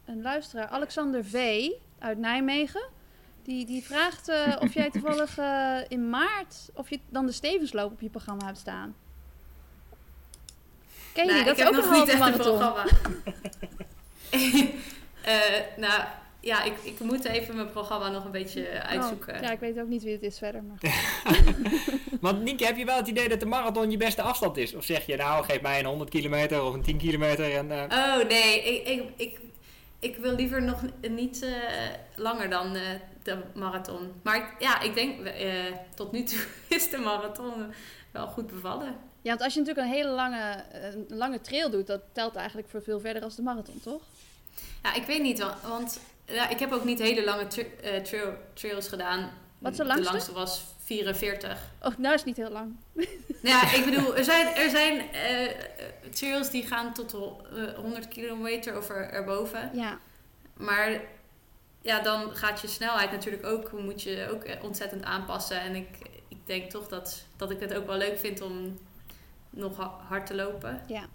een 0.06 0.22
luisteraar, 0.22 0.68
Alexander 0.68 1.26
V. 1.26 1.68
uit 2.00 2.18
Nijmegen. 2.18 2.88
Die, 3.44 3.66
die 3.66 3.84
vraagt 3.84 4.28
eh, 4.30 4.56
of 4.60 4.74
jij 4.74 4.90
toevallig 4.90 5.38
in 5.88 6.10
maart, 6.10 6.70
of 6.74 6.90
je 6.90 7.00
dan 7.10 7.26
de 7.26 7.32
Stevensloop 7.32 7.92
op 7.92 8.02
je 8.02 8.10
programma 8.10 8.46
hebt 8.46 8.58
staan. 8.58 8.96
Ken 11.16 11.26
je 11.26 11.32
Nou, 11.32 11.44
die? 11.44 11.54
Dat 11.56 11.58
ik 11.58 11.58
is 11.58 11.64
heb 11.64 11.68
ook 11.68 11.74
een 11.84 11.90
nog 11.90 12.08
niet 12.08 12.12
halve 12.12 12.12
echt 12.12 12.22
een 12.22 12.48
marathon. 12.48 12.58
programma. 12.58 12.86
Eh, 15.26 15.34
nou, 15.78 16.04
ja, 16.40 16.64
ik, 16.64 16.74
ik 16.84 17.00
moet 17.00 17.26
even 17.26 17.56
mijn 17.56 17.70
programma 17.72 18.10
nog 18.10 18.26
een 18.26 18.32
beetje 18.32 18.84
uitzoeken. 18.84 19.36
Oh, 19.36 19.42
ja, 19.42 19.52
ik 19.52 19.60
weet 19.60 19.80
ook 19.80 19.88
niet 19.88 20.04
wie 20.04 20.12
het 20.14 20.22
is 20.22 20.38
verder. 20.38 20.64
Maar... 20.64 20.78
Want 22.22 22.42
Nienke, 22.44 22.66
heb 22.66 22.78
je 22.78 22.86
wel 22.86 22.96
het 22.98 23.08
idee 23.08 23.30
dat 23.30 23.40
de 23.40 23.46
marathon 23.46 23.92
je 23.92 23.98
beste 23.98 24.22
afstand 24.22 24.58
is? 24.58 24.74
Of 24.76 24.84
zeg 24.86 25.06
je 25.06 25.16
nou, 25.16 25.46
geef 25.46 25.62
mij 25.62 25.80
een 25.80 25.86
100 25.86 26.10
kilometer 26.10 26.64
of 26.64 26.74
een 26.74 26.82
10 26.82 26.98
kilometer 26.98 27.56
en... 27.56 27.72
eh, 27.72 27.98
Oh 27.98 28.28
nee, 28.28 28.64
ik, 28.64 28.88
ik, 28.88 29.04
ik, 29.16 29.40
ik 30.00 30.16
wil 30.18 30.36
liever 30.36 30.62
nog 30.62 30.80
niet 31.10 31.42
eh, 31.44 31.52
langer 32.16 32.50
dan 32.50 32.76
eh, 32.76 32.82
de 33.24 33.38
marathon. 33.56 34.12
Maar 34.22 34.56
ja, 34.60 34.82
ik 34.82 34.94
denk 34.96 35.26
eh, 35.26 35.50
tot 35.96 36.12
nu 36.12 36.24
toe 36.24 36.40
is 36.78 36.90
de 36.90 36.98
marathon 36.98 37.54
wel 38.12 38.28
goed 38.28 38.48
bevallen. 38.48 38.96
Ja, 39.26 39.32
want 39.32 39.42
als 39.44 39.54
je 39.54 39.60
natuurlijk 39.60 39.88
een 39.88 39.94
hele 39.94 40.10
lange, 40.10 40.64
een 40.72 41.06
lange 41.10 41.42
trail 41.42 41.70
doet, 41.70 41.88
dat 41.88 42.02
telt 42.12 42.36
eigenlijk 42.36 42.68
voor 42.70 42.82
veel 42.84 43.00
verder 43.00 43.24
als 43.24 43.36
de 43.36 43.42
marathon, 43.42 43.80
toch? 43.84 44.02
Ja, 44.84 44.94
ik 44.94 45.04
weet 45.06 45.22
niet, 45.22 45.40
wa- 45.40 45.58
want 45.68 46.00
ja, 46.26 46.50
ik 46.50 46.60
heb 46.60 46.72
ook 46.72 46.84
niet 46.84 47.00
hele 47.00 47.24
lange 47.24 47.48
tra- 47.48 47.64
eh, 47.82 48.02
trail, 48.02 48.34
trails 48.54 48.88
gedaan. 48.88 49.32
Wat 49.58 49.72
is 49.72 49.78
de 49.78 49.84
De 49.84 49.90
langste? 49.90 50.12
langste 50.12 50.34
was 50.34 50.64
44. 50.84 51.60
Oh, 51.82 51.98
nou 51.98 52.14
is 52.14 52.20
het 52.20 52.26
niet 52.26 52.38
heel 52.38 52.50
lang. 52.52 52.76
Nou 52.94 53.08
ja, 53.66 53.74
ik 53.74 53.86
bedoel, 53.86 54.16
er 54.16 54.24
zijn, 54.24 54.56
er 54.56 54.70
zijn 54.70 55.12
eh, 55.12 55.52
trails 56.12 56.50
die 56.50 56.64
gaan 56.68 56.94
tot 56.94 57.12
ho- 57.12 57.42
eh, 57.56 57.74
100 57.78 58.08
kilometer 58.08 58.78
of 58.78 58.90
er, 58.90 59.10
erboven. 59.10 59.70
Ja, 59.74 60.00
Maar 60.54 61.02
ja, 61.82 62.00
dan 62.02 62.36
gaat 62.36 62.62
je 62.62 62.68
snelheid 62.68 63.12
natuurlijk 63.12 63.46
ook, 63.46 63.72
moet 63.72 64.02
je 64.02 64.28
ook 64.32 64.64
ontzettend 64.64 65.04
aanpassen. 65.04 65.60
En 65.62 65.76
ik, 65.76 65.88
ik 66.28 66.38
denk 66.46 66.70
toch 66.72 66.88
dat, 66.88 67.24
dat 67.38 67.52
ik 67.52 67.60
het 67.60 67.74
ook 67.74 67.86
wel 67.88 67.98
leuk 67.98 68.20
vind 68.20 68.42
om 68.42 68.78
nog 69.56 69.78
ha- 69.78 70.00
hard 70.08 70.26
te 70.26 70.36
lopen. 70.36 70.82
ja. 70.88 71.06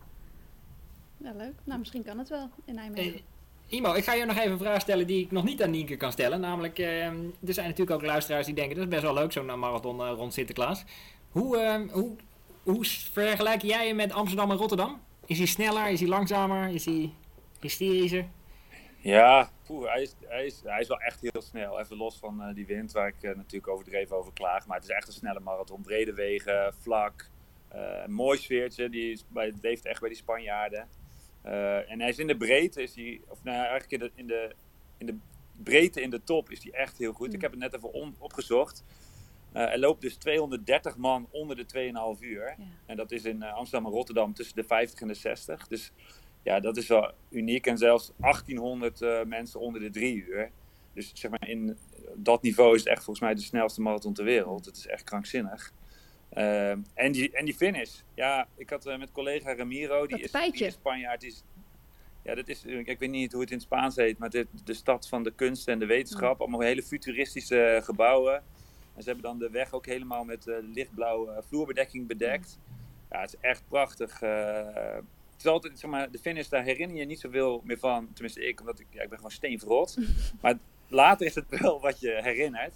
Ja, 1.17 1.33
leuk. 1.37 1.55
Nou, 1.65 1.79
misschien 1.79 2.05
kan 2.05 2.19
het 2.19 2.29
wel 2.29 2.51
in 2.65 2.75
Nijmegen. 2.75 3.15
Eh, 3.15 3.21
Imo, 3.69 3.93
ik 3.93 4.05
ga 4.05 4.13
je 4.13 4.25
nog 4.25 4.37
even 4.39 4.51
een 4.53 4.59
vraag 4.59 4.81
stellen 4.81 5.07
die 5.07 5.25
ik 5.25 5.31
nog 5.31 5.45
niet 5.45 5.63
aan 5.63 5.71
Nienke 5.71 5.97
kan 5.97 6.13
stellen. 6.13 6.41
Namelijk, 6.41 6.79
eh, 6.79 7.07
er 7.07 7.15
zijn 7.55 7.69
natuurlijk 7.69 7.91
ook 7.91 8.03
luisteraars 8.07 8.47
die 8.47 8.55
denken, 8.55 8.75
dat 8.75 8.85
is 8.85 8.91
best 8.91 9.03
wel 9.03 9.15
leuk, 9.15 9.33
zo'n 9.33 9.59
marathon 9.59 10.01
eh, 10.01 10.13
rond 10.17 10.33
Sinterklaas. 10.33 10.85
Hoe, 11.31 11.59
eh, 11.59 11.93
hoe, 11.93 12.17
hoe 12.63 12.85
vergelijk 13.13 13.63
jij 13.63 13.87
hem 13.87 13.97
met 13.97 14.13
Amsterdam 14.13 14.51
en 14.51 14.57
Rotterdam? 14.57 15.01
Is 15.27 15.39
hij 15.39 15.47
sneller? 15.47 15.89
Is 15.91 16.01
hij 16.01 16.09
langzamer? 16.09 16.69
Is 16.69 16.85
hij 16.85 17.13
hysterischer? 17.61 18.29
Ja, 18.97 19.51
poeh, 19.67 19.89
hij, 19.93 20.03
is, 20.03 20.15
hij, 20.27 20.47
is, 20.47 20.61
hij 20.65 20.81
is 20.81 20.89
wel 20.89 21.01
echt 21.01 21.21
heel 21.21 21.43
snel. 21.43 21.81
Even 21.81 21.97
los 21.97 22.19
van 22.19 22.43
eh, 22.43 22.55
die 22.55 22.67
wind, 22.67 22.93
waar 22.93 23.09
ik 23.09 23.23
eh, 23.23 23.37
natuurlijk 23.37 23.73
overdreven 23.73 24.17
over 24.17 24.33
klaag. 24.33 24.67
Maar 24.67 24.77
het 24.77 24.89
is 24.89 24.95
echt 24.95 25.07
een 25.07 25.13
snelle 25.13 25.41
marathon. 25.41 25.83
Brede 25.83 26.15
wegen, 26.15 26.75
vlak. 26.81 27.29
Eh, 27.71 28.03
een 28.05 28.13
mooi 28.13 28.39
sfeertje. 28.39 28.89
Die 28.89 29.13
is 29.13 29.25
bij, 29.29 29.53
leeft 29.61 29.85
echt 29.85 30.01
bij 30.01 30.09
die 30.09 30.19
Spanjaarden. 30.19 30.89
Eh, 31.43 31.91
en 31.91 32.01
hij 32.01 32.09
is 32.09 32.19
in 32.19 32.27
de 32.27 32.37
breedte, 32.37 32.83
is 32.83 32.95
hij, 32.95 33.21
of 33.29 33.45
nou 33.45 33.57
ja, 33.57 33.67
eigenlijk 33.67 33.93
in 33.93 33.99
de, 33.99 34.11
in, 34.15 34.27
de, 34.27 34.55
in 34.99 35.07
de 35.07 35.17
breedte 35.63 36.01
in 36.01 36.11
de 36.11 36.23
top 36.25 36.51
is 36.51 36.63
hij 36.63 36.73
echt 36.73 36.99
heel 36.99 37.13
goed. 37.13 37.29
Mm. 37.29 37.35
Ik 37.35 37.41
heb 37.41 37.51
het 37.51 37.61
net 37.61 37.75
even 37.75 37.93
on- 37.93 38.17
opgezocht. 38.19 38.85
Eh, 39.53 39.73
er 39.73 39.79
loopt 39.79 40.01
dus 40.01 40.17
230 40.17 40.97
man 40.97 41.29
onder 41.31 41.57
de 41.57 41.67
2,5 41.67 42.21
uur. 42.21 42.55
Ja. 42.59 42.65
En 42.87 42.97
dat 42.97 43.13
is 43.13 43.25
in 43.25 43.43
Amsterdam 43.43 43.91
en 43.91 43.97
Rotterdam 43.97 44.35
tussen 44.35 44.57
de 44.57 44.65
50 44.65 45.01
en 45.01 45.09
de 45.09 45.15
60. 45.15 45.69
Dus 45.69 45.93
ja, 46.43 46.61
dat 46.61 46.77
is 46.77 46.87
wel 46.87 47.13
uniek. 47.31 47.67
En 47.67 47.79
zelfs 47.79 48.13
1800 48.17 49.03
eh, 49.03 49.23
mensen 49.25 49.61
onder 49.61 49.81
de 49.81 49.91
3 49.91 50.25
uur. 50.25 50.51
Dus 50.95 51.11
zeg 51.15 51.31
maar, 51.31 51.49
in 51.49 51.79
dat 52.15 52.43
niveau 52.43 52.75
is 52.75 52.81
het 52.81 52.89
echt 52.89 53.05
volgens 53.05 53.25
mij 53.25 53.35
de 53.35 53.41
snelste 53.41 53.81
marathon 53.81 54.15
ter 54.15 54.25
wereld. 54.25 54.65
Het 54.65 54.77
is 54.77 54.87
echt 54.87 55.05
krankzinnig. 55.05 55.73
Ehm, 56.31 56.79
en, 56.95 57.13
die, 57.13 57.31
en 57.33 57.45
die 57.45 57.55
finish. 57.55 58.01
Ja, 58.15 58.49
ik 58.57 58.71
had 58.71 58.87
eh, 58.87 58.99
met 58.99 59.13
collega 59.13 59.55
Ramiro, 59.55 60.07
die 60.07 60.21
is, 60.21 60.33
die 60.33 60.67
is 60.67 60.73
Spanjaard. 60.73 61.21
Die 61.21 61.31
is, 61.31 61.43
ja, 62.23 62.35
dat 62.35 62.49
is, 62.49 62.65
ik 62.65 62.99
weet 62.99 63.11
niet 63.11 63.33
hoe 63.33 63.41
het 63.41 63.51
in 63.51 63.57
het 63.57 63.67
Spaans 63.67 63.97
heet, 63.97 64.19
maar 64.19 64.31
de, 64.31 64.47
de 64.65 64.75
stad 64.75 65.09
van 65.09 65.23
de 65.23 65.33
kunst 65.33 65.69
en 65.69 65.79
de 65.79 65.87
wetenschap. 65.87 66.41
Allemaal 66.41 66.61
hele 66.61 66.83
futuristische 66.83 67.63
eh, 67.63 67.83
gebouwen. 67.83 68.35
En 68.95 69.03
ze 69.03 69.09
hebben 69.09 69.23
dan 69.23 69.39
de 69.39 69.51
weg 69.51 69.73
ook 69.73 69.87
helemaal 69.87 70.25
met 70.25 70.47
eh, 70.47 70.57
lichtblauwe 70.73 71.43
vloerbedekking 71.49 72.07
bedekt. 72.07 72.59
Ja, 73.11 73.21
het 73.21 73.35
is 73.35 73.41
echt 73.41 73.63
prachtig. 73.69 74.21
het 74.21 75.05
is 75.39 75.47
altijd, 75.47 75.79
zeg 75.79 75.91
maar, 75.91 76.11
de 76.11 76.19
finish, 76.19 76.49
daar 76.49 76.63
herinner 76.63 76.97
je 76.97 77.05
niet 77.05 77.21
zoveel 77.21 77.61
meer 77.65 77.79
van. 77.79 78.13
Tenminste, 78.13 78.47
ik, 78.47 78.61
omdat 78.61 78.81
ik, 78.81 78.87
ja, 78.91 79.03
ik 79.03 79.09
ben 79.09 79.19
gewoon 79.19 79.33
steenverrot. 79.33 79.97
maar 80.43 80.59
later 80.89 81.27
is 81.27 81.35
het 81.35 81.61
wel 81.61 81.81
wat 81.81 82.01
je 82.01 82.19
herinnert. 82.23 82.75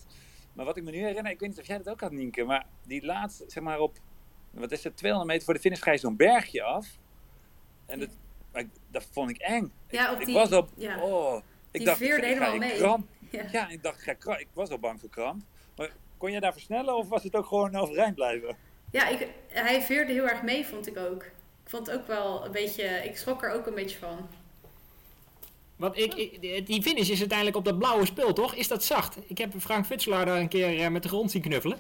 Maar 0.54 0.64
wat 0.64 0.76
ik 0.76 0.82
me 0.84 0.90
nu 0.90 0.98
herinner, 0.98 1.32
ik 1.32 1.40
weet 1.40 1.48
niet 1.48 1.58
of 1.60 1.66
jij 1.66 1.76
dat 1.76 1.88
ook 1.88 2.00
had, 2.00 2.10
Nienke. 2.12 2.44
Maar 2.44 2.66
die 2.86 3.04
laatste, 3.04 3.44
zeg 3.46 3.62
maar 3.62 3.78
op, 3.80 3.98
wat 4.50 4.72
is 4.72 4.84
het, 4.84 4.96
200 4.96 5.30
meter 5.32 5.44
voor 5.44 5.54
de 5.54 5.60
finish 5.60 5.82
ga 5.82 5.90
je 5.92 5.98
zo'n 5.98 6.16
bergje 6.16 6.62
af. 6.62 6.86
En 7.86 7.98
dat, 7.98 8.08
ik- 8.52 8.68
dat 8.90 9.06
vond 9.12 9.30
ik 9.30 9.38
eng. 9.38 9.72
Ja, 9.88 10.06
ik, 10.08 10.14
op 10.14 10.20
ik 10.20 10.26
die- 10.26 10.34
was 10.34 10.50
al, 10.50 10.68
ja. 10.76 11.00
oh. 11.02 11.36
Ik 11.36 11.42
Die 11.80 11.84
dacht, 11.84 11.98
veerde 11.98 12.26
ik 12.26 12.32
helemaal 12.32 12.56
mee. 12.58 12.76
kramp. 12.76 13.08
Ja. 13.30 13.44
Ja, 13.52 13.68
ik 13.68 13.82
dacht, 13.82 14.06
ik, 14.06 14.16
ga 14.18 14.36
ik 14.38 14.46
was 14.52 14.70
al 14.70 14.78
bang 14.78 15.00
voor 15.00 15.08
kramp. 15.08 15.42
Maar 15.76 15.90
kon 16.18 16.32
je 16.32 16.40
daar 16.40 16.52
versnellen 16.52 16.96
of 16.96 17.08
was 17.08 17.22
het 17.22 17.34
ook 17.36 17.46
gewoon 17.46 17.76
overeind 17.76 18.14
blijven? 18.14 18.56
Ja, 18.90 19.08
ik, 19.08 19.28
hij 19.48 19.82
veerde 19.82 20.12
heel 20.12 20.28
erg 20.28 20.42
mee, 20.42 20.66
vond 20.66 20.86
ik 20.86 20.96
ook. 20.96 21.22
Ik 21.64 21.70
vond 21.70 21.86
het 21.86 21.96
ook 21.98 22.06
wel 22.06 22.44
een 22.44 22.52
beetje, 22.52 22.84
ik 22.84 23.16
schrok 23.16 23.42
er 23.42 23.50
ook 23.52 23.66
een 23.66 23.74
beetje 23.74 23.98
van. 23.98 24.28
Want 25.76 25.98
ik, 25.98 26.14
ik- 26.14 26.66
die 26.66 26.82
finish 26.82 27.08
is 27.08 27.18
uiteindelijk 27.18 27.56
op 27.56 27.64
dat 27.64 27.78
blauwe 27.78 28.06
spul, 28.06 28.32
toch? 28.32 28.54
Is 28.54 28.68
dat 28.68 28.84
zacht? 28.84 29.16
Ik 29.26 29.38
heb 29.38 29.52
Frank 29.58 29.86
Futselaar 29.86 30.26
daar 30.26 30.38
een 30.40 30.48
keer 30.48 30.80
eh, 30.80 30.88
met 30.88 31.02
de 31.02 31.08
grond 31.08 31.30
zien 31.30 31.42
knuffelen. 31.42 31.78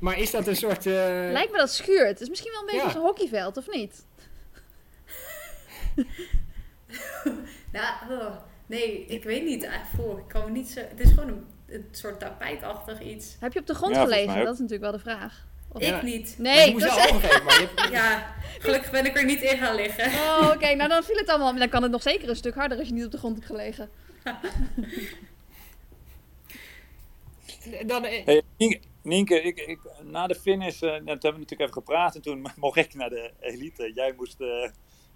Maar 0.00 0.18
is 0.18 0.30
dat 0.30 0.46
een 0.46 0.56
soort... 0.56 0.86
eh, 0.86 0.92
Lijkt 1.32 1.52
me 1.52 1.58
dat 1.58 1.72
schuurt. 1.72 2.08
Het 2.08 2.20
is 2.20 2.28
misschien 2.28 2.50
wel 2.50 2.60
een 2.60 2.66
beetje 2.66 2.80
Ja. 2.80 2.86
als 2.86 2.94
een 2.94 3.00
hockeyveld, 3.00 3.56
of 3.56 3.70
niet? 3.70 4.04
Nou, 7.72 7.94
oh, 8.10 8.36
nee, 8.66 9.04
ik 9.06 9.24
weet 9.24 9.44
niet. 9.44 9.68
voor. 9.96 10.18
Ik 10.18 10.28
kan 10.28 10.44
me 10.44 10.50
niet 10.50 10.68
zo, 10.68 10.80
het 10.80 11.00
is 11.00 11.08
gewoon 11.08 11.28
een, 11.28 11.44
een 11.68 11.88
soort 11.90 12.20
tapijtachtig 12.20 13.00
iets. 13.02 13.36
Heb 13.40 13.52
je 13.52 13.58
op 13.60 13.66
de 13.66 13.74
grond 13.74 13.94
Ja, 13.94 14.02
gelegen? 14.02 14.44
Dat 14.44 14.54
is 14.54 14.60
natuurlijk 14.60 14.80
wel 14.80 14.92
de 14.92 14.98
vraag. 14.98 15.46
Of- 15.72 15.82
Ja. 15.82 15.96
Ik 15.96 16.02
niet. 16.02 16.34
je 16.36 16.42
Nee, 16.42 16.70
moest 16.72 16.84
dat 16.84 16.94
wel 16.94 17.04
is... 17.04 17.10
overgeven, 17.12 17.44
maar 17.44 17.60
je 17.60 17.68
hebt- 17.74 17.90
Ja, 17.90 18.34
gelukkig 18.58 18.90
ben 18.90 19.06
ik 19.06 19.16
er 19.16 19.24
niet 19.24 19.42
in 19.42 19.58
gaan 19.58 19.74
liggen. 19.74 20.06
Oh, 20.12 20.50
oké. 20.54 20.74
Nou, 20.74 20.88
dan 20.88 21.02
viel 21.02 21.16
het 21.16 21.28
allemaal. 21.28 21.54
Dan 21.54 21.68
kan 21.68 21.82
het 21.82 21.90
nog 21.92 22.02
zeker 22.02 22.28
een 22.28 22.36
stuk 22.36 22.54
harder 22.54 22.78
als 22.78 22.86
je 22.88 22.94
niet 22.94 23.04
op 23.04 23.10
de 23.10 23.18
grond 23.18 23.34
hebt 23.34 23.46
gelegen. 23.46 23.90
dan, 27.86 28.04
eh, 28.04 28.24
Hey, 28.24 28.42
Nienke, 28.56 28.80
Nienke, 29.02 29.42
ik, 29.42 29.58
ik, 29.58 29.78
na 30.02 30.26
de 30.26 30.34
finish, 30.34 30.82
eh, 30.82 30.90
dat 30.90 31.06
hebben 31.06 31.20
we 31.32 31.38
natuurlijk 31.38 31.60
even 31.60 31.72
gepraat. 31.72 32.14
En 32.14 32.22
toen 32.22 32.46
mocht 32.56 32.76
ik 32.76 32.94
naar 32.94 33.10
de 33.10 33.30
elite. 33.40 33.92
Jij 33.94 34.12
moest 34.16 34.40
eh, 34.40 34.68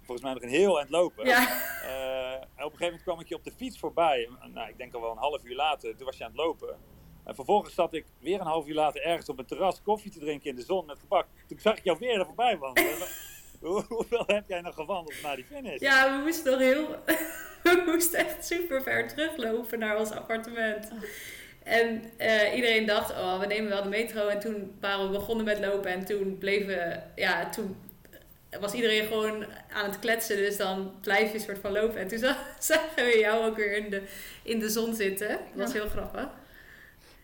volgens 0.03 0.21
mij 0.21 0.33
nog 0.33 0.43
een 0.43 0.49
heel 0.49 0.77
eind 0.77 0.89
lopen. 0.89 1.25
Ja, 1.25 1.61
Eh, 1.83 2.31
en 2.33 2.41
op 2.41 2.71
een 2.71 2.77
gegeven 2.77 2.85
moment 2.85 3.03
kwam 3.03 3.19
ik 3.19 3.27
je 3.27 3.35
op 3.35 3.43
de 3.43 3.51
fiets 3.57 3.79
voorbij. 3.79 4.29
Nou, 4.53 4.69
ik 4.69 4.77
denk 4.77 4.93
al 4.93 5.01
wel 5.01 5.11
een 5.11 5.17
half 5.17 5.43
uur 5.43 5.55
later, 5.55 5.95
toen 5.95 6.05
was 6.05 6.17
je 6.17 6.23
aan 6.23 6.29
het 6.29 6.39
lopen. 6.39 6.75
En 7.25 7.35
vervolgens 7.35 7.73
zat 7.73 7.93
ik 7.93 8.05
weer 8.19 8.39
een 8.39 8.45
half 8.45 8.67
uur 8.67 8.73
later 8.75 9.01
ergens 9.01 9.29
op 9.29 9.39
een 9.39 9.45
terras 9.45 9.81
koffie 9.81 10.11
te 10.11 10.19
drinken 10.19 10.49
in 10.49 10.55
de 10.55 10.61
zon 10.63 10.85
met 10.85 10.99
gebak. 10.99 11.25
Toen 11.47 11.59
zag 11.59 11.77
ik 11.77 11.83
jou 11.83 11.97
weer 11.99 12.19
er 12.19 12.25
voorbij 12.25 12.57
wandelen. 12.57 13.07
Hoe- 13.59 13.83
Hoeveel 13.87 14.23
heb 14.27 14.43
jij 14.47 14.61
nog 14.61 14.75
gewandeld 14.75 15.21
na 15.23 15.35
die 15.35 15.45
finish? 15.45 15.79
ja, 15.79 16.17
we 16.17 16.23
moesten 16.23 16.51
nog 16.51 16.61
heel... 16.61 16.95
We 17.63 17.83
moesten 17.85 18.19
echt 18.19 18.45
super 18.45 18.81
ver 18.83 19.07
teruglopen 19.07 19.79
naar 19.79 19.97
ons 19.99 20.11
appartement. 20.11 20.91
En 21.63 22.03
eh, 22.17 22.55
iedereen 22.55 22.85
dacht, 22.85 23.11
oh, 23.11 23.39
we 23.39 23.45
nemen 23.45 23.69
wel 23.69 23.83
de 23.83 23.89
metro. 23.89 24.27
En 24.27 24.39
toen 24.39 24.77
waren 24.79 25.05
we 25.11 25.17
begonnen 25.17 25.45
met 25.45 25.59
lopen. 25.59 25.91
En 25.91 26.05
toen 26.05 26.37
bleven... 26.37 27.03
Ja, 27.15 27.49
toen 27.49 27.77
was 28.59 28.73
iedereen 28.73 29.05
gewoon 29.05 29.45
aan 29.73 29.85
het 29.85 29.99
kletsen. 29.99 30.37
Dus 30.37 30.57
dan 30.57 30.91
blijf 31.01 31.27
je 31.27 31.33
een 31.33 31.43
soort 31.43 31.59
van 31.59 31.71
lopen. 31.71 31.97
En 31.97 32.07
toen 32.07 32.17
za- 32.19 32.37
zagen 32.59 33.05
we 33.05 33.17
jou 33.19 33.45
ook 33.45 33.55
weer 33.55 33.77
in 33.77 33.89
de, 33.89 34.01
in 34.43 34.59
de 34.59 34.69
zon 34.69 34.93
zitten. 34.95 35.27
Dat 35.27 35.37
was 35.65 35.73
heel 35.73 35.87
grappig. 35.89 36.27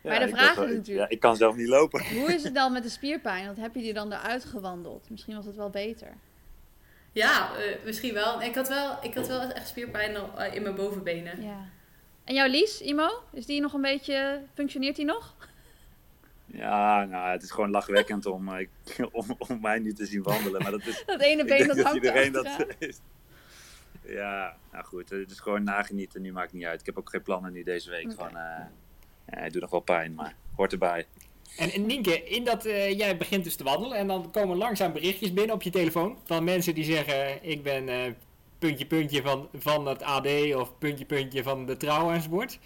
Maar 0.03 0.19
de 0.19 0.27
vraag 0.27 0.51
is 0.51 0.57
natuurlijk- 0.57 0.87
Ja, 0.87 1.09
ik 1.09 1.19
kan 1.19 1.35
zelf 1.35 1.55
niet 1.55 1.67
lopen. 1.67 2.05
Hoe 2.19 2.33
is 2.33 2.43
het 2.43 2.55
dan 2.55 2.71
met 2.73 2.83
de 2.83 2.89
spierpijn? 2.89 3.45
Want 3.45 3.57
heb 3.57 3.75
je 3.75 3.81
die 3.81 3.93
dan 3.93 4.13
eruit 4.13 4.45
gewandeld? 4.45 5.09
Misschien 5.09 5.35
was 5.35 5.45
het 5.45 5.55
wel 5.55 5.69
beter. 5.69 6.13
Ja, 7.11 7.55
eh, 7.55 7.75
misschien 7.85 8.13
wel. 8.13 8.41
Ik 8.41 8.55
had 8.55 8.67
wel, 8.67 8.97
ik 9.01 9.13
had 9.15 9.27
wel 9.27 9.41
echt 9.41 9.67
spierpijn 9.67 10.17
al, 10.17 10.39
eh, 10.39 10.55
in 10.55 10.61
mijn 10.61 10.75
bovenbenen. 10.75 11.41
Ja. 11.41 11.65
En 12.23 12.33
jouw 12.33 12.47
Lies, 12.47 12.81
Imo? 12.81 13.09
Is 13.33 13.45
die 13.45 13.61
nog 13.61 13.73
een 13.73 13.81
beetje... 13.81 14.41
Functioneert 14.53 14.95
die 14.95 15.05
nog? 15.05 15.35
Ja, 16.45 17.05
nou, 17.05 17.31
het 17.31 17.43
is 17.43 17.51
gewoon 17.51 17.69
lachwekkend 17.71 18.25
om, 18.25 18.49
eh, 18.49 18.67
om, 19.11 19.25
om 19.37 19.61
mij 19.61 19.79
nu 19.79 19.93
te 19.93 20.05
zien 20.05 20.23
wandelen. 20.23 20.61
Maar 20.61 20.71
dat 20.71 20.85
is, 20.85 21.03
Dat 21.05 21.19
ene 21.21 21.45
been 21.45 21.67
dat 21.67 21.75
dat 21.75 21.85
hangt 21.85 22.03
iedereen 22.03 22.31
dat 22.31 22.47
is. 22.77 22.99
Ja, 24.05 24.55
nou 24.71 24.85
goed. 24.85 25.09
Het 25.09 25.31
is 25.31 25.39
gewoon 25.39 25.63
nagenieten. 25.63 26.21
Nu 26.21 26.31
maakt 26.31 26.53
niet 26.53 26.65
uit. 26.65 26.79
Ik 26.79 26.85
heb 26.85 26.97
ook 26.97 27.09
geen 27.09 27.21
plannen 27.21 27.51
nu 27.53 27.63
deze 27.63 27.89
week. 27.89 28.11
Gewoon, 28.11 28.27
eh, 28.27 28.33
ja, 28.35 28.71
het 29.25 29.53
doet 29.53 29.61
nog 29.61 29.71
wel 29.71 29.79
pijn, 29.79 30.13
maar 30.13 30.35
hoort 30.55 30.71
erbij. 30.71 31.05
En, 31.57 31.71
en 31.71 31.85
Nienke, 31.85 32.23
in 32.23 32.43
dat 32.43 32.65
eh, 32.65 32.97
jij 32.97 33.17
begint 33.17 33.43
dus 33.43 33.55
te 33.55 33.63
wandelen 33.63 33.97
en 33.97 34.07
dan 34.07 34.31
komen 34.31 34.57
langzaam 34.57 34.93
berichtjes 34.93 35.33
binnen 35.33 35.55
op 35.55 35.61
je 35.61 35.69
telefoon 35.69 36.17
van 36.25 36.43
mensen 36.43 36.75
die 36.75 36.83
zeggen 36.83 37.49
ik 37.49 37.63
ben 37.63 37.89
eh, 37.89 38.11
puntje 38.59 38.85
puntje 38.85 39.21
van, 39.21 39.49
van 39.53 39.87
het 39.87 40.01
AD 40.01 40.27
of 40.55 40.77
puntje 40.77 41.05
puntje 41.05 41.43
van 41.43 41.65
de 41.65 41.77
trouw 41.77 42.11
enzovoort. 42.11 42.59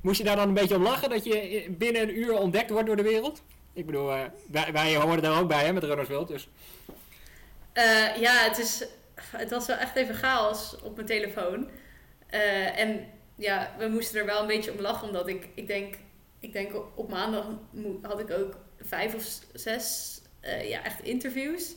Moest 0.00 0.18
je 0.18 0.24
daar 0.24 0.36
dan 0.36 0.48
een 0.48 0.54
beetje 0.54 0.76
om 0.76 0.82
lachen 0.82 1.10
dat 1.10 1.24
je 1.24 1.38
eh, 1.38 1.70
binnen 1.70 2.02
een 2.02 2.18
uur 2.18 2.38
ontdekt 2.38 2.70
wordt 2.70 2.86
door 2.86 2.96
de 2.96 3.02
wereld? 3.02 3.42
Ik 3.72 3.86
bedoel, 3.86 4.12
eh, 4.12 4.20
wij, 4.50 4.72
wij 4.72 4.96
horen 4.96 5.22
daar 5.22 5.40
ook 5.40 5.48
bij 5.48 5.64
hè, 5.64 5.72
met 5.72 5.84
Runners 5.84 6.08
World, 6.08 6.28
dus 6.28 6.48
Eh, 7.72 8.16
ja, 8.20 8.32
het, 8.32 8.58
is, 8.58 8.84
het 9.14 9.50
was 9.50 9.66
wel 9.66 9.76
echt 9.76 9.96
even 9.96 10.14
chaos 10.14 10.76
op 10.82 10.94
mijn 10.94 11.06
telefoon. 11.06 11.68
Eh, 12.26 12.78
en 12.78 13.06
ja, 13.36 13.74
we 13.78 13.88
moesten 13.88 14.20
er 14.20 14.26
wel 14.26 14.40
een 14.40 14.46
beetje 14.46 14.72
om 14.72 14.80
lachen, 14.80 15.06
omdat 15.06 15.28
ik, 15.28 15.48
ik 15.54 15.66
denk, 15.66 15.94
ik 16.40 16.52
denk 16.52 16.74
op- 16.94 17.10
maandag 17.10 17.46
had 18.02 18.20
ik 18.20 18.30
ook 18.30 18.58
vijf 18.80 19.14
of 19.14 19.38
zes 19.52 20.20
eh, 20.40 20.68
ja, 20.68 20.84
echt 20.84 21.02
interviews. 21.02 21.74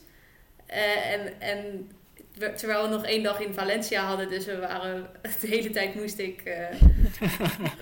Eh, 0.65 1.11
en, 1.13 1.41
en 1.41 1.91
we- 2.33 2.53
terwijl 2.53 2.83
we 2.83 2.89
nog 2.89 3.05
één 3.05 3.23
dag 3.23 3.39
in 3.39 3.53
Valencia 3.53 4.03
hadden, 4.05 4.29
dus 4.29 4.45
we 4.45 4.57
waren 4.57 5.09
de 5.41 5.47
hele 5.47 5.69
tijd 5.69 5.95
moest 5.95 6.17
ik, 6.17 6.41
eh, 6.41 6.81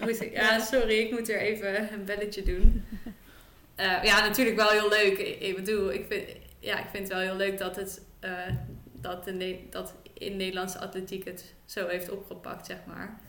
moest 0.01 0.21
ik 0.21 0.33
ja, 0.41 0.59
sorry, 0.59 0.97
ik 0.99 1.11
moet 1.11 1.29
er 1.29 1.39
even 1.39 1.93
een 1.93 2.05
belletje 2.05 2.43
doen. 2.43 2.85
Ja, 4.03 4.27
natuurlijk 4.27 4.55
wel 4.57 4.69
heel 4.69 4.89
leuk. 4.89 5.17
Ik, 5.17 5.39
ik 5.39 5.55
bedoel, 5.55 5.91
ik 5.93 6.05
vind, 6.09 6.23
ja, 6.59 6.79
ik 6.79 6.85
vind 6.91 7.03
het 7.03 7.11
wel 7.17 7.21
heel 7.21 7.35
leuk 7.35 7.57
dat 7.57 7.75
het 7.75 8.01
dat, 9.01 9.23
de, 9.25 9.59
dat 9.69 9.93
in 10.13 10.37
Nederlandse 10.37 10.77
atletiek 10.79 11.25
het 11.25 11.53
zo 11.65 11.87
heeft 11.87 12.09
opgepakt, 12.09 12.65
zeg 12.65 12.77
maar. 12.85 13.19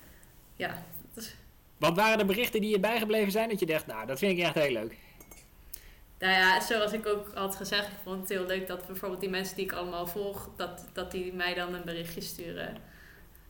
Ja, 0.59 0.83
is- 1.15 1.35
wat 1.77 1.97
waren 1.97 2.19
de 2.19 2.25
berichten 2.25 2.61
die 2.61 2.71
je 2.71 2.81
bijgebleven 2.81 3.33
zijn 3.33 3.49
dat 3.49 3.61
je 3.61 3.67
dacht, 3.67 3.87
nou 3.87 4.07
dat 4.07 4.19
vind 4.19 4.39
ik 4.39 4.45
echt 4.45 4.55
heel 4.55 4.73
leuk. 4.73 4.97
nou 6.19 6.33
ja, 6.33 6.61
zoals 6.61 6.93
ik 6.93 7.07
ook 7.07 7.35
had 7.35 7.57
gezegd, 7.57 7.87
ik 7.89 7.95
vond 8.03 8.21
het 8.21 8.29
heel 8.29 8.47
leuk 8.47 8.67
dat 8.67 8.87
bijvoorbeeld 8.87 9.21
die 9.21 9.31
mensen 9.31 9.57
die 9.57 9.65
ik 9.65 9.73
allemaal 9.73 10.07
volg, 10.07 10.49
dat, 10.57 10.85
dat 10.93 11.11
die 11.11 11.33
mij 11.33 11.55
dan 11.55 11.75
een 11.75 11.85
berichtje 11.85 12.21
sturen. 12.21 12.77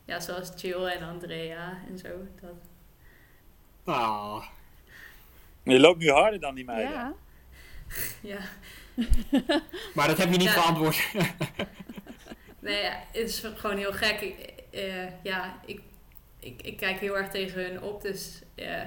Ja, 0.05 0.19
zoals 0.19 0.51
Jill 0.61 0.85
en 0.85 1.07
Andrea 1.07 1.77
en 1.89 1.97
zo. 1.97 2.07
Dat. 2.41 2.51
Ah, 3.95 4.45
Je 5.63 5.79
loopt 5.79 5.99
nu 5.99 6.09
harder 6.09 6.39
dan 6.39 6.55
die 6.55 6.65
meiden. 6.65 6.91
Ja. 6.91 7.13
Ja. 8.21 8.39
maar 9.95 10.07
dat 10.07 10.17
heb 10.17 10.31
je 10.31 10.37
niet 10.37 10.43
Ja. 10.43 10.51
verantwoord. 10.61 11.11
Nee, 12.59 12.81
ja, 12.83 12.91
het 13.11 13.29
is 13.29 13.43
gewoon 13.55 13.77
heel 13.77 13.93
gek. 13.93 14.21
Ik, 14.21 14.53
eh, 14.71 15.23
ja, 15.23 15.59
ik, 15.65 15.81
ik, 16.39 16.61
ik 16.61 16.77
kijk 16.77 16.99
heel 16.99 17.17
erg 17.17 17.29
tegen 17.29 17.63
hun 17.65 17.81
op. 17.81 18.01
Dus 18.01 18.41
eh, 18.55 18.81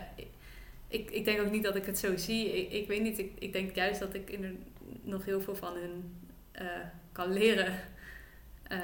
ik, 0.88 1.10
ik, 1.10 1.24
denk 1.24 1.40
ook 1.40 1.50
niet 1.50 1.62
dat 1.62 1.76
ik 1.76 1.86
het 1.86 1.98
zo 1.98 2.16
zie. 2.16 2.60
Ik, 2.66 2.72
ik 2.72 2.88
weet 2.88 3.02
niet, 3.02 3.18
ik, 3.18 3.32
ik 3.38 3.52
denk 3.52 3.74
juist 3.74 4.00
dat 4.00 4.14
ik 4.14 4.30
in 4.30 4.64
nog 5.02 5.24
heel 5.24 5.40
veel 5.40 5.56
van 5.56 5.74
hun 5.74 6.16
eh, 6.52 6.66
kan 7.12 7.32
leren. 7.32 7.80
Eh, 8.62 8.78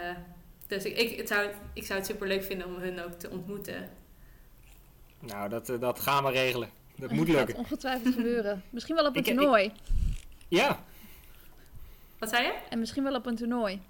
dus 0.67 0.85
ik, 0.85 0.97
ik, 0.97 1.17
het 1.19 1.29
zou, 1.29 1.51
ik 1.73 1.85
zou 1.85 1.99
het 1.99 2.09
super 2.09 2.29
leuk 2.29 2.43
vinden 2.43 2.67
om 2.67 2.75
hun 2.75 3.01
ook 3.05 3.13
te 3.13 3.31
ontmoeten. 3.31 3.91
nou, 5.21 5.49
dat, 5.49 5.69
eh, 5.69 5.81
dat 5.81 6.01
gaan 6.01 6.25
we 6.25 6.31
regelen. 6.31 6.71
Dat 6.97 7.11
moet 7.11 7.29
lukken. 7.29 7.57
ongetwijfeld 7.57 8.15
gebeuren. 8.15 8.63
Misschien 8.71 8.95
wel 8.95 9.07
op 9.07 9.15
een 9.15 9.21
Ik- 9.21 9.27
ik- 9.27 9.35
toernooi. 9.37 9.73
Ja, 10.49 10.85
Wat 12.19 12.29
zei 12.29 12.45
je? 12.45 12.53
En 12.71 12.79
misschien 12.79 13.03
wel 13.03 13.15
op 13.15 13.27
een 13.27 13.37
toernooi. 13.37 13.81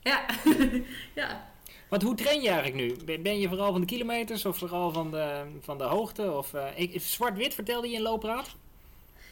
Ja. 0.00 0.26
ja. 1.14 1.49
Want 1.90 2.02
hoe 2.02 2.14
train 2.14 2.40
je 2.42 2.48
eigenlijk 2.50 3.04
nu? 3.06 3.18
Ben- 3.22 3.38
je 3.40 3.48
vooral 3.48 3.72
van 3.72 3.80
de 3.80 3.86
kilometers 3.86 4.44
of 4.44 4.58
vooral 4.58 4.92
van 4.92 5.10
de, 5.10 5.42
van 5.60 5.78
de 5.78 5.84
hoogte? 5.84 6.32
Of, 6.32 6.54
eh, 6.54 6.66
ik- 6.74 7.00
Zwart-wit 7.00 7.54
vertelde 7.54 7.88
je 7.88 7.94
in 7.96 8.02
loopraad? 8.02 8.56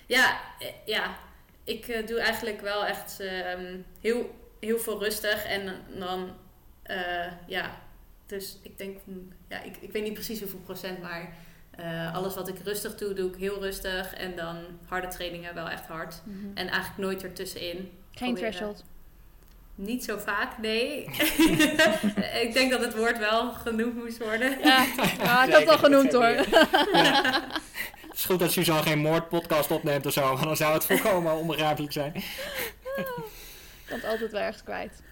Ja, 0.07 0.41
eh, 0.59 0.67
ja. 0.87 1.19
ik 1.65 1.89
eh, 1.89 2.07
doe 2.07 2.19
eigenlijk 2.21 2.61
wel 2.61 2.85
echt 2.87 3.21
ehm, 3.21 3.77
heel, 4.01 4.35
heel 4.61 4.79
veel 4.79 4.99
rustig. 4.99 5.45
En 5.45 5.75
dan, 5.99 6.31
eh, 6.83 7.33
ja, 7.47 7.81
dus 8.27 8.59
ik 8.63 8.79
denk, 8.79 8.99
ja, 9.49 9.63
ik, 9.63 9.77
ik 9.81 9.93
weet 9.93 10.03
niet 10.03 10.13
precies 10.15 10.41
hoeveel 10.41 10.59
procent, 10.65 11.01
maar 11.03 11.37
eh, 11.71 12.15
alles 12.15 12.35
wat 12.35 12.49
ik 12.49 12.59
rustig 12.65 12.95
doe, 12.97 13.13
doe 13.13 13.29
ik 13.31 13.37
heel 13.37 13.61
rustig. 13.61 14.15
En 14.15 14.37
dan 14.37 14.57
harde 14.87 15.07
trainingen 15.09 15.55
wel 15.55 15.69
echt 15.69 15.87
hard. 15.87 16.23
Mhm. 16.25 16.47
En 16.55 16.67
eigenlijk 16.69 16.99
nooit 16.99 17.23
ertussenin. 17.23 17.77
Geen 18.11 18.33
proberen. 18.33 18.51
threshold. 18.51 18.85
Niet 19.81 20.05
zo 20.05 20.19
vaak, 20.19 20.59
nee. 20.59 21.05
ik 22.45 22.51
denk 22.53 22.71
dat 22.71 22.81
het 22.81 22.97
woord 22.97 23.19
wel 23.19 23.53
genoemd 23.53 23.95
moest 23.95 24.19
worden. 24.19 24.59
Ja, 24.63 24.87
ja 25.19 25.45
ik 25.45 25.53
had 25.53 25.61
het 25.61 25.69
al 25.69 25.79
genoemd 25.79 26.13
hoor. 26.13 26.25
Het 28.09 28.17
is 28.17 28.25
goed 28.25 28.39
dat 28.39 28.53
Suzanne 28.53 28.83
geen 28.83 28.99
moordpodcast 28.99 29.71
opneemt 29.71 30.07
of 30.07 30.13
zo, 30.13 30.21
want 30.21 30.43
dan 30.43 30.57
zou 30.57 30.75
het 30.75 30.85
volkomen 30.85 31.37
onbegrijpelijk 31.37 31.93
zijn. 31.93 32.15
Ik 32.15 32.25
kan 33.85 33.97
het 33.97 34.05
altijd 34.05 34.33
wel 34.33 34.41
ergens 34.41 34.63
kwijt. 34.63 35.03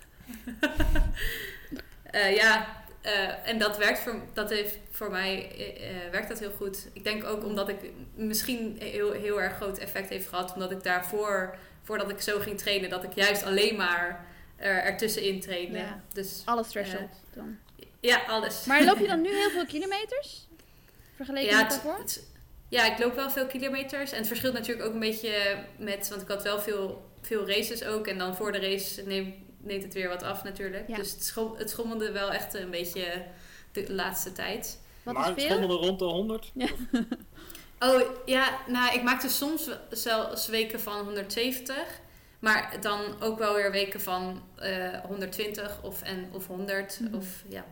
Eh, 2.03 2.35
ja, 2.35 2.67
eh, 3.01 3.49
en 3.49 3.59
dat 3.59 3.77
werkt 3.77 3.99
voor, 3.99 4.21
dat 4.33 4.51
heeft 4.51 4.79
voor 4.91 5.11
mij 5.11 5.51
eh, 5.79 6.11
werkt 6.11 6.29
dat 6.29 6.39
heel 6.39 6.53
goed. 6.57 6.89
Ik 6.93 7.05
denk 7.05 7.25
ook 7.25 7.45
omdat 7.45 7.69
ik 7.69 7.77
misschien 8.15 8.77
heel, 8.81 9.13
heel 9.13 9.41
erg 9.41 9.57
groot 9.57 9.79
effect 9.79 10.09
heeft 10.09 10.29
gehad, 10.29 10.55
omdat 10.55 10.71
ik 10.71 10.83
daarvoor, 10.83 11.57
voordat 11.83 12.11
ik 12.11 12.21
zo 12.21 12.39
ging 12.39 12.59
trainen, 12.59 12.91
dat 12.91 13.05
ik 13.05 13.13
juist 13.13 13.43
alleen 13.43 13.77
maar 13.77 14.25
er, 14.57 14.83
ertussenin 14.83 15.41
trainde. 15.41 15.79
Ja. 15.79 16.03
Dus 16.13 16.43
Alles 16.45 16.69
threshold 16.69 17.11
dan. 17.35 17.57
ja, 18.01 18.23
alles. 18.29 18.65
Maar 18.65 18.85
loop 18.85 18.99
je 18.99 19.07
dan 19.15 19.21
nu 19.21 19.29
heel 19.35 19.51
veel 19.51 19.67
kilometers? 19.67 20.47
Vergeleken 21.17 21.51
ja, 21.51 21.63
met 21.63 21.73
het- 21.73 21.83
daarvoor? 21.83 22.03
het- 22.03 22.27
ja, 22.69 22.93
ik 22.93 22.99
loop 22.99 23.15
wel 23.15 23.31
veel 23.31 23.47
kilometers. 23.47 24.11
En 24.13 24.19
het 24.19 24.27
verschilt 24.27 24.55
natuurlijk 24.55 24.87
ook 24.87 24.95
een 24.95 25.01
beetje 25.01 25.59
met, 25.79 26.09
want 26.09 26.23
ik 26.23 26.29
had 26.29 26.43
wel 26.43 26.61
veel, 26.61 27.11
veel 27.21 27.49
races 27.49 27.85
ook. 27.85 28.07
En 28.07 28.19
dan 28.19 28.37
voor 28.37 28.53
de 28.53 28.59
race 28.61 29.03
neemt, 29.03 29.35
neemt 29.59 29.83
het 29.83 29.95
weer 29.95 30.09
wat 30.09 30.23
af 30.23 30.45
natuurlijk. 30.45 30.89
Ja. 30.89 30.97
Dus 30.97 31.11
het, 31.13 31.25
schom, 31.25 31.55
het 31.57 31.71
schommelde 31.71 32.13
wel 32.13 32.33
echt 32.33 32.55
een 32.55 32.71
beetje 32.71 33.23
de 33.73 33.93
laatste 33.93 34.33
tijd. 34.33 34.79
Wat 35.03 35.15
maar 35.15 35.23
is 35.37 35.43
het 35.43 35.53
schommelde 35.53 35.75
rond 35.87 35.99
de 35.99 36.05
100. 36.05 36.53
Oh 37.79 38.01
ja, 38.25 38.59
nou 38.67 38.95
ik 38.95 39.03
maakte 39.03 39.29
soms 39.29 39.69
zelfs 39.91 40.47
weken 40.47 40.81
van 40.81 41.05
170. 41.05 41.77
Maar 42.53 42.81
dan 42.81 43.21
ook 43.23 43.39
wel 43.39 43.55
weer 43.55 43.71
weken 43.71 44.01
van 44.01 44.43
eh 44.57 45.01
120 45.01 45.83
of, 45.83 46.03
en, 46.03 46.29
of 46.33 46.47
100. 46.47 47.01
Mhm. 47.01 47.15
Of 47.15 47.45
ja, 47.49 47.65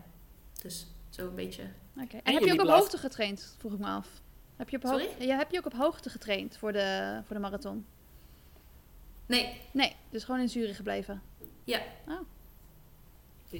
dus 0.62 0.86
zo 1.10 1.26
een 1.26 1.34
beetje. 1.34 1.62
Oké. 1.96 2.16
En, 2.16 2.22
En 2.24 2.32
heb 2.34 2.42
je 2.42 2.52
ook 2.52 2.60
op 2.62 2.68
hoogte 2.68 2.98
getraind? 2.98 3.54
Vroeg 3.58 3.72
ik 3.72 3.78
me 3.78 3.86
af. 3.86 4.08
Heb 4.56 4.68
je, 4.68 4.76
op 4.76 4.82
Sorry? 4.86 5.08
ja, 5.18 5.36
heb 5.36 5.50
je 5.50 5.58
ook 5.58 5.66
op 5.66 5.72
hoogte 5.74 6.10
getraind 6.10 6.56
voor 6.56 6.72
de, 6.72 7.20
voor 7.26 7.36
de 7.36 7.42
marathon? 7.42 7.86
Nee, 9.26 9.60
Nee, 9.72 9.96
dus 10.10 10.24
gewoon 10.24 10.40
in 10.40 10.48
Zurich 10.48 10.76
gebleven. 10.76 11.22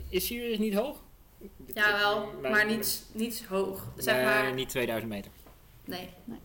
Is 0.09 0.27
Sirius 0.27 0.59
niet 0.59 0.75
hoog? 0.75 1.03
ja 1.75 1.99
wel, 1.99 2.33
maar 2.51 2.67
niet, 2.67 3.07
niet 3.13 3.45
hoog. 3.49 3.87
Zeg 3.97 4.15
Nee, 4.15 4.25
maar, 4.25 4.55
niet 4.55 4.69
2000 4.69 5.13
meter. 5.13 5.31
nee. 5.85 6.11
Dus 6.25 6.39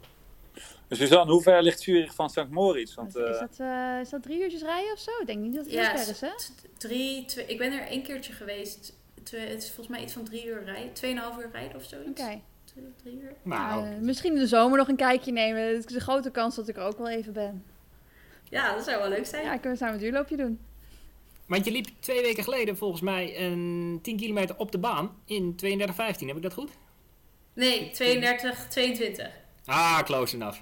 Suzanne, 0.89 1.31
hoe 1.31 1.41
ver 1.41 1.63
ligt 1.63 1.79
Zurich 1.81 2.13
van 2.15 2.29
St. 2.29 2.49
Moritz? 2.49 2.95
Want, 2.95 3.15
is, 3.15 3.23
eh, 3.23 3.39
dat, 3.39 3.55
eh, 3.59 3.99
is 4.01 4.09
dat 4.09 4.23
drie 4.23 4.41
uurtjes 4.41 4.61
rijden 4.61 4.93
of 4.93 4.99
zo? 4.99 5.11
Ik 5.21 5.27
denk 5.27 5.39
niet 5.39 5.53
dat 5.55 5.65
het 5.65 5.73
Ja, 5.73 5.89
heel 5.89 5.97
ver 5.99 6.09
is, 6.09 6.21
hè? 6.21 6.29
Drie, 6.77 7.25
twee, 7.25 7.45
ik 7.45 7.57
ben 7.57 7.71
er 7.73 7.87
één 7.87 8.03
keertje 8.03 8.33
geweest. 8.33 8.97
Twee, 9.23 9.47
het 9.47 9.63
is 9.63 9.67
volgens 9.71 9.87
mij 9.87 10.01
iets 10.01 10.13
van 10.13 10.23
drie 10.23 10.45
uur 10.45 10.63
rijden. 10.63 10.93
Tweeënhalf 10.93 11.37
uur 11.37 11.49
rijden 11.51 11.75
of 11.75 11.83
zoiets. 11.83 12.21
Oké. 12.21 12.41
Twee, 12.63 12.83
drie 13.03 13.21
uur. 13.21 13.33
Nou, 13.43 13.85
Eh, 13.87 13.97
misschien 13.99 14.33
in 14.33 14.39
de 14.39 14.47
zomer 14.47 14.77
nog 14.77 14.87
een 14.87 14.95
kijkje 14.95 15.31
nemen. 15.31 15.61
Het 15.61 15.89
is 15.89 15.95
een 15.95 16.01
grote 16.01 16.31
kans 16.31 16.55
dat 16.55 16.67
ik 16.67 16.77
er 16.77 16.83
ook 16.83 16.97
wel 16.97 17.09
even 17.09 17.33
ben. 17.33 17.63
Ja, 18.49 18.75
dat 18.75 18.83
zou 18.85 18.99
wel 18.99 19.09
leuk 19.09 19.25
zijn. 19.25 19.43
Ja, 19.43 19.51
kunnen 19.51 19.71
we 19.71 19.77
samen 19.77 19.93
een 19.93 19.99
duurloopje 20.01 20.37
doen. 20.37 20.59
want 21.47 21.65
je 21.65 21.71
liep 21.71 21.87
twee 21.99 22.21
weken 22.21 22.43
geleden 22.43 22.77
volgens 22.77 23.01
mij 23.01 23.39
een 23.45 23.99
10 24.01 24.17
kilometer 24.17 24.55
op 24.57 24.71
de 24.71 24.77
baan 24.77 25.21
in 25.25 25.55
32,15. 25.55 26.27
Heb 26.27 26.35
ik 26.35 26.41
dat 26.43 26.53
goed? 26.53 26.71
Nee, 27.53 27.89
32, 27.91 28.67
22. 28.67 29.29
Ah, 29.65 29.99
close 30.03 30.35
enough. 30.35 30.57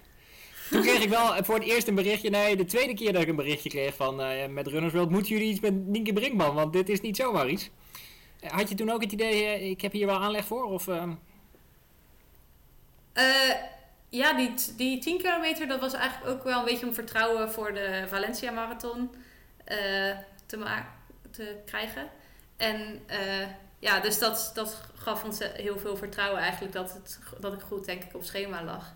Toen 0.69 0.81
kreeg 0.81 1.03
ik 1.03 1.09
wel 1.09 1.43
voor 1.43 1.55
het 1.55 1.63
eerst 1.63 1.87
een 1.87 1.95
berichtje. 1.95 2.29
Nee, 2.29 2.55
de 2.55 2.65
tweede 2.65 2.93
keer 2.93 3.13
dat 3.13 3.21
ik 3.21 3.27
een 3.27 3.35
berichtje 3.35 3.69
kreeg 3.69 3.95
van 3.95 4.21
eh, 4.21 4.47
met 4.47 4.67
Runners 4.67 4.93
World 4.93 5.09
moeten 5.09 5.31
jullie 5.31 5.49
iets 5.51 5.59
met 5.59 5.73
Nienke 5.87 6.13
Brinkman, 6.13 6.55
want 6.55 6.73
dit 6.73 6.89
is 6.89 7.01
niet 7.01 7.15
zomaar 7.15 7.49
iets. 7.49 7.69
Eh, 8.39 8.51
Had 8.51 8.69
je 8.69 8.75
toen 8.75 8.89
ook 8.89 9.01
het 9.01 9.11
idee, 9.11 9.43
eh, 9.45 9.69
ik 9.69 9.81
heb 9.81 9.91
hier 9.91 10.05
wel 10.05 10.19
aanleg 10.19 10.45
voor? 10.45 10.63
Of, 10.63 10.87
eh, 10.87 11.03
Eh, 13.13 13.53
ja, 14.09 14.33
die, 14.33 14.53
die 14.77 14.99
10 14.99 15.17
kilometer, 15.17 15.67
dat 15.67 15.79
was 15.79 15.93
eigenlijk 15.93 16.31
ook 16.31 16.43
wel 16.43 16.59
een 16.59 16.65
beetje 16.65 16.85
om 16.87 16.93
vertrouwen 16.93 17.51
voor 17.51 17.73
de 17.73 18.05
Valencia 18.07 18.51
Marathon 18.51 19.09
te, 20.45 20.63
te 21.31 21.55
krijgen. 21.65 22.09
En 22.57 23.01
ja, 23.79 23.99
dus 23.99 24.19
dat, 24.19 24.51
dat 24.53 24.81
gaf 24.95 25.23
ons 25.23 25.39
heel 25.53 25.79
veel 25.79 25.97
vertrouwen 25.97 26.41
eigenlijk 26.41 26.73
dat, 26.73 26.93
het, 26.93 27.19
dat 27.39 27.53
ik 27.53 27.59
goed 27.61 27.85
denk 27.85 28.03
ik 28.03 28.15
op 28.15 28.23
schema 28.23 28.63
lag. 28.63 28.95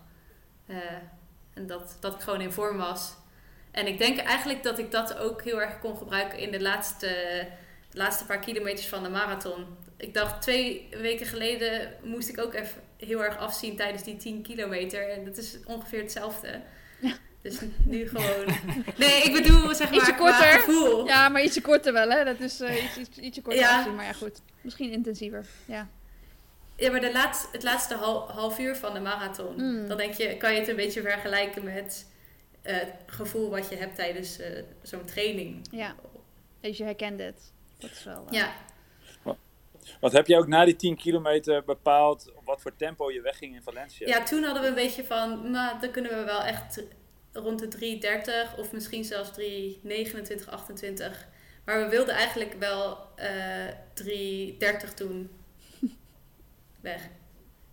En 1.54 1.66
dat, 1.66 1.96
dat 2.00 2.14
ik 2.14 2.20
gewoon 2.20 2.40
in 2.40 2.52
vorm 2.52 2.76
was. 2.76 3.14
En 3.70 3.86
ik 3.86 3.98
denk 3.98 4.18
eigenlijk 4.18 4.62
dat 4.62 4.78
ik 4.78 4.90
dat 4.90 5.16
ook 5.18 5.42
heel 5.42 5.60
erg 5.60 5.78
kon 5.78 5.96
gebruiken 5.96 6.38
in 6.38 6.50
de 6.50 6.60
laatste, 6.60 7.46
laatste 7.92 8.24
paar 8.24 8.38
kilometers 8.38 8.88
van 8.88 9.02
de 9.02 9.08
marathon. 9.08 9.66
ik 9.96 10.14
dacht 10.14 10.42
twee 10.42 10.88
weken 10.90 11.26
geleden 11.26 11.92
moest 12.02 12.28
ik 12.28 12.40
ook 12.40 12.54
even 12.54 12.82
heel 12.96 13.24
erg 13.24 13.38
afzien 13.38 13.76
tijdens 13.76 14.02
die 14.02 14.16
10 14.16 14.42
kilometer. 14.42 15.10
En 15.10 15.24
dat 15.24 15.36
is 15.36 15.58
ongeveer 15.64 16.00
hetzelfde. 16.00 16.60
Ja. 17.00 17.12
Dus 17.42 17.58
nu 17.84 18.08
gewoon. 18.08 18.54
Nee, 18.96 19.22
ik 19.22 19.32
bedoel, 19.32 19.74
zeg 19.74 19.90
maar, 19.90 19.98
Ietsje 19.98 20.14
korter. 20.14 20.44
gevoel. 20.60 21.06
Ja, 21.06 21.28
maar 21.28 21.42
ietsje 21.42 21.60
korter 21.60 21.92
wel, 21.92 22.10
hè? 22.10 22.24
Dat 22.24 22.40
is 22.40 22.60
eh, 22.60 22.84
iets, 22.84 22.96
iets, 22.96 23.18
ietsje 23.18 23.42
korter 23.42 23.60
Ja. 23.62 23.78
afzien, 23.78 23.94
maar 23.94 24.04
ja, 24.04 24.12
goed. 24.12 24.40
Misschien 24.60 24.90
intensiever, 24.90 25.46
ja. 25.64 25.88
Ja, 26.82 26.90
maar 26.90 27.00
de 27.00 27.12
laatste, 27.12 27.48
het 27.52 27.62
laatste 27.62 27.94
hal- 27.94 28.28
half 28.30 28.58
uur 28.58 28.76
van 28.76 28.94
de 28.94 29.00
marathon, 29.00 29.54
Mm. 29.56 29.88
dan 29.88 29.96
denk 29.96 30.14
je, 30.14 30.36
kan 30.36 30.52
je 30.52 30.58
het 30.58 30.68
een 30.68 30.76
beetje 30.76 31.00
vergelijken 31.02 31.64
met 31.64 32.10
eh, 32.62 32.74
het 32.76 32.92
gevoel 33.06 33.50
wat 33.50 33.68
je 33.68 33.76
hebt 33.76 33.94
tijdens 33.94 34.38
eh, 34.38 34.62
zo'n 34.82 35.04
training. 35.04 35.66
Ja, 35.70 35.94
dus 36.60 36.76
je 36.76 36.84
herkent 36.84 37.20
het. 37.20 37.52
Dat 37.78 37.90
is 37.90 38.04
wel... 38.04 38.24
eh, 38.26 38.32
Ja, 38.38 38.52
Want 40.00 40.12
heb 40.12 40.26
je 40.26 40.36
ook 40.36 40.46
na 40.46 40.64
die 40.64 40.76
10 40.76 40.96
kilometer 40.96 41.64
bepaald 41.64 42.32
op 42.34 42.44
wat 42.44 42.60
voor 42.60 42.76
tempo 42.76 43.10
je 43.12 43.20
wegging 43.20 43.54
in 43.54 43.62
Valencia? 43.62 44.06
ja, 44.06 44.22
toen 44.22 44.42
hadden 44.42 44.62
we 44.62 44.68
een 44.68 44.74
beetje 44.74 45.04
van, 45.04 45.50
nou, 45.50 45.80
dan 45.80 45.90
kunnen 45.90 46.18
we 46.18 46.24
wel 46.24 46.42
echt 46.42 46.82
rond 47.32 47.58
de 47.58 48.48
3.30 48.54 48.58
of 48.58 48.72
misschien 48.72 49.04
zelfs 49.04 49.30
3.29, 49.40 50.48
28. 50.50 51.28
Maar 51.64 51.80
we 51.82 51.88
wilden 51.88 52.14
eigenlijk 52.14 52.54
wel 52.58 52.98
eh 53.16 53.66
3.30 54.88 54.94
toen 54.94 55.30
weg. 56.82 57.08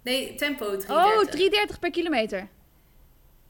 Nee, 0.01 0.35
tempo 0.35 0.77
3.30. 0.79 0.87
Oh, 0.87 1.23
3,30 1.71 1.79
per 1.79 1.91
kilometer. 1.91 2.47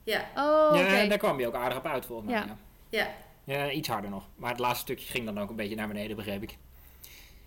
Ja, 0.03 0.30
Oh. 0.36 0.78
Ja, 0.78 0.88
en 0.88 1.10
daar 1.10 1.18
kwam 1.18 1.39
je 1.39 1.47
ook 1.47 1.55
aardig 1.55 1.78
op 1.78 1.86
uit 1.86 2.05
volgens 2.05 2.32
mij. 2.32 2.39
Ja. 2.39 2.57
Ja. 2.89 3.14
ja, 3.43 3.64
Ja, 3.64 3.72
iets 3.72 3.88
harder 3.88 4.10
nog. 4.10 4.28
Maar 4.36 4.49
het 4.49 4.60
laatste 4.60 4.82
stukje 4.82 5.05
ging 5.12 5.26
dan 5.26 5.39
ook 5.39 5.49
een 5.49 5.55
beetje 5.55 5.76
naar 5.76 5.88
beneden, 5.88 6.16
begreep 6.16 6.43
ik. 6.43 6.57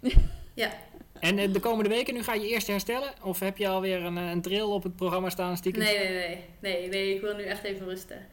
ja. 0.55 0.71
En 1.21 1.39
eh, 1.39 1.53
de 1.53 1.61
komende 1.61 1.89
weken, 1.91 2.15
nu 2.15 2.23
ga 2.23 2.35
je 2.35 2.49
eerst 2.49 2.67
herstellen? 2.67 3.13
Of 3.23 3.39
heb 3.39 3.57
je 3.57 3.69
alweer 3.69 4.03
een, 4.05 4.19
eh, 4.19 4.31
een 4.31 4.43
drill 4.43 4.61
op 4.63 4.83
het 4.83 4.97
programma 4.97 5.31
staan 5.31 5.57
stiekem? 5.57 5.83
Nee, 5.83 5.99
nee, 5.99 6.09
nee, 6.09 6.45
nee, 6.61 6.89
nee, 6.89 7.15
ik 7.15 7.21
wil 7.21 7.35
nu 7.37 7.43
echt 7.43 7.63
even 7.65 7.87
rusten. 7.87 8.27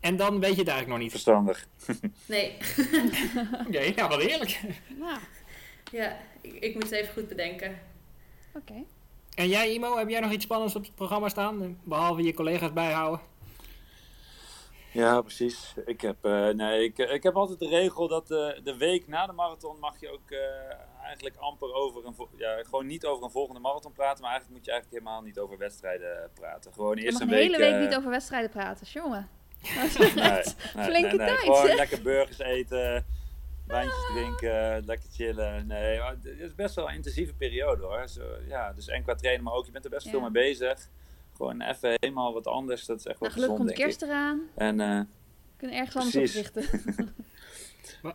En 0.00 0.16
dan 0.16 0.40
weet 0.40 0.54
je 0.54 0.60
het 0.60 0.68
eigenlijk 0.68 0.88
nog 0.88 0.98
niet. 0.98 1.10
Verstandig. 1.10 1.66
Nee, 2.26 2.56
Oké, 3.66 3.80
ja, 3.80 4.08
wat 4.08 4.20
eerlijk. 4.20 4.60
Nou, 4.98 5.18
ja, 5.92 6.16
ik, 6.40 6.52
ik 6.54 6.74
moet 6.74 6.82
het 6.82 6.92
even 6.92 7.12
goed 7.12 7.28
bedenken. 7.28 7.78
oké. 8.54 8.74
En 9.34 9.48
jij, 9.48 9.72
Imo, 9.72 9.96
heb 9.96 10.08
jij 10.08 10.20
nog 10.20 10.30
iets 10.32 10.44
spannends 10.44 10.74
op 10.76 10.82
het 10.82 10.94
programma 10.94 11.28
staan? 11.28 11.62
eh, 11.62 11.68
Behalve 11.84 12.22
je 12.22 12.34
collega's 12.34 12.72
bijhouden? 12.72 13.20
Ja, 14.92 15.20
precies. 15.20 15.74
Ik 15.86 16.00
heb, 16.00 16.16
eh, 16.24 16.48
nee, 16.48 16.84
ik, 16.84 16.98
ik 16.98 17.22
heb 17.22 17.36
altijd 17.36 17.58
de 17.58 17.68
regel 17.68 18.08
dat 18.08 18.30
eh, 18.30 18.48
de 18.64 18.76
week 18.78 19.06
na 19.08 19.26
de 19.26 19.32
marathon 19.32 19.78
mag 19.78 20.00
je 20.00 20.12
ook 20.12 20.30
eh, 20.30 20.38
eigenlijk 21.02 21.36
amper 21.36 21.72
over 21.74 22.06
een, 22.06 22.14
ja, 22.36 22.62
gewoon 22.62 22.86
niet 22.86 23.04
over 23.06 23.24
een 23.24 23.30
volgende 23.30 23.60
marathon 23.60 23.92
praten, 23.92 24.22
maar 24.22 24.30
eigenlijk 24.30 24.58
moet 24.58 24.66
je 24.66 24.72
eigenlijk 24.72 25.02
helemaal 25.02 25.22
niet 25.22 25.38
over 25.38 25.58
wedstrijden 25.58 26.30
praten. 26.34 26.72
Gewoon 26.72 26.96
Je 26.96 27.02
eerst 27.02 27.18
mag 27.18 27.28
een 27.28 27.34
een 27.34 27.40
hele 27.40 27.58
week 27.58 27.72
eh, 27.72 27.80
niet 27.80 27.96
over 27.96 28.10
wedstrijden 28.10 28.50
praten, 28.50 28.86
jongen. 28.86 29.28
Nee, 29.78 30.14
nee, 30.14 30.42
Flinke 30.84 31.16
nee, 31.16 31.26
nee. 31.26 31.26
tijd, 31.26 31.40
Gewoon 31.40 31.74
lekker 31.76 32.02
burgers 32.02 32.38
eten, 32.38 33.06
wijntjes 33.68 34.04
drinken, 34.14 34.84
lekker 34.86 35.08
chillen. 35.12 35.66
Nee, 35.66 35.98
maar 35.98 36.10
het 36.10 36.24
is 36.38 36.54
best 36.54 36.74
wel 36.74 36.88
een 36.88 36.94
intensieve 36.94 37.34
periode 37.34 37.82
hoor. 37.84 38.08
Zo, 38.08 38.22
ja, 38.48 38.72
dus 38.72 38.88
en 38.88 39.02
qua 39.02 39.14
trainen, 39.14 39.44
maar 39.44 39.54
ook 39.54 39.66
je 39.66 39.72
bent 39.72 39.84
er 39.84 39.90
best 39.90 40.04
Ja. 40.04 40.10
veel 40.10 40.20
mee 40.20 40.30
bezig. 40.30 40.88
Gewoon 41.36 41.60
even 41.60 41.94
helemaal 42.00 42.32
wat 42.32 42.46
anders, 42.46 42.84
dat 42.86 42.98
is 42.98 43.06
echt 43.06 43.18
wel 43.20 43.28
Nou, 43.28 43.40
gelukkig 43.40 43.66
gezond 43.66 43.78
komt 43.78 43.88
denk 43.88 43.88
kerst 43.88 44.02
ik. 44.02 44.08
eraan. 44.08 44.40
En 44.56 44.80
eh 44.80 44.98
We 45.00 45.56
kunnen 45.56 45.76
ergens 45.76 45.96
anders 46.04 46.36
op 46.36 46.42
richten. 46.54 46.64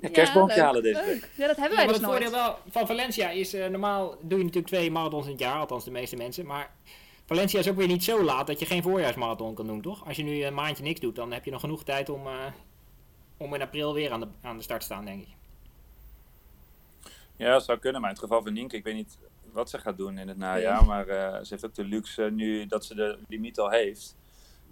ja, 0.00 0.08
kerstboompje 0.12 0.60
halen 0.60 0.82
deze 0.82 1.04
week. 1.04 1.30
Ja, 1.36 1.46
dat 1.46 1.56
hebben 1.56 1.76
Ja, 1.78 1.84
wij 1.84 1.84
maar 1.84 1.86
dus 1.86 1.96
het 1.96 2.04
voordeel 2.04 2.30
nooit. 2.30 2.42
wel 2.42 2.58
van 2.68 2.86
Valencia 2.86 3.30
is, 3.30 3.54
eh, 3.54 3.66
normaal 3.68 4.16
doe 4.22 4.38
je 4.38 4.44
natuurlijk 4.44 4.66
twee 4.72 4.90
marathons 4.90 5.24
in 5.24 5.30
het 5.32 5.40
jaar, 5.40 5.58
althans 5.58 5.84
de 5.84 5.90
meeste 5.90 6.16
mensen. 6.16 6.46
Maar 6.46 6.70
Valencia 7.26 7.58
is 7.58 7.68
ook 7.68 7.76
weer 7.76 7.86
niet 7.86 8.04
zo 8.04 8.22
laat 8.24 8.46
dat 8.46 8.58
je 8.58 8.66
geen 8.66 8.82
voorjaarsmarathon 8.82 9.54
kan 9.54 9.66
doen, 9.66 9.80
toch? 9.82 10.06
Als 10.06 10.16
je 10.16 10.22
nu 10.22 10.44
een 10.44 10.54
maandje 10.54 10.82
niks 10.82 11.00
doet, 11.00 11.16
dan 11.16 11.32
heb 11.32 11.44
je 11.44 11.50
nog 11.50 11.60
genoeg 11.60 11.84
tijd 11.84 12.08
om, 12.08 12.26
eh, 12.26 12.32
om 13.38 13.54
in 13.54 13.62
april 13.62 13.94
weer 13.94 14.10
aan 14.12 14.20
de, 14.20 14.28
aan 14.42 14.56
de 14.56 14.62
start 14.62 14.80
te 14.80 14.86
staan, 14.86 15.04
denk 15.04 15.22
ik. 15.22 15.28
Ja, 17.36 17.52
dat 17.52 17.64
zou 17.64 17.78
kunnen, 17.78 18.00
maar 18.00 18.10
in 18.10 18.16
het 18.16 18.24
geval 18.24 18.42
van 18.42 18.52
Nienke, 18.52 18.76
ik 18.76 18.84
weet 18.84 18.94
niet 18.94 19.18
wat 19.52 19.70
ze 19.70 19.78
gaat 19.78 19.96
doen 19.96 20.18
in 20.18 20.28
het 20.28 20.36
najaar. 20.36 20.84
Maar 20.84 21.08
eh, 21.08 21.32
ze 21.42 21.46
heeft 21.48 21.64
ook 21.64 21.74
de 21.74 21.84
luxe 21.84 22.22
nu 22.32 22.66
dat 22.66 22.84
ze 22.84 22.94
de 22.94 23.18
limiet 23.28 23.58
al 23.58 23.70
heeft. 23.70 24.16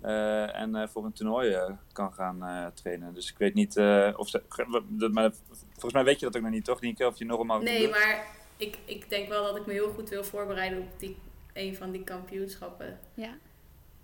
Eh, 0.00 0.56
en 0.60 0.74
eh, 0.74 0.88
voor 0.88 1.04
een 1.04 1.12
toernooi 1.12 1.56
kan 1.92 2.12
gaan 2.12 2.42
eh, 2.44 2.66
trainen. 2.74 3.14
Dus 3.14 3.30
ik 3.30 3.38
weet 3.38 3.54
niet 3.54 3.76
eh, 3.76 4.12
of 4.16 4.28
ze. 4.28 4.42
dat- 4.88 5.12
Maar 5.12 5.30
volgens 5.72 5.92
mij 5.92 6.04
weet 6.04 6.20
je 6.20 6.26
dat 6.26 6.36
ook 6.36 6.42
nog 6.42 6.50
niet, 6.50 6.64
toch, 6.64 6.80
Nienke? 6.80 7.06
Of 7.06 7.18
je 7.18 7.24
nog 7.24 7.48
een 7.48 7.64
Nee, 7.64 7.82
doet? 7.82 7.90
maar 7.90 8.26
ik, 8.56 8.78
ik 8.84 9.10
denk 9.10 9.28
wel 9.28 9.44
dat 9.44 9.56
ik 9.56 9.66
me 9.66 9.72
heel 9.72 9.90
goed 9.92 10.08
wil 10.08 10.24
voorbereiden 10.24 10.78
op 10.78 10.98
die, 10.98 11.16
een 11.52 11.76
van 11.76 11.90
die 11.90 12.04
kampioenschappen. 12.04 12.98
Ja. 13.14 13.34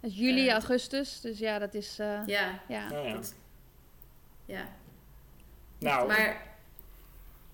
Dat 0.00 0.10
is 0.10 0.16
juli, 0.16 0.50
augustus. 0.50 1.20
Dus 1.20 1.38
ja, 1.38 1.58
dat 1.58 1.74
is... 1.74 1.98
eh, 1.98 2.26
Ja, 2.26 2.60
ja. 2.68 2.88
Oh, 2.92 3.04
ja. 3.06 3.12
dat- 3.12 3.34
ja. 4.44 4.68
Nou, 5.78 6.06
Maar, 6.06 6.56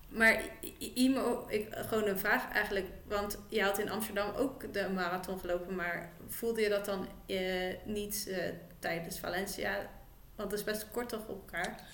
maar 0.09 0.41
Imo, 0.77 1.45
ik, 1.47 1.67
gewoon 1.75 2.07
een 2.07 2.19
vraag 2.19 2.51
eigenlijk. 2.51 2.87
Want 3.07 3.39
je 3.49 3.63
had 3.63 3.77
in 3.77 3.89
Amsterdam 3.89 4.35
ook 4.35 4.73
de 4.73 4.89
marathon 4.89 5.39
gelopen, 5.39 5.75
maar 5.75 6.13
voelde 6.27 6.61
je 6.61 6.69
dat 6.69 6.85
dan 6.85 7.07
eh, 7.25 7.75
niet 7.85 8.27
eh, 8.29 8.53
tijdens 8.79 9.19
Valencia? 9.19 9.89
Want 10.35 10.51
het 10.51 10.59
is 10.59 10.65
best 10.65 10.91
kort 10.91 11.09
toch 11.09 11.27
op 11.27 11.41
elkaar. 11.41 11.87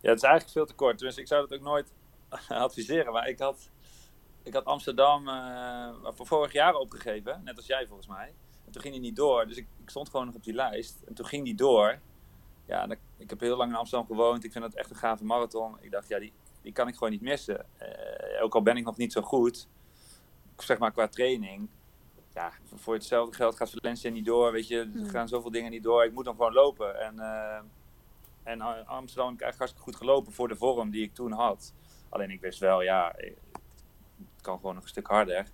Ja, 0.00 0.08
het 0.08 0.16
is 0.16 0.22
eigenlijk 0.22 0.50
veel 0.50 0.66
te 0.66 0.74
kort. 0.74 0.98
Dus 0.98 1.16
ik 1.16 1.26
zou 1.26 1.48
dat 1.48 1.58
ook 1.58 1.64
nooit 1.64 1.92
adviseren. 2.48 3.12
Maar 3.12 3.28
ik 3.28 3.38
had, 3.38 3.70
ik 4.42 4.52
had 4.52 4.64
Amsterdam 4.64 5.28
eh, 5.28 5.94
voor 6.02 6.26
vorig 6.26 6.52
jaar 6.52 6.74
opgegeven. 6.74 7.40
Net 7.44 7.56
als 7.56 7.66
jij 7.66 7.86
volgens 7.86 8.08
mij. 8.08 8.34
En 8.64 8.72
toen 8.72 8.82
ging 8.82 8.94
hij 8.94 9.02
niet 9.02 9.16
door. 9.16 9.46
Dus 9.46 9.56
ik, 9.56 9.66
ik 9.82 9.90
stond 9.90 10.08
gewoon 10.08 10.26
nog 10.26 10.34
op 10.34 10.44
die 10.44 10.54
lijst. 10.54 11.02
En 11.06 11.14
toen 11.14 11.26
ging 11.26 11.44
die 11.44 11.54
door. 11.54 11.98
Ja, 12.68 12.88
ik 13.16 13.30
heb 13.30 13.40
heel 13.40 13.56
lang 13.56 13.70
in 13.70 13.76
Amsterdam 13.76 14.06
gewoond. 14.06 14.44
Ik 14.44 14.52
vind 14.52 14.64
dat 14.64 14.74
echt 14.74 14.90
een 14.90 14.96
gave 14.96 15.24
marathon. 15.24 15.76
Ik 15.80 15.90
dacht, 15.90 16.08
ja, 16.08 16.18
die, 16.18 16.32
die 16.62 16.72
kan 16.72 16.88
ik 16.88 16.94
gewoon 16.94 17.10
niet 17.10 17.20
missen. 17.20 17.66
Eh, 17.78 18.42
ook 18.42 18.54
al 18.54 18.62
ben 18.62 18.76
ik 18.76 18.84
nog 18.84 18.96
niet 18.96 19.12
zo 19.12 19.22
goed. 19.22 19.68
Zeg 20.56 20.78
maar 20.78 20.92
qua 20.92 21.08
training. 21.08 21.68
Ja, 22.34 22.52
voor 22.74 22.94
hetzelfde 22.94 23.36
geld 23.36 23.56
gaat 23.56 23.70
Valencia 23.70 24.10
niet 24.10 24.24
door. 24.24 24.52
Weet 24.52 24.68
je, 24.68 24.78
er 24.78 24.88
Hmm. 24.92 25.08
gaan 25.08 25.28
zoveel 25.28 25.50
dingen 25.50 25.70
niet 25.70 25.82
door. 25.82 26.04
Ik 26.04 26.12
moet 26.12 26.24
dan 26.24 26.34
gewoon 26.34 26.52
lopen. 26.52 27.00
En... 27.00 27.18
eh, 27.18 27.58
en 28.42 28.60
eh, 28.60 28.88
Amsterdam 28.88 29.26
heb 29.26 29.34
ik 29.36 29.42
eigenlijk 29.42 29.58
hartstikke 29.58 29.82
goed 29.82 29.96
gelopen 29.96 30.32
voor 30.32 30.48
de 30.48 30.56
vorm 30.56 30.90
die 30.90 31.02
ik 31.02 31.14
toen 31.14 31.32
had. 31.32 31.74
Alleen 32.08 32.30
ik 32.30 32.40
wist 32.40 32.58
wel, 32.58 32.82
ja, 32.82 33.14
het 33.16 34.42
kan 34.42 34.56
gewoon 34.56 34.74
nog 34.74 34.82
een 34.82 34.88
stuk 34.88 35.06
harder. 35.06 35.46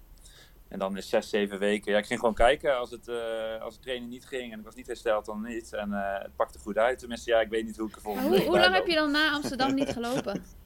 En 0.69 0.79
dan 0.79 0.97
is 0.97 1.09
zes, 1.09 1.29
zeven 1.29 1.59
weken. 1.59 1.93
Ja, 1.93 1.99
ik 1.99 2.07
ging 2.07 2.19
gewoon 2.21 2.35
kijken 2.35 2.79
als 2.79 2.91
het, 2.91 3.09
eh, 3.09 3.61
als 3.61 3.75
het 3.75 3.83
trainen 3.83 4.09
niet 4.09 4.27
ging 4.27 4.53
en 4.53 4.59
ik 4.59 4.65
was 4.65 4.75
niet 4.75 4.87
hersteld, 4.87 5.25
dan 5.25 5.43
niet. 5.43 5.73
En 5.73 5.93
eh, 5.93 6.23
het 6.23 6.37
pakte 6.37 6.59
goed 6.59 6.79
uit. 6.79 6.99
Tenminste, 6.99 7.31
ja, 7.31 7.41
ik 7.41 7.49
weet 7.49 7.65
niet 7.65 7.77
hoe 7.77 7.89
ik 7.89 7.97
er 7.97 8.01
Maar 8.03 8.13
volgende 8.13 8.29
hoe, 8.29 8.39
week 8.39 8.49
hoe 8.49 8.59
lang 8.61 8.75
heb 8.75 8.87
je 8.87 8.95
dan 8.95 9.11
na 9.11 9.31
Amsterdam 9.33 9.75
niet 9.75 9.89
gelopen? 9.93 10.43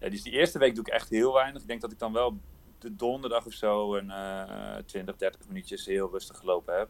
Ja, 0.00 0.08
dus 0.08 0.22
die 0.22 0.32
eerste 0.32 0.58
week 0.58 0.74
doe 0.74 0.84
ik 0.86 0.92
echt 0.92 1.08
heel 1.08 1.32
weinig. 1.32 1.62
Ik 1.62 1.68
denk 1.68 1.80
dat 1.80 1.92
ik 1.92 1.98
dan 1.98 2.12
wel 2.12 2.38
de 2.78 2.94
donderdag 2.96 3.46
of 3.46 3.52
zo 3.52 3.94
een 3.96 4.10
eh 4.10 4.76
20, 4.86 5.16
30 5.16 5.46
minuutjes 5.48 5.86
heel 5.86 6.10
rustig 6.10 6.36
gelopen 6.38 6.78
heb. 6.78 6.88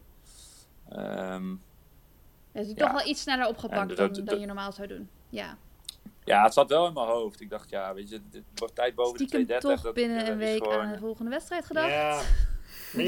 Ehm, 0.89 1.49
Ja, 2.53 2.61
Ja. 2.61 2.73
toch 2.73 2.91
wel 2.91 3.07
iets 3.07 3.21
sneller 3.21 3.47
opgepakt 3.47 3.87
dat- 3.87 3.97
dan, 3.97 4.13
dat- 4.13 4.25
dan 4.25 4.39
je 4.39 4.45
normaal 4.45 4.71
zou 4.71 4.87
doen. 4.87 5.09
Ja, 5.29 5.57
ja, 6.29 6.43
het 6.43 6.53
zat 6.53 6.69
wel 6.69 6.87
in 6.87 6.93
mijn 6.93 7.07
hoofd. 7.07 7.41
Ik 7.41 7.49
dacht, 7.49 7.69
ja, 7.69 7.93
weet 7.93 8.09
je, 8.09 8.21
het 8.31 8.43
wordt 8.55 8.75
tijd 8.75 8.95
boven 8.95 9.17
de 9.17 9.23
stiekem 9.25 9.45
230. 9.45 9.71
toch 9.71 9.81
dat- 9.83 9.93
binnen 9.93 10.31
een 10.31 10.37
week 10.37 10.63
gewoon- 10.63 10.79
aan 10.85 10.91
de 10.91 10.97
volgende 10.99 11.29
wedstrijd 11.31 11.65
gedacht. 11.65 11.89
ja. 11.89 12.21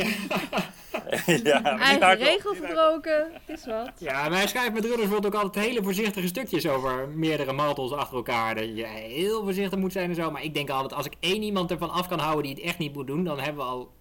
Ja. 1.44 1.64
Eigen 1.80 2.16
regel. 2.18 2.54
Het 2.54 3.60
is 3.60 3.66
wat. 3.66 3.92
ja, 3.98 4.30
maar 4.30 4.38
hij 4.38 4.48
schrijft 4.48 4.74
met 4.74 4.86
Ruddersvoort 4.86 5.26
ook 5.26 5.36
altijd 5.36 5.66
hele 5.66 5.84
voorzichtige 5.84 6.28
stukjes 6.28 6.68
over 6.68 7.08
meerdere 7.10 7.52
marathons 7.54 7.92
achter 7.92 8.16
elkaar. 8.18 8.56
Dat 8.56 8.78
je 8.78 8.86
heel 8.86 9.44
voorzichtig 9.44 9.80
moet 9.80 9.92
zijn 9.92 10.10
en 10.10 10.16
zo. 10.16 10.32
Maar 10.32 10.44
ik 10.44 10.54
denk 10.54 10.70
altijd, 10.70 10.94
als 10.94 11.06
ik 11.06 11.14
één 11.20 11.42
iemand 11.44 11.72
ervan 11.72 11.90
af 11.90 12.08
kan 12.08 12.20
houden 12.20 12.44
die 12.44 12.54
het 12.54 12.64
echt 12.64 12.78
niet 12.78 12.94
moet 12.94 13.08
doen, 13.08 13.24
dan 13.24 13.40
hebben 13.40 13.64
we 13.66 13.70
al 13.72 13.92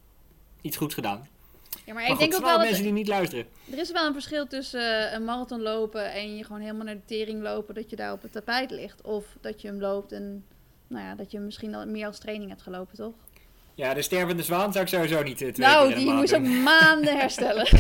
iets 0.60 0.76
goeds 0.76 0.94
gedaan. 0.94 1.28
Ja, 1.70 1.94
maar 1.94 2.02
Maar 2.02 2.12
ik 2.12 2.18
denk 2.18 2.34
ook 2.34 2.40
wel 2.40 2.58
dat 2.58 2.66
mensen 2.66 2.82
die 2.82 2.92
niet 2.92 3.08
luisteren. 3.08 3.46
er 3.72 3.78
is 3.78 3.90
wel 3.90 4.06
een 4.06 4.12
verschil 4.12 4.46
tussen 4.46 5.06
eh, 5.08 5.12
een 5.12 5.24
marathon 5.24 5.62
lopen 5.62 6.12
en 6.12 6.36
je 6.36 6.44
gewoon 6.44 6.60
helemaal 6.60 6.84
naar 6.84 6.94
de 6.94 7.04
tering 7.04 7.42
lopen 7.42 7.74
dat 7.74 7.90
je 7.90 7.96
daar 7.96 8.12
op 8.12 8.22
het 8.22 8.32
tapijt 8.32 8.70
ligt. 8.70 9.02
Of 9.02 9.24
dat 9.40 9.60
je 9.62 9.68
hem 9.68 9.80
loopt 9.80 10.12
en 10.12 10.44
nou 10.86 11.04
ja, 11.04 11.14
dat 11.14 11.30
je 11.30 11.36
hem 11.36 11.46
misschien 11.46 11.74
al 11.74 11.86
meer 11.86 12.06
als 12.06 12.18
training 12.18 12.50
hebt 12.50 12.62
gelopen, 12.62 12.96
toch? 12.96 13.14
Ja, 13.74 13.94
de 13.94 14.02
stervende 14.02 14.42
zwaan 14.42 14.72
zou 14.72 14.84
ik 14.84 14.90
sowieso 14.90 15.22
niet 15.22 15.42
eh, 15.42 15.52
twee 15.52 15.66
nou, 15.66 15.94
die 15.94 16.12
moest 16.12 16.34
ook 16.34 16.46
maanden 16.46 17.18
herstellen. 17.18 17.66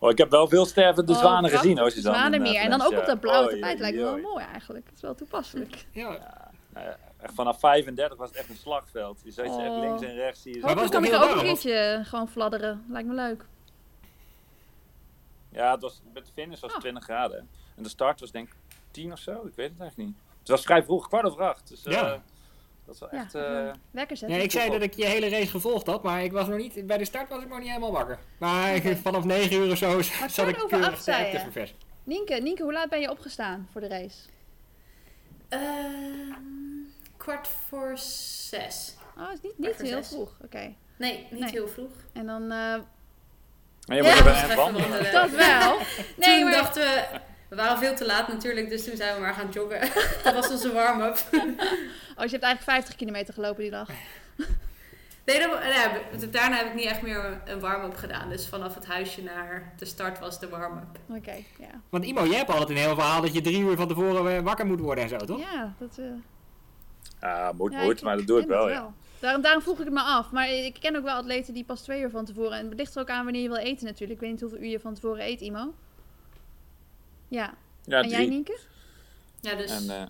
Oh, 0.00 0.10
ik 0.10 0.18
heb 0.18 0.30
wel 0.30 0.48
veel 0.48 0.66
stervende 0.66 1.12
Oh, 1.12 1.18
zwanen 1.18 1.50
gezien, 1.50 1.78
hoor. 1.78 1.90
Zwanen 1.90 2.44
eh, 2.44 2.50
meer. 2.50 2.60
En 2.60 2.70
dan 2.70 2.82
ook 2.82 2.98
op 2.98 3.06
dat 3.06 3.20
blauwe 3.20 3.50
tapijt 3.50 3.78
lijkt 3.78 3.96
me 3.96 4.02
wel 4.02 4.18
mooi 4.18 4.44
eigenlijk. 4.44 4.86
Het 4.86 4.94
is 4.94 5.00
wel 5.00 5.14
toepasselijk. 5.14 5.84
Ja. 5.90 6.50
Echt 7.20 7.34
vanaf 7.34 7.58
35 7.58 8.16
was 8.18 8.28
het 8.28 8.38
echt 8.38 8.48
een 8.48 8.56
slagveld. 8.56 9.20
Je 9.24 9.30
zag 9.30 9.46
ze 9.46 9.60
echt 9.60 9.70
Oh. 9.70 9.80
links 9.80 10.02
en 10.02 10.14
rechts. 10.14 10.42
Zie 10.42 10.54
je 10.54 10.60
Maar 10.60 10.74
was 10.74 10.88
kan 10.88 11.00
ook 11.00 11.06
ik 11.08 11.12
er 11.14 11.22
ook 11.22 11.34
een 11.36 11.42
keertje 11.42 12.00
gewoon 12.04 12.28
fladderen. 12.28 12.84
Lijkt 12.88 13.08
me 13.08 13.14
leuk. 13.14 13.44
Ja, 15.52 15.72
het 15.72 15.82
was, 15.82 16.00
met 16.14 16.26
de 16.26 16.32
finish 16.32 16.60
was 16.60 16.60
het 16.60 16.72
Oh. 16.72 16.78
20 16.80 17.04
graden. 17.04 17.48
En 17.76 17.82
de 17.82 17.88
start 17.88 18.20
was 18.20 18.30
denk 18.30 18.48
ik 18.48 18.54
tien 18.90 19.12
of 19.12 19.18
zo. 19.18 19.32
Ik 19.32 19.54
weet 19.54 19.70
het 19.70 19.80
eigenlijk 19.80 19.96
niet. 19.96 20.16
Het 20.38 20.48
was 20.48 20.62
vrij 20.62 20.82
vroeg, 20.84 21.08
kwart 21.08 21.24
over 21.24 21.42
acht. 21.42 21.68
Dus, 21.68 21.84
eh, 21.84 21.92
Ja. 21.92 22.22
Dat 22.84 22.94
is 22.94 23.00
wel 23.00 23.08
Ja, 23.12 23.18
echt... 23.24 23.34
eh, 23.34 23.70
Wekker 23.90 24.16
zetten. 24.16 24.36
Nee, 24.36 24.46
ik 24.46 24.50
zei 24.52 24.70
dat 24.70 24.82
ik 24.82 24.94
je 24.94 25.06
hele 25.06 25.28
race 25.28 25.46
gevolgd 25.50 25.86
had, 25.86 26.02
maar 26.02 26.22
ik 26.22 26.32
was 26.32 26.48
nog 26.48 26.58
niet, 26.58 26.86
bij 26.86 26.98
de 26.98 27.04
start 27.04 27.28
was 27.28 27.42
ik 27.42 27.48
nog 27.48 27.58
niet 27.58 27.68
helemaal 27.68 27.92
wakker. 27.92 28.18
Maar 28.38 28.80
vanaf 29.06 29.24
9 29.24 29.56
uur 29.56 29.70
of 29.72 29.78
zo 29.78 29.94
Maar 29.94 30.04
zat 30.30 30.48
ik 30.48 30.56
over 30.56 30.68
keurig 30.68 30.88
acht, 30.88 31.04
zei 31.04 31.30
te 31.32 31.38
verversen. 31.38 31.76
Nienke, 32.04 32.34
Nienke, 32.34 32.62
hoe 32.62 32.72
laat 32.72 32.88
ben 32.88 33.00
je 33.00 33.10
opgestaan 33.10 33.68
voor 33.72 33.80
de 33.80 33.88
race? 33.88 34.18
Ehm, 35.48 36.57
kwart 37.18 37.48
voor 37.68 37.92
zes. 38.48 38.94
Oh, 39.18 39.32
is 39.32 39.38
niet, 39.42 39.58
niet 39.58 39.76
heel 39.76 39.86
zes. 40.02 40.08
vroeg. 40.08 40.30
Oké. 40.44 40.74
Nee, 40.96 41.26
niet 41.30 41.40
Nee. 41.40 41.50
heel 41.50 41.68
vroeg. 41.68 41.90
En 42.12 42.26
dan... 42.26 42.42
eh, 42.42 42.48
maar 43.86 43.96
je 43.96 44.02
Ja, 44.02 44.14
even 44.44 44.56
wandelen. 44.56 45.12
dat 45.12 45.30
wel. 45.30 45.78
Nee, 46.16 46.34
toen 46.38 46.44
maar... 46.44 46.52
dachten 46.52 46.82
we... 46.82 47.04
We 47.48 47.56
waren 47.56 47.78
veel 47.78 47.94
te 47.94 48.06
laat 48.06 48.28
natuurlijk, 48.28 48.68
dus 48.68 48.84
toen 48.84 48.96
zijn 48.96 49.14
we 49.14 49.20
maar 49.20 49.34
gaan 49.34 49.48
joggen. 49.50 49.80
dat 50.24 50.34
was 50.34 50.50
onze 50.50 50.72
warm-up. 50.72 51.18
Oh, 51.32 52.24
je 52.24 52.30
hebt 52.30 52.42
eigenlijk 52.42 52.62
50 52.62 52.96
kilometer 52.96 53.34
gelopen 53.34 53.62
die 53.62 53.70
dag. 53.70 53.88
Nee, 55.24 55.38
dat, 56.18 56.32
daarna 56.32 56.56
heb 56.56 56.66
ik 56.66 56.74
niet 56.74 56.84
echt 56.86 57.02
meer 57.02 57.40
een 57.44 57.60
warm-up 57.60 57.96
gedaan. 57.96 58.28
Dus 58.28 58.46
vanaf 58.48 58.74
het 58.74 58.86
huisje 58.86 59.22
naar 59.22 59.72
de 59.76 59.84
start 59.84 60.18
was 60.18 60.40
de 60.40 60.48
warm-up. 60.48 60.98
Oké, 61.08 61.34
ja. 61.58 61.80
Want 61.88 62.04
Imo, 62.04 62.26
jij 62.26 62.36
hebt 62.36 62.50
altijd 62.50 62.68
een 62.70 62.76
heel 62.76 62.94
verhaal 62.94 63.20
dat 63.20 63.34
je 63.34 63.40
drie 63.40 63.60
uur 63.60 63.76
van 63.76 63.88
tevoren 63.88 64.36
eh, 64.36 64.42
wakker 64.42 64.66
moet 64.66 64.80
worden 64.80 65.04
en 65.04 65.10
zo, 65.10 65.16
toch? 65.16 65.40
Ja, 65.40 65.74
dat... 65.78 65.98
eh, 65.98 66.04
Ja, 67.20 67.52
moet, 67.56 67.72
ja, 67.72 67.82
moet, 67.82 68.02
maar 68.02 68.16
dat 68.16 68.26
doe 68.26 68.40
ik 68.40 68.46
wel, 68.46 68.68
ja. 68.68 68.92
Daarom, 69.18 69.42
daarom 69.42 69.62
vroeg 69.62 69.78
ik 69.78 69.84
het 69.84 69.94
me 69.94 70.00
af. 70.00 70.30
Maar 70.30 70.50
ik 70.50 70.76
ken 70.80 70.96
ook 70.96 71.02
wel 71.04 71.14
atleten 71.14 71.54
die 71.54 71.64
pas 71.64 71.82
twee 71.82 72.00
uur 72.00 72.10
van 72.10 72.24
tevoren... 72.24 72.58
En 72.58 72.68
het 72.68 72.78
ligt 72.78 72.94
er 72.94 73.00
ook 73.00 73.10
aan 73.10 73.24
wanneer 73.24 73.42
je 73.42 73.48
wil 73.48 73.56
eten 73.56 73.86
natuurlijk. 73.86 74.12
Ik 74.12 74.20
weet 74.20 74.30
niet 74.30 74.40
hoeveel 74.40 74.58
uur 74.58 74.70
je 74.70 74.80
van 74.80 74.94
tevoren 74.94 75.26
eet, 75.26 75.40
Imo. 75.40 75.74
Ja. 77.28 77.54
Ja, 77.84 78.02
en 78.02 78.08
jij. 78.08 78.26
Nienke? 78.26 78.58
Ja, 79.40 79.54
dus 79.54 79.70
En, 79.70 79.90
eh, 79.90 80.06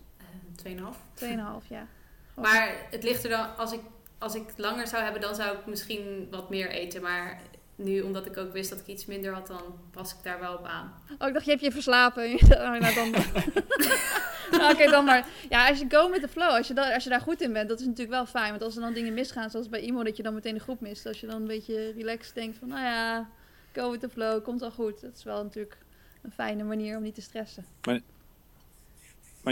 tweeënhalf. 0.57 0.97
Tweeënhalf, 1.15 1.65
ja. 1.69 1.87
Maar 2.35 2.87
het 2.91 3.03
ligt 3.03 3.25
er 3.25 3.31
dan, 3.31 3.57
als 3.57 3.73
ik, 3.73 3.81
als 4.19 4.35
ik 4.35 4.53
langer 4.57 4.87
zou 4.87 5.03
hebben, 5.03 5.21
dan 5.21 5.35
zou 5.35 5.59
ik 5.59 5.67
misschien 5.67 6.29
wat 6.31 6.51
meer 6.51 6.71
eten. 6.71 7.03
Maar 7.03 7.41
nu, 7.79 8.01
omdat 8.01 8.27
ik 8.27 8.37
ook 8.37 8.53
wist 8.53 8.71
dat 8.71 8.81
ik 8.81 8.87
iets 8.87 9.07
minder 9.07 9.33
had, 9.33 9.47
dan 9.47 9.63
pas 9.91 10.13
ik 10.13 10.23
daar 10.23 10.41
wel 10.41 10.55
op 10.55 10.65
aan. 10.67 10.95
Oh, 11.19 11.29
ik 11.29 11.33
dacht, 11.35 11.45
je 11.45 11.51
hebt 11.51 11.63
je 11.63 11.73
verslapen. 11.73 12.25
oh, 12.33 12.79
nou, 12.79 12.95
dan... 12.95 13.15
Nou, 14.51 14.73
Oké, 14.73 14.91
dan 14.91 15.05
maar. 15.05 15.27
Ja, 15.49 15.69
als 15.69 15.79
je 15.79 15.85
go 15.89 16.09
met 16.09 16.21
de 16.21 16.29
flow, 16.29 16.49
als 16.49 16.69
je, 16.69 16.75
da- 16.75 16.95
als 16.95 17.05
je 17.05 17.11
daar 17.11 17.21
goed 17.21 17.41
in 17.41 17.53
bent, 17.53 17.69
dat 17.69 17.81
is 17.81 17.87
natuurlijk 17.87 18.11
wel 18.11 18.27
fijn. 18.27 18.51
Want 18.51 18.63
als 18.63 18.77
er 18.77 18.81
dan 18.83 18.93
dingen 18.93 19.15
misgaan, 19.15 19.51
zoals 19.51 19.69
bij 19.69 19.81
Imo, 19.81 20.03
dat 20.03 20.17
je 20.17 20.23
dan 20.23 20.35
meteen 20.35 20.55
de 20.55 20.61
groep 20.61 20.81
mist. 20.81 21.07
Als 21.07 21.21
je 21.21 21.27
dan 21.27 21.41
een 21.41 21.47
beetje 21.47 21.93
relaxed 21.93 22.35
denkt 22.35 22.59
van, 22.59 22.69
nou 22.69 22.81
ja, 22.81 23.29
go 23.73 23.91
with 23.91 24.01
the 24.01 24.09
flow, 24.09 24.45
komt 24.45 24.61
wel 24.61 24.71
goed. 24.71 25.01
Dat 25.01 25.17
is 25.17 25.25
wel 25.25 25.43
natuurlijk 25.43 25.77
een 26.23 26.33
fijne 26.33 26.63
manier 26.65 26.97
om 26.97 27.03
niet 27.03 27.15
te 27.15 27.21
stressen. 27.21 27.65
Maar 27.87 28.01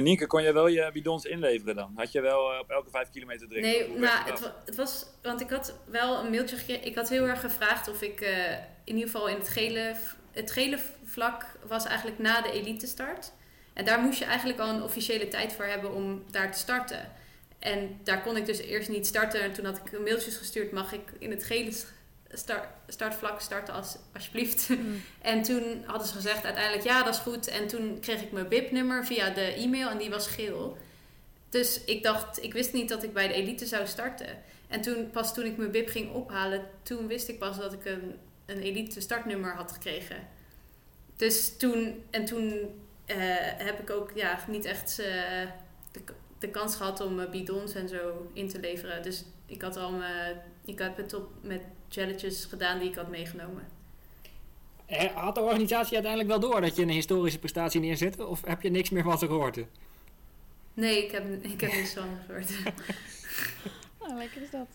Nienke, 0.03 0.27
kon 0.27 0.43
je 0.43 0.53
wel 0.53 0.67
je 0.67 0.91
bidons 0.93 1.25
inleveren 1.25 1.75
dan? 1.75 1.93
Had 1.97 2.13
je 2.13 2.21
wel 2.21 2.53
eh, 2.53 2.59
op 2.59 2.71
elke 2.71 2.91
vijf 2.91 3.11
kilometer 3.11 3.49
drinken? 3.49 3.71
Nee, 3.71 3.99
nou, 3.99 4.31
het, 4.31 4.53
het 4.65 4.77
was, 4.77 5.07
want 5.23 5.41
ik 5.41 5.51
had 5.51 5.79
wel 5.85 6.25
een 6.25 6.31
mailtje 6.31 6.57
gekregen. 6.57 6.87
Ik 6.87 6.95
had 6.95 7.09
heel 7.09 7.27
erg 7.27 7.41
gevraagd 7.41 7.89
of 7.89 8.03
ik 8.03 8.21
eh, 8.21 8.53
in 8.85 8.95
ieder 8.95 9.11
geval 9.11 9.29
in 9.29 9.37
het 9.39 9.49
gele, 9.49 9.97
het 10.33 10.51
gele 10.51 10.79
vlak 11.05 11.47
was 11.67 11.85
eigenlijk 11.85 12.19
na 12.19 12.41
de 12.41 12.53
elite 12.53 12.87
start. 12.87 13.33
En 13.73 13.85
daar 13.85 14.01
moest 14.01 14.19
je 14.19 14.25
eigenlijk 14.25 14.59
al 14.59 14.69
een 14.69 14.83
officiële 14.83 15.29
tijd 15.29 15.53
voor 15.53 15.65
hebben 15.65 15.95
om 15.95 16.25
daar 16.31 16.53
te 16.53 16.59
starten. 16.59 17.13
En 17.59 18.01
daar 18.05 18.23
kon 18.23 18.37
ik 18.37 18.47
dus 18.47 18.59
eerst 18.59 18.89
niet 18.89 19.07
starten. 19.07 19.41
En 19.41 19.53
toen 19.53 19.65
had 19.65 19.81
ik 19.85 19.93
een 19.93 20.03
mailtjes 20.03 20.37
gestuurd, 20.37 20.73
mag 20.73 20.93
ik 20.93 21.13
in 21.19 21.31
het 21.31 21.45
gele 21.45 21.73
start, 22.33 22.69
startvlak 22.89 23.41
starten 23.41 23.75
als, 23.75 23.97
alsjeblieft. 24.15 24.69
En 25.21 25.43
toen 25.43 25.83
hadden 25.87 26.07
ze 26.07 26.15
gezegd 26.15 26.45
uiteindelijk 26.45 26.85
ja, 26.85 27.03
dat 27.03 27.15
is 27.15 27.21
goed. 27.21 27.49
En 27.49 27.67
toen 27.67 28.01
kreeg 28.01 28.23
ik 28.23 28.33
mijn 28.33 28.49
BIP-nummer 28.49 29.07
via 29.07 29.31
de 29.31 29.41
e-mail 29.41 29.89
en 29.89 29.99
die 29.99 30.11
was 30.11 30.27
geel. 30.27 30.77
Dus 31.49 31.85
ik 31.85 32.03
dacht, 32.03 32.43
ik 32.43 32.53
wist 32.53 32.73
niet 32.73 32.89
dat 32.89 33.03
ik 33.03 33.13
bij 33.13 33.29
de 33.29 33.35
elite 33.35 33.67
zou 33.67 33.87
starten. 33.87 34.43
En 34.69 34.81
toen, 34.81 35.11
pas 35.11 35.35
toen 35.35 35.45
ik 35.45 35.57
mijn 35.57 35.71
BIP 35.71 35.89
ging 35.89 36.13
ophalen, 36.13 36.67
toen 36.83 37.07
wist 37.07 37.29
ik 37.29 37.39
pas 37.39 37.57
dat 37.57 37.73
ik 37.73 37.85
een, 37.85 38.15
een 38.47 38.61
elite 38.61 39.01
startnummer 39.01 39.55
had 39.55 39.73
gekregen. 39.73 40.17
Dus 41.17 41.57
toen, 41.57 42.05
en 42.11 42.25
toen 42.25 42.75
eh, 43.07 43.17
heb 43.57 43.81
ik 43.81 43.91
ook 43.91 44.11
ja, 44.15 44.39
niet 44.49 44.65
echt 44.65 44.99
eh, 44.99 45.07
de, 45.93 46.01
de 46.39 46.49
kans 46.49 46.77
gehad 46.77 47.01
om 47.01 47.15
mijn 47.15 47.31
bidons 47.31 47.75
en 47.75 47.89
zo 47.89 48.31
in 48.33 48.49
te 48.49 48.61
leveren. 48.61 49.03
Dus 49.03 49.25
ik 49.47 49.63
had 49.63 49.77
al 49.77 49.91
mijn, 49.91 50.43
ik 50.65 50.79
heb 50.79 50.97
het 50.97 51.15
op, 51.15 51.29
met 51.43 51.61
jelletjes 51.89 52.45
gedaan 52.45 52.79
die 52.79 52.89
ik 52.89 52.95
had 52.95 53.09
meegenomen. 53.09 53.69
Eh, 54.87 55.15
Had 55.15 55.35
de 55.35 55.41
organisatie 55.41 55.95
uiteindelijk 55.95 56.31
wel 56.41 56.51
door 56.51 56.61
dat 56.61 56.77
je 56.77 56.83
een 56.83 56.89
historische 56.89 57.39
prestatie 57.39 57.81
neerzette? 57.81 58.27
Of 58.27 58.41
heb 58.45 58.63
je 58.63 58.71
niks 58.71 58.91
meer 58.91 59.03
van 59.03 59.19
ze 59.19 59.27
gehoord? 59.27 59.59
Nee, 60.75 61.05
ik 61.05 61.11
heb, 61.11 61.45
ik 61.45 61.61
heb 61.61 61.73
niks 61.73 61.93
van 61.95 62.09
gehoord. 62.27 62.51
Nou, 64.01 64.19
lekker 64.19 64.43
is 64.43 64.51
dat. 64.51 64.67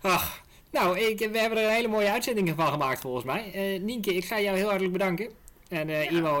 Ach, 0.00 0.42
nou, 0.70 0.98
ik, 0.98 1.18
we 1.18 1.38
hebben 1.38 1.58
er 1.58 1.64
een 1.64 1.70
hele 1.74 1.88
mooie 1.88 2.10
uitzending 2.10 2.52
van 2.56 2.66
gemaakt 2.66 3.00
volgens 3.00 3.24
mij. 3.24 3.52
Eh, 3.52 3.80
Nienke, 3.82 4.14
ik 4.14 4.24
ga 4.24 4.40
jou 4.40 4.56
heel 4.56 4.66
hartelijk 4.66 4.92
bedanken. 4.92 5.30
En 5.68 5.88
eh 5.88 6.04
Ja, 6.04 6.10
Imo, 6.10 6.40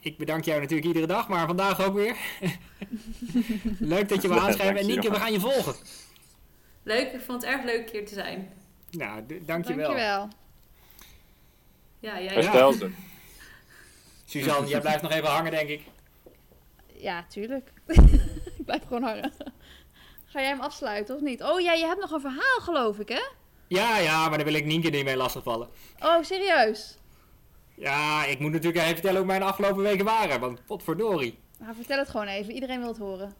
ik 0.00 0.16
bedank 0.18 0.44
jou 0.44 0.60
natuurlijk 0.60 0.86
iedere 0.86 1.06
dag, 1.06 1.28
maar 1.28 1.46
vandaag 1.46 1.84
ook 1.86 1.94
weer. 1.94 2.16
Leuk 3.78 4.08
dat 4.08 4.22
je 4.22 4.28
me 4.28 4.40
aanschrijft. 4.40 4.80
En 4.80 4.86
Nienke, 4.86 5.10
we 5.10 5.16
gaan 5.16 5.32
je 5.32 5.40
volgen. 5.40 5.74
Leuk, 6.82 7.12
ik 7.12 7.20
vond 7.20 7.42
het 7.42 7.50
erg 7.50 7.64
leuk 7.64 7.90
hier 7.90 8.06
te 8.06 8.14
zijn. 8.14 8.52
Nou, 8.96 9.44
dankjewel. 9.44 9.86
Dankjewel. 9.86 10.28
Ja, 11.98 12.20
jij 12.20 12.34
Herstel 12.34 12.72
ze. 12.72 12.90
Suzanne, 14.24 14.68
jij 14.68 14.80
blijft 14.80 15.02
nog 15.02 15.12
even 15.12 15.28
hangen, 15.28 15.50
denk 15.50 15.68
ik. 15.68 15.82
Ja, 16.96 17.24
tuurlijk. 17.28 17.72
ik 18.58 18.64
blijf 18.64 18.82
gewoon 18.86 19.02
hangen. 19.02 19.32
Ga 20.24 20.40
jij 20.40 20.48
hem 20.48 20.60
afsluiten 20.60 21.14
of 21.14 21.20
niet? 21.20 21.42
Oh 21.42 21.60
ja, 21.60 21.72
je 21.72 21.86
hebt 21.86 22.00
nog 22.00 22.10
een 22.10 22.20
verhaal 22.20 22.60
geloof 22.60 22.98
ik, 22.98 23.08
hè? 23.08 23.22
Ja, 23.68 23.98
ja, 23.98 24.28
maar 24.28 24.38
daar 24.38 24.46
wil 24.46 24.54
ik 24.54 24.64
Nienke 24.64 24.88
niet 24.88 25.04
mee 25.04 25.16
lastigvallen. 25.16 25.68
Oh, 26.00 26.22
serieus? 26.22 26.98
Ja, 27.74 28.24
ik 28.24 28.38
moet 28.38 28.52
natuurlijk 28.52 28.82
even 28.82 28.94
vertellen 28.94 29.18
hoe 29.18 29.26
mijn 29.26 29.42
afgelopen 29.42 29.82
weken 29.82 30.04
waren, 30.04 30.40
want 30.40 30.64
potverdorie. 30.66 31.38
Nou, 31.58 31.74
vertel 31.74 31.98
het 31.98 32.08
gewoon 32.08 32.26
even. 32.26 32.54
Iedereen 32.54 32.78
wil 32.78 32.88
het 32.88 32.98
horen. 32.98 33.34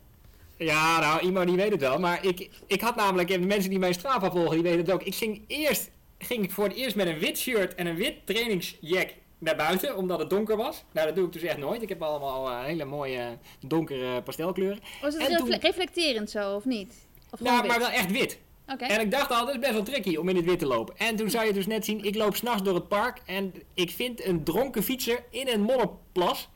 Ja, 0.64 1.00
nou, 1.00 1.26
Imo 1.26 1.44
die 1.44 1.56
weet 1.56 1.70
het 1.70 1.80
wel, 1.80 1.98
maar 1.98 2.24
ik, 2.24 2.50
ik 2.66 2.80
had 2.80 2.96
namelijk, 2.96 3.30
en 3.30 3.40
de 3.40 3.46
mensen 3.46 3.70
die 3.70 3.78
mijn 3.78 3.94
Strava 3.94 4.30
volgen, 4.30 4.50
die 4.54 4.62
weten 4.62 4.78
het 4.80 4.90
ook. 4.90 5.02
Ik 5.02 5.14
ging 5.14 5.44
eerst, 5.46 5.90
ging 6.18 6.44
ik 6.44 6.50
voor 6.52 6.64
het 6.64 6.74
eerst 6.76 6.96
met 6.96 7.06
een 7.06 7.18
wit 7.18 7.38
shirt 7.38 7.74
en 7.74 7.86
een 7.86 7.96
wit 7.96 8.14
trainingsjack 8.26 9.08
naar 9.38 9.56
buiten, 9.56 9.96
omdat 9.96 10.18
het 10.18 10.30
donker 10.30 10.56
was. 10.56 10.84
Nou, 10.92 11.06
dat 11.06 11.16
doe 11.16 11.26
ik 11.26 11.32
dus 11.32 11.42
echt 11.42 11.58
nooit. 11.58 11.82
Ik 11.82 11.88
heb 11.88 12.02
allemaal 12.02 12.48
eh, 12.50 12.62
hele 12.64 12.84
mooie 12.84 13.18
eh, 13.18 13.26
donkere 13.60 14.22
pastelkleuren. 14.22 14.78
Was 15.02 15.16
het 15.18 15.36
toen- 15.38 15.54
reflecterend 15.60 16.30
zo, 16.30 16.54
of 16.54 16.64
niet? 16.64 16.94
Of 17.30 17.40
Nou, 17.40 17.66
maar 17.66 17.78
wel 17.78 17.88
echt 17.90 18.10
wit. 18.10 18.38
En 18.66 19.00
ik 19.00 19.10
dacht 19.10 19.30
al, 19.30 19.46
dat 19.46 19.54
is 19.54 19.60
best 19.60 19.72
wel 19.72 19.82
tricky 19.82 20.16
om 20.16 20.28
in 20.28 20.36
het 20.36 20.44
wit 20.44 20.58
te 20.58 20.66
lopen. 20.66 20.96
En 20.96 21.16
toen 21.16 21.30
zou 21.30 21.46
je 21.46 21.52
dus 21.52 21.66
net 21.66 21.84
zien, 21.84 22.04
ik 22.04 22.14
loop 22.14 22.36
s'nachts 22.36 22.62
door 22.62 22.74
het 22.74 22.88
park 22.88 23.20
en 23.26 23.52
ik 23.74 23.90
vind 23.90 24.24
een 24.24 24.44
dronken 24.44 24.82
fietser 24.82 25.24
in 25.30 25.48
een 25.48 25.60
modderplas. 25.60 26.48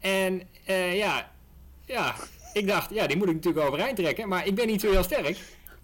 En 0.00 0.42
eh, 0.64 0.96
ja, 0.96 1.32
ja, 1.86 2.14
ik 2.56 2.66
dacht, 2.68 2.90
ja, 2.94 3.06
die 3.06 3.16
moet 3.16 3.28
ik 3.28 3.34
natuurlijk 3.34 3.66
overeind 3.66 3.96
trekken, 3.96 4.28
maar 4.28 4.46
ik 4.46 4.54
ben 4.54 4.66
niet 4.66 4.80
zo 4.80 4.90
heel 4.90 5.02
sterk. 5.02 5.36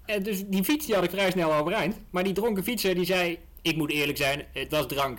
En 0.07 0.23
dus 0.23 0.43
die 0.47 0.65
fiets 0.65 0.87
die 0.87 0.95
had 0.95 1.05
ik 1.05 1.11
vrij 1.11 1.31
snel 1.31 1.53
overeind. 1.55 1.97
Maar 2.11 2.25
die 2.25 2.33
dronken 2.33 2.65
fietser 2.65 2.95
die 2.95 3.05
zei, 3.05 3.39
ik 3.63 3.77
moet 3.77 3.91
eerlijk 3.91 4.19
zijn, 4.19 4.47
het 4.53 4.71
was 4.71 4.87
drank. 4.87 5.19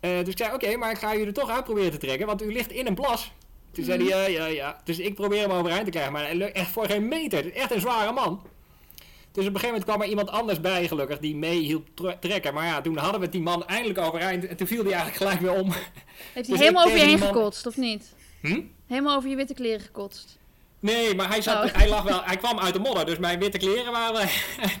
Eh, 0.00 0.10
dus 0.18 0.28
ik 0.28 0.38
zei, 0.38 0.54
oké, 0.54 0.76
maar 0.76 0.90
ik 0.90 0.98
ga 0.98 1.10
jullie 1.12 1.26
er 1.26 1.32
toch 1.32 1.50
uit 1.50 1.64
proberen 1.64 1.90
te 1.90 1.96
trekken, 1.98 2.26
want 2.26 2.42
u 2.42 2.52
ligt 2.52 2.72
in 2.72 2.86
een 2.86 2.94
plas. 2.94 3.32
Toen 3.72 3.84
zei 3.84 3.98
hij, 3.98 4.08
ja, 4.08 4.26
ja, 4.26 4.46
ja. 4.46 4.80
Dus 4.84 4.98
ik 4.98 5.14
probeer 5.14 5.40
hem 5.40 5.50
overeind 5.50 5.84
te 5.84 5.90
krijgen, 5.90 6.12
maar 6.12 6.34
lukt 6.34 6.56
echt 6.56 6.70
voor 6.70 6.86
geen 6.86 7.08
meter. 7.08 7.38
Het 7.44 7.54
is 7.54 7.60
echt 7.60 7.70
een 7.74 7.80
zware 7.80 8.12
man. 8.12 8.42
Dus 9.32 9.46
op 9.46 9.54
een 9.54 9.60
gegeven 9.60 9.66
moment 9.68 9.84
kwam 9.84 10.02
er 10.02 10.08
iemand 10.08 10.28
anders 10.30 10.60
bij, 10.60 10.88
gelukkig, 10.88 11.18
die 11.18 11.36
mee 11.36 11.58
hielp 11.60 11.88
tre- 11.94 12.16
trekken. 12.20 12.54
Maar 12.54 12.66
ja, 12.66 12.80
toen 12.80 12.96
hadden 12.96 13.20
we 13.20 13.28
die 13.28 13.40
man 13.40 13.66
eindelijk 13.66 13.98
overeind 13.98 14.46
en 14.46 14.56
toen 14.56 14.66
viel 14.66 14.82
hij 14.84 14.92
eigenlijk 14.92 15.16
gelijk 15.16 15.40
weer 15.40 15.62
om. 15.62 15.70
Heeft 15.70 15.84
hij 16.32 16.42
dus 16.56 16.58
helemaal 16.58 16.84
over 16.84 16.98
je 16.98 17.04
heen 17.04 17.18
man- 17.18 17.28
gekotst, 17.34 17.66
of 17.66 17.76
niet? 17.76 18.14
Hm? 18.40 18.60
Helemaal 18.86 19.16
over 19.16 19.30
je 19.30 19.36
witte 19.36 19.54
kleren 19.54 19.80
gekotst. 19.80 20.38
Nee, 20.80 21.14
maar 21.14 21.28
hij, 21.28 21.42
zat, 21.42 21.64
Oh. 21.64 21.74
hij, 21.74 21.88
lag 21.88 22.02
wel, 22.02 22.24
hij 22.24 22.36
kwam 22.36 22.58
uit 22.58 22.74
de 22.74 22.80
modder, 22.80 23.06
dus 23.06 23.18
mijn 23.18 23.38
witte 23.38 23.58
kleren 23.58 23.92
waren 23.92 24.28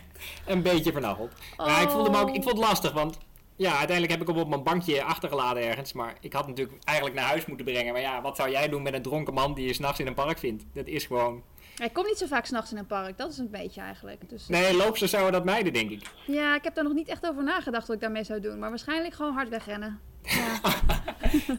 een 0.46 0.62
beetje 0.62 0.92
vernacheld. 0.92 1.32
Maar 1.56 1.82
ik 1.82 1.90
voelde 1.90 2.10
me 2.10 2.20
ook, 2.20 2.28
ik 2.28 2.42
vond 2.42 2.56
het 2.58 2.66
lastig, 2.66 2.92
want 2.92 3.18
ja, 3.56 3.70
uiteindelijk 3.70 4.10
heb 4.10 4.20
ik 4.20 4.26
hem 4.28 4.38
op 4.38 4.48
mijn 4.48 4.62
bankje 4.62 5.02
achtergelaten 5.02 5.62
ergens. 5.62 5.92
Maar 5.92 6.14
ik 6.20 6.32
had 6.32 6.44
hem 6.44 6.50
natuurlijk 6.50 6.84
eigenlijk 6.84 7.18
naar 7.18 7.28
huis 7.28 7.46
moeten 7.46 7.66
brengen. 7.66 7.92
Maar 7.92 8.02
ja, 8.02 8.22
wat 8.22 8.36
zou 8.36 8.50
jij 8.50 8.68
doen 8.68 8.82
met 8.82 8.94
een 8.94 9.02
dronken 9.02 9.34
man 9.34 9.54
die 9.54 9.66
je 9.66 9.72
s'nachts 9.72 10.00
in 10.00 10.06
een 10.06 10.14
park 10.14 10.38
vindt? 10.38 10.64
Dat 10.74 10.86
is 10.86 11.04
gewoon... 11.06 11.42
Hij 11.76 11.88
komt 11.90 12.06
niet 12.06 12.18
zo 12.18 12.26
vaak 12.26 12.46
s'nachts 12.46 12.70
in 12.72 12.78
een 12.78 12.86
park, 12.86 13.18
dat 13.18 13.30
is 13.30 13.38
een 13.38 13.50
beetje 13.50 13.80
eigenlijk. 13.80 14.28
Dus, 14.28 14.48
Nee, 14.48 14.74
loopsters 14.76 15.10
zouden 15.10 15.32
dat 15.32 15.44
mijden, 15.44 15.72
denk 15.72 15.90
ik. 15.90 16.02
Ja, 16.26 16.54
ik 16.54 16.64
heb 16.64 16.74
daar 16.74 16.84
nog 16.84 16.92
niet 16.92 17.08
echt 17.08 17.26
over 17.28 17.42
nagedacht 17.42 17.86
wat 17.86 17.96
ik 17.96 18.02
daarmee 18.02 18.24
zou 18.24 18.40
doen. 18.40 18.58
Maar 18.58 18.68
waarschijnlijk 18.68 19.14
gewoon 19.14 19.32
hard 19.34 19.48
wegrennen. 19.48 20.00
Ja. 20.22 20.60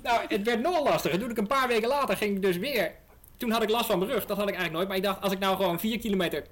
Nou, 0.03 0.19
het 0.27 0.43
werd 0.43 0.61
nog 0.61 0.83
lastiger. 0.83 1.19
Toen 1.19 1.29
ik 1.29 1.37
een 1.37 1.47
paar 1.47 1.67
weken 1.67 1.87
later 1.87 2.17
ging 2.17 2.35
ik 2.35 2.41
dus 2.41 2.57
weer. 2.57 2.95
Toen 3.41 3.51
had 3.51 3.61
ik 3.63 3.69
last 3.69 3.85
van 3.85 3.99
mijn 3.99 4.11
rug. 4.11 4.25
Dat 4.25 4.37
had 4.37 4.47
ik 4.47 4.55
eigenlijk 4.55 4.73
nooit. 4.73 4.87
Maar 4.87 4.97
ik 4.97 5.03
dacht, 5.03 5.21
als 5.21 5.31
ik 5.31 5.39
nou 5.39 5.55
gewoon 5.55 5.79
4 5.79 5.99
kilometer 5.99 6.45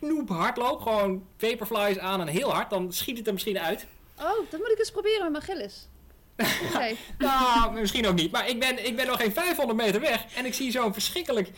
knoep 0.00 0.28
hard 0.28 0.56
loop, 0.56 0.80
gewoon 0.80 1.26
vaporflies 1.38 1.98
aan 1.98 2.20
en 2.20 2.26
heel 2.26 2.52
hard, 2.52 2.70
dan 2.70 2.92
schiet 2.92 3.18
het 3.18 3.26
er 3.26 3.32
misschien 3.32 3.58
uit. 3.58 3.86
Oh, 4.18 4.50
dat 4.50 4.60
moet 4.60 4.70
ik 4.70 4.78
eens 4.78 4.90
proberen 4.90 5.22
met 5.22 5.30
mijn 5.32 5.42
gillis. 5.44 5.88
Oké. 6.74 6.94
Nou, 7.18 7.72
misschien 7.80 8.06
ook 8.06 8.14
niet. 8.14 8.32
Maar 8.32 8.48
ik 8.48 8.60
ben, 8.60 8.86
ik 8.86 8.96
ben 8.96 9.06
nog 9.06 9.16
geen 9.20 9.32
500 9.32 9.78
meter 9.78 10.00
weg. 10.00 10.24
En 10.36 10.44
ik 10.46 10.54
zie 10.54 10.70
zo'n 10.70 10.92
verschrikkelijk 10.92 11.50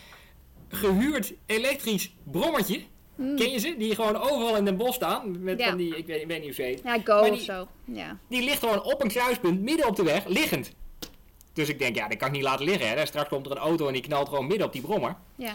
gehuurd 0.68 1.32
elektrisch 1.47 2.14
brommertje. 2.24 2.80
Hmm. 3.16 3.37
Ken 3.37 3.51
je 3.51 3.59
ze? 3.59 3.74
Die 3.78 3.95
gewoon 3.95 4.16
overal 4.16 4.57
in 4.57 4.64
Den 4.64 4.76
Bosch 4.76 4.95
staan. 4.97 5.43
Met 5.43 5.59
Ja. 5.59 5.68
van 5.68 5.76
die, 5.76 5.97
ik 5.97 6.07
weet, 6.07 6.20
ik 6.20 6.26
weet 6.26 6.37
niet 6.37 6.45
hoe 6.47 6.55
ze 6.55 6.62
heet. 6.62 6.80
Ja, 6.84 6.99
go 7.05 7.18
of 7.20 7.28
die- 7.28 7.45
zo. 7.45 7.68
Ja. 7.84 8.18
Die 8.28 8.43
ligt 8.43 8.59
gewoon 8.59 8.82
op 8.82 9.03
een 9.03 9.09
kruispunt, 9.09 9.61
midden 9.61 9.87
op 9.87 9.97
de 9.97 10.03
weg, 10.03 10.24
liggend. 10.26 10.72
Dus 11.57 11.68
ik 11.68 11.78
denk, 11.78 11.96
ja, 11.96 12.09
dat 12.09 12.16
kan 12.16 12.28
ik 12.28 12.34
niet 12.34 12.42
laten 12.42 12.64
liggen. 12.64 12.88
Hè. 12.88 13.07
Straks 13.07 13.28
komt 13.28 13.46
er 13.46 13.52
een 13.52 13.59
auto 13.59 13.86
en 13.86 13.92
die 13.92 14.02
knalt 14.02 14.28
gewoon 14.28 14.46
midden 14.46 14.66
op 14.66 14.72
die 14.72 14.82
brommer. 14.82 15.16
Ja. 15.34 15.54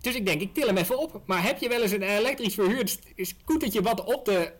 Dus 0.00 0.14
ik 0.14 0.26
denk, 0.26 0.40
ik 0.40 0.54
til 0.54 0.66
hem 0.66 0.76
even 0.76 0.98
op. 0.98 1.20
Maar 1.24 1.42
heb 1.42 1.58
je 1.58 1.68
wel 1.68 1.82
eens 1.82 1.92
een 1.92 2.02
elektrisch 2.02 2.54
verhuurd 2.54 2.98
scootertje 3.16 3.82
wat 3.82 4.04
op, 4.04 4.24
de, 4.24 4.52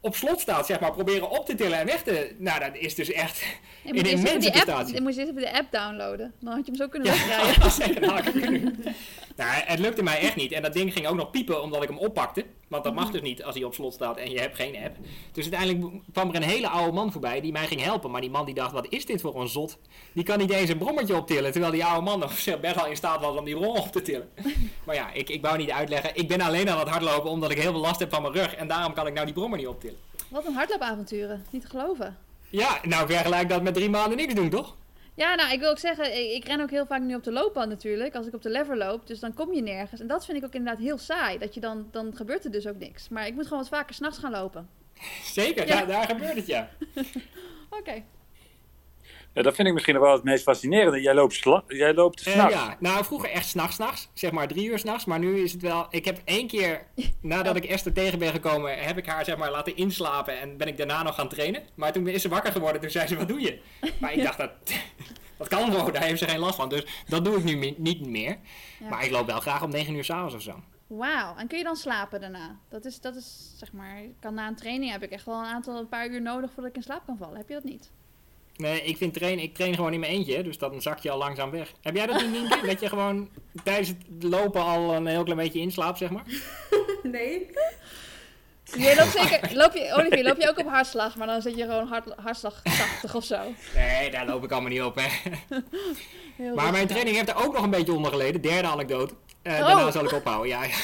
op 0.00 0.16
slot 0.16 0.40
staat, 0.40 0.66
zeg 0.66 0.80
maar, 0.80 0.92
proberen 0.92 1.30
op 1.30 1.46
te 1.46 1.54
tillen 1.54 1.78
en 1.78 1.86
weg 1.86 2.02
te... 2.02 2.34
Nou, 2.38 2.60
dat 2.60 2.70
is 2.74 2.94
dus 2.94 3.12
echt 3.12 3.44
Je 3.82 3.88
een 3.88 4.04
immense 4.04 4.50
prestatie. 4.50 4.94
je 4.94 5.00
moet 5.00 5.16
eerst 5.16 5.30
even 5.30 5.42
de 5.42 5.52
app 5.52 5.72
downloaden. 5.72 6.32
Dan 6.40 6.52
had 6.52 6.66
je 6.66 6.72
hem 6.72 6.80
zo 6.80 6.88
kunnen 6.88 7.14
Ja, 7.14 7.46
wegrijden. 7.46 8.82
dat 8.82 8.94
Nou, 9.36 9.50
het 9.54 9.78
lukte 9.78 10.02
mij 10.02 10.18
echt 10.18 10.36
niet. 10.36 10.52
En 10.52 10.62
dat 10.62 10.72
ding 10.72 10.92
ging 10.92 11.06
ook 11.06 11.14
nog 11.14 11.30
piepen 11.30 11.62
omdat 11.62 11.82
ik 11.82 11.88
hem 11.88 11.98
oppakte. 11.98 12.44
Want 12.68 12.84
dat 12.84 12.94
mag 12.94 13.10
dus 13.10 13.20
niet 13.20 13.44
als 13.44 13.54
hij 13.54 13.64
op 13.64 13.74
slot 13.74 13.92
staat 13.92 14.16
en 14.16 14.30
je 14.30 14.40
hebt 14.40 14.56
geen 14.56 14.76
app. 14.84 14.96
Dus 15.32 15.50
uiteindelijk 15.52 16.02
kwam 16.12 16.28
er 16.28 16.34
een 16.34 16.42
hele 16.42 16.68
oude 16.68 16.92
man 16.92 17.12
voorbij 17.12 17.40
die 17.40 17.52
mij 17.52 17.66
ging 17.66 17.82
helpen. 17.82 18.10
Maar 18.10 18.20
die 18.20 18.30
man 18.30 18.44
die 18.44 18.54
dacht, 18.54 18.72
wat 18.72 18.86
is 18.88 19.06
dit 19.06 19.20
voor 19.20 19.40
een 19.40 19.48
zot? 19.48 19.78
Die 20.12 20.24
kan 20.24 20.38
niet 20.38 20.50
eens 20.50 20.70
een 20.70 20.78
brommetje 20.78 21.16
optillen. 21.16 21.52
Terwijl 21.52 21.72
die 21.72 21.84
oude 21.84 22.04
man 22.04 22.18
nog 22.18 22.32
best 22.60 22.74
wel 22.74 22.86
in 22.86 22.96
staat 22.96 23.20
was 23.20 23.36
om 23.36 23.44
die 23.44 23.54
brommer 23.54 23.82
op 23.82 23.92
te 23.92 24.02
tillen. 24.02 24.28
Maar 24.84 24.94
ja, 24.94 25.12
ik, 25.12 25.28
ik 25.28 25.42
wou 25.42 25.58
niet 25.58 25.70
uitleggen. 25.70 26.10
Ik 26.14 26.28
ben 26.28 26.40
alleen 26.40 26.70
aan 26.70 26.78
het 26.78 26.88
hardlopen 26.88 27.30
omdat 27.30 27.50
ik 27.50 27.60
heel 27.60 27.72
veel 27.72 27.80
last 27.80 28.00
heb 28.00 28.12
van 28.12 28.22
mijn 28.22 28.34
rug. 28.34 28.54
En 28.54 28.68
daarom 28.68 28.92
kan 28.92 29.06
ik 29.06 29.12
nou 29.12 29.26
die 29.26 29.34
brommer 29.34 29.58
niet 29.58 29.68
optillen. 29.68 29.98
Wat 30.28 30.46
een 30.46 30.54
hardloopavonturen. 30.54 31.44
Niet 31.50 31.62
te 31.62 31.68
geloven. 31.68 32.16
Ja, 32.48 32.78
nou 32.82 33.06
vergelijk 33.06 33.48
dat 33.48 33.62
met 33.62 33.74
drie 33.74 33.90
maanden 33.90 34.16
niks 34.16 34.34
doen, 34.34 34.50
toch? 34.50 34.76
Ja, 35.16 35.34
nou, 35.34 35.52
ik 35.52 35.60
wil 35.60 35.70
ook 35.70 35.78
zeggen, 35.78 36.18
ik, 36.18 36.32
ik 36.32 36.44
ren 36.44 36.60
ook 36.60 36.70
heel 36.70 36.86
vaak 36.86 37.00
nu 37.00 37.14
op 37.14 37.24
de 37.24 37.32
loopband 37.32 37.68
natuurlijk, 37.68 38.14
als 38.14 38.26
ik 38.26 38.34
op 38.34 38.42
de 38.42 38.50
lever 38.50 38.76
loop, 38.76 39.06
dus 39.06 39.20
dan 39.20 39.34
kom 39.34 39.54
je 39.54 39.62
nergens. 39.62 40.00
En 40.00 40.06
dat 40.06 40.24
vind 40.24 40.38
ik 40.38 40.44
ook 40.44 40.54
inderdaad 40.54 40.82
heel 40.82 40.98
saai, 40.98 41.38
dat 41.38 41.54
je 41.54 41.60
dan, 41.60 41.88
dan 41.90 42.16
gebeurt 42.16 42.44
er 42.44 42.50
dus 42.50 42.66
ook 42.66 42.78
niks. 42.78 43.08
Maar 43.08 43.26
ik 43.26 43.34
moet 43.34 43.44
gewoon 43.44 43.58
wat 43.58 43.68
vaker 43.68 43.94
s'nachts 43.94 44.18
gaan 44.18 44.30
lopen. 44.30 44.68
Zeker, 45.24 45.66
Ja. 45.66 45.74
daar, 45.76 45.86
daar 45.86 46.06
gebeurt 46.06 46.36
het 46.36 46.46
ja. 46.46 46.68
Oké. 47.78 48.02
Ja, 49.36 49.42
dat 49.42 49.54
vind 49.54 49.68
ik 49.68 49.74
misschien 49.74 49.94
nog 49.94 50.02
wel 50.04 50.12
het 50.12 50.24
meest 50.24 50.42
fascinerende. 50.42 51.00
Jij 51.00 51.14
loopt, 51.14 51.32
sla- 51.34 51.62
jij 51.68 51.94
loopt 51.94 52.26
Eh, 52.26 52.32
s'nachts. 52.32 52.54
ja, 52.54 52.76
nou 52.80 53.04
vroeger 53.04 53.30
echt 53.30 53.46
s'nachts, 53.46 53.74
s'nachts. 53.74 54.08
Zeg 54.14 54.30
maar 54.30 54.48
drie 54.48 54.68
uur 54.68 54.78
s'nachts. 54.78 55.04
Maar 55.04 55.18
nu 55.18 55.38
is 55.42 55.52
het 55.52 55.62
wel... 55.62 55.86
Ik 55.90 56.04
heb 56.04 56.20
één 56.24 56.46
keer, 56.46 56.86
nadat 57.20 57.56
ik 57.56 57.64
Esther 57.64 57.92
tegen 57.92 58.18
ben 58.18 58.30
gekomen, 58.32 58.78
heb 58.84 58.96
ik 58.98 59.06
haar 59.06 59.24
zeg 59.24 59.36
maar 59.36 59.50
laten 59.50 59.76
inslapen. 59.76 60.40
En 60.40 60.56
ben 60.56 60.66
ik 60.68 60.76
daarna 60.76 61.02
nog 61.02 61.14
gaan 61.14 61.28
trainen. 61.28 61.62
Maar 61.74 61.92
toen 61.92 62.08
is 62.08 62.22
ze 62.22 62.28
wakker 62.28 62.52
geworden. 62.52 62.80
Toen 62.80 62.90
zei 62.90 63.06
ze, 63.06 63.16
wat 63.16 63.28
doe 63.28 63.40
je? 63.40 63.60
Maar 64.00 64.12
ik 64.12 64.22
dacht, 64.22 64.38
dat, 64.38 64.50
dat 65.38 65.48
kan 65.48 65.70
gewoon. 65.72 65.92
Daar 65.92 66.02
heeft 66.02 66.18
ze 66.18 66.28
geen 66.28 66.38
last 66.38 66.56
van. 66.56 66.68
Dus 66.68 66.86
dat 67.08 67.24
doe 67.24 67.36
ik 67.36 67.44
nu 67.44 67.74
niet 67.76 68.06
meer. 68.06 68.38
Ja. 68.80 68.88
Maar 68.88 69.04
ik 69.04 69.10
loop 69.10 69.26
wel 69.26 69.40
graag 69.40 69.62
om 69.62 69.70
negen 69.70 69.94
uur 69.94 70.04
s'avonds 70.04 70.34
of 70.34 70.42
zo. 70.42 70.60
Wauw. 70.86 71.36
En 71.36 71.46
kun 71.46 71.58
je 71.58 71.64
dan 71.64 71.76
slapen 71.76 72.20
daarna? 72.20 72.58
Dat 72.68 72.84
is, 72.84 73.00
dat 73.00 73.16
is, 73.16 73.52
zeg 73.56 73.72
maar, 73.72 74.02
ik 74.02 74.14
kan 74.20 74.34
na 74.34 74.48
een 74.48 74.56
training 74.56 74.92
heb 74.92 75.02
ik 75.02 75.10
echt 75.10 75.24
wel 75.26 75.38
een 75.38 75.44
aantal, 75.44 75.78
een 75.78 75.88
paar 75.88 76.08
uur 76.08 76.22
nodig 76.22 76.50
voordat 76.52 76.70
ik 76.70 76.76
in 76.76 76.82
slaap 76.82 77.02
kan 77.06 77.16
vallen. 77.18 77.36
Heb 77.36 77.48
je 77.48 77.54
dat 77.54 77.64
niet? 77.64 77.90
Nee, 78.56 78.82
ik 78.82 78.96
vind 78.96 79.14
trainen... 79.14 79.44
Ik 79.44 79.54
train 79.54 79.74
gewoon 79.74 79.92
in 79.92 80.00
mijn 80.00 80.12
eentje. 80.12 80.34
hè, 80.36 80.42
Dus 80.42 80.58
dan 80.58 80.82
zak 80.82 80.98
je 80.98 81.10
al 81.10 81.18
langzaam 81.18 81.50
weg. 81.50 81.72
Heb 81.82 81.94
jij 81.96 82.06
dat 82.06 82.20
niet, 82.22 82.30
Nienke? 82.30 82.66
dat 82.66 82.80
je 82.80 82.88
gewoon 82.88 83.28
tijdens 83.64 83.88
het 83.88 84.22
lopen 84.22 84.62
al 84.62 84.94
een 84.94 85.06
heel 85.06 85.22
klein 85.22 85.38
beetje 85.38 85.60
inslaapt, 85.60 85.98
zeg 85.98 86.10
maar? 86.10 86.24
Nee. 87.02 87.46
Je 88.76 88.94
loopt 88.98 89.12
zeker, 89.30 89.56
loop 89.56 89.72
je, 89.74 89.92
Olivier, 89.98 90.24
loop 90.24 90.40
je 90.40 90.48
ook 90.48 90.58
op 90.58 90.68
hartslag, 90.68 91.16
maar 91.16 91.26
dan 91.26 91.42
zit 91.42 91.56
je 91.56 91.62
gewoon 91.64 91.86
hart, 91.88 92.12
hartslag 92.16 92.62
80 92.62 93.14
of 93.14 93.24
zo. 93.24 93.38
Nee, 93.74 94.10
daar 94.10 94.26
loop 94.26 94.44
ik 94.44 94.50
allemaal 94.50 94.70
niet 94.70 94.82
op, 94.82 94.94
hè. 94.94 95.06
Heel 96.42 96.54
Maar 96.54 96.72
mijn 96.72 96.86
training 96.86 97.16
heeft 97.16 97.28
er 97.28 97.44
ook 97.44 97.52
nog 97.54 97.62
een 97.62 97.70
beetje 97.70 97.92
onder 97.92 98.10
geleden. 98.10 98.40
Derde 98.40 98.68
anekdote. 98.68 99.14
Eh, 99.42 99.52
Oh. 99.52 99.66
Daarna 99.66 99.90
zal 99.90 100.04
ik 100.04 100.12
ophouden, 100.12 100.48
ja. 100.48 100.64
ja. 100.64 100.74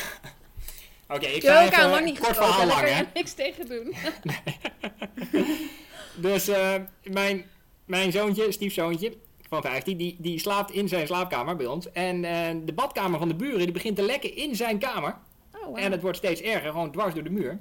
Oké, 1.08 1.26
ik 1.26 1.42
ga 1.44 1.62
even 1.64 1.90
lang 1.90 2.04
niet 2.04 2.18
kort 2.18 2.28
gesproken, 2.28 2.54
verhaal 2.54 2.66
daar 2.66 2.76
lang, 2.76 2.86
kan 2.86 2.94
hè. 2.94 3.00
je 3.00 3.06
niks 3.14 3.32
tegen 3.32 3.66
doen. 3.68 3.94
Dus 6.14 6.48
eh, 6.48 6.74
mijn, 7.02 7.44
mijn 7.93 8.12
zoontje, 8.12 8.53
stiefzoontje 8.53 9.12
van 9.49 9.62
15, 9.62 9.97
die, 9.97 10.16
die 10.18 10.38
slaapt 10.38 10.70
in 10.70 10.88
zijn 10.88 11.07
slaapkamer 11.07 11.57
bij 11.57 11.66
ons. 11.66 11.93
En 11.93 12.24
eh, 12.24 12.57
de 12.64 12.72
badkamer 12.72 13.18
van 13.18 13.28
de 13.28 13.34
buren 13.34 13.59
die 13.59 13.72
begint 13.72 13.97
te 13.97 14.03
lekken 14.03 14.36
in 14.36 14.57
zijn 14.57 14.78
kamer. 14.78 15.16
Oh, 15.55 15.66
wow. 15.66 15.78
En 15.78 15.93
het 15.93 16.03
wordt 16.03 16.16
steeds 16.16 16.40
erger, 16.40 16.70
gewoon 16.70 16.93
dwars 16.93 17.14
door 17.14 17.22
de 17.22 17.30
muur. 17.30 17.61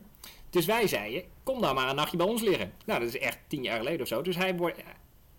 Dus 0.49 0.65
wij 0.65 0.87
zeiden, 0.87 1.23
kom 1.43 1.61
dan 1.61 1.75
maar 1.75 1.89
een 1.89 1.95
nachtje 1.95 2.17
bij 2.17 2.25
ons 2.25 2.41
liggen. 2.41 2.71
Nou, 2.85 2.99
dat 2.99 3.07
is 3.07 3.19
echt 3.19 3.37
tien 3.47 3.63
jaar 3.63 3.77
geleden 3.77 4.01
of 4.01 4.07
zo. 4.07 4.21
Dus 4.21 4.35
hij 4.35 4.55
wordt... 4.55 4.79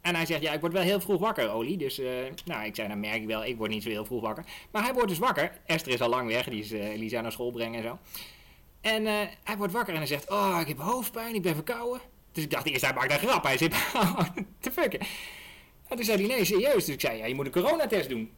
En 0.01 0.14
hij 0.14 0.26
zegt, 0.26 0.43
ja, 0.43 0.53
ik 0.53 0.61
word 0.61 0.72
wel 0.72 0.82
heel 0.82 1.01
vroeg 1.01 1.20
wakker, 1.20 1.53
Oli. 1.53 1.76
Dus, 1.76 1.99
eh, 1.99 2.12
nou, 2.45 2.64
ik 2.64 2.74
zei, 2.74 2.88
dan 2.88 3.01
merk 3.01 3.20
ik 3.20 3.26
wel, 3.26 3.45
ik 3.45 3.57
word 3.57 3.70
niet 3.70 3.82
zo 3.82 3.88
heel 3.88 4.05
vroeg 4.05 4.22
wakker. 4.22 4.45
Maar 4.70 4.82
hij 4.82 4.93
wordt 4.93 5.09
dus 5.09 5.18
wakker. 5.18 5.61
Esther 5.66 5.93
is 5.93 6.01
al 6.01 6.09
lang 6.09 6.28
weg, 6.28 6.49
die 6.49 6.62
is 6.62 6.72
eh 6.72 6.97
Lisa 6.97 7.20
naar 7.20 7.32
school 7.32 7.51
brengen 7.51 7.82
en 7.82 7.82
zo. 7.82 7.99
En 8.80 9.07
hij 9.45 9.57
wordt 9.57 9.72
wakker 9.72 9.93
en 9.93 9.99
hij 9.99 10.09
zegt, 10.09 10.30
oh, 10.30 10.59
ik 10.61 10.68
heb 10.68 10.78
hoofdpijn, 10.78 11.34
ik 11.34 11.43
ben 11.43 11.55
verkouden. 11.55 12.01
Dus 12.32 12.44
ik 12.44 12.50
dacht 12.50 12.66
eerst, 12.66 12.84
hij 12.84 12.94
maakt 12.94 13.12
een 13.12 13.18
grap. 13.28 13.42
Hij 13.44 13.58
zit 13.58 13.70
te 14.60 14.70
fucken. 14.72 15.00
En 15.88 15.96
toen 15.96 16.04
zei 16.04 16.26
hij, 16.26 16.36
nee, 16.36 16.44
serieus. 16.44 16.84
Dus 16.84 16.94
ik 16.94 17.00
zei, 17.00 17.18
ja, 17.18 17.26
je 17.26 17.34
moet 17.34 17.46
een 17.46 17.52
coronatest 17.52 18.08
doen. 18.08 18.30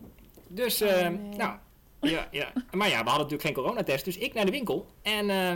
Dus, 0.49 0.83
Oh, 0.83 0.89
nee. 0.91 1.11
nou, 1.11 1.57
ja, 2.01 2.29
ja. 2.31 2.53
Maar 2.73 2.89
ja, 2.89 3.03
we 3.03 3.09
hadden 3.11 3.29
natuurlijk 3.29 3.43
geen 3.43 3.53
coronatest. 3.55 4.05
Dus 4.05 4.19
ik 4.19 4.35
naar 4.35 4.45
de 4.45 4.51
winkel. 4.51 4.87
En 5.03 5.31
eh, 5.31 5.53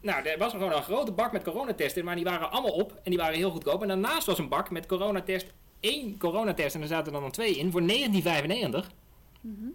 nou, 0.00 0.26
er 0.26 0.38
was 0.38 0.52
gewoon 0.52 0.72
een 0.72 0.82
grote 0.82 1.12
bak 1.12 1.32
met 1.32 1.42
coronatesten. 1.42 2.04
Maar 2.04 2.14
die 2.14 2.24
waren 2.24 2.50
allemaal 2.50 2.72
op. 2.72 2.92
En 3.02 3.10
die 3.10 3.18
waren 3.18 3.36
heel 3.36 3.50
goedkoop. 3.50 3.82
En 3.82 3.88
daarnaast 3.88 4.26
was 4.26 4.38
een 4.38 4.48
bak 4.48 4.70
met 4.70 4.86
coronatest. 4.86 5.46
één 5.80 6.18
coronatest. 6.18 6.74
En 6.74 6.80
er 6.82 6.86
zaten 6.88 7.12
dan 7.12 7.22
nog 7.22 7.30
twee 7.32 7.56
in. 7.56 7.70
Voor 7.70 7.86
1995. 7.86 8.90
Mhm. 9.40 9.68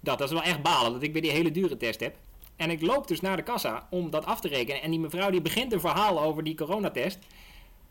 Dat, 0.00 0.18
dat 0.18 0.28
is 0.28 0.34
wel 0.34 0.42
echt 0.44 0.62
balen. 0.62 0.92
Dat 0.92 1.02
ik 1.02 1.12
weer 1.12 1.22
die 1.22 1.30
hele 1.30 1.50
dure 1.50 1.76
test 1.76 2.00
heb. 2.00 2.16
En 2.62 2.70
ik 2.70 2.82
loop 2.82 3.08
dus 3.08 3.20
naar 3.20 3.36
de 3.36 3.42
kassa 3.42 3.86
om 3.90 4.10
dat 4.10 4.24
af 4.24 4.40
te 4.40 4.48
rekenen. 4.48 4.82
En 4.82 4.90
die 4.90 5.00
mevrouw 5.00 5.30
die 5.30 5.42
begint 5.42 5.72
een 5.72 5.80
verhaal 5.80 6.22
over 6.22 6.44
die 6.44 6.54
coronatest. 6.54 7.18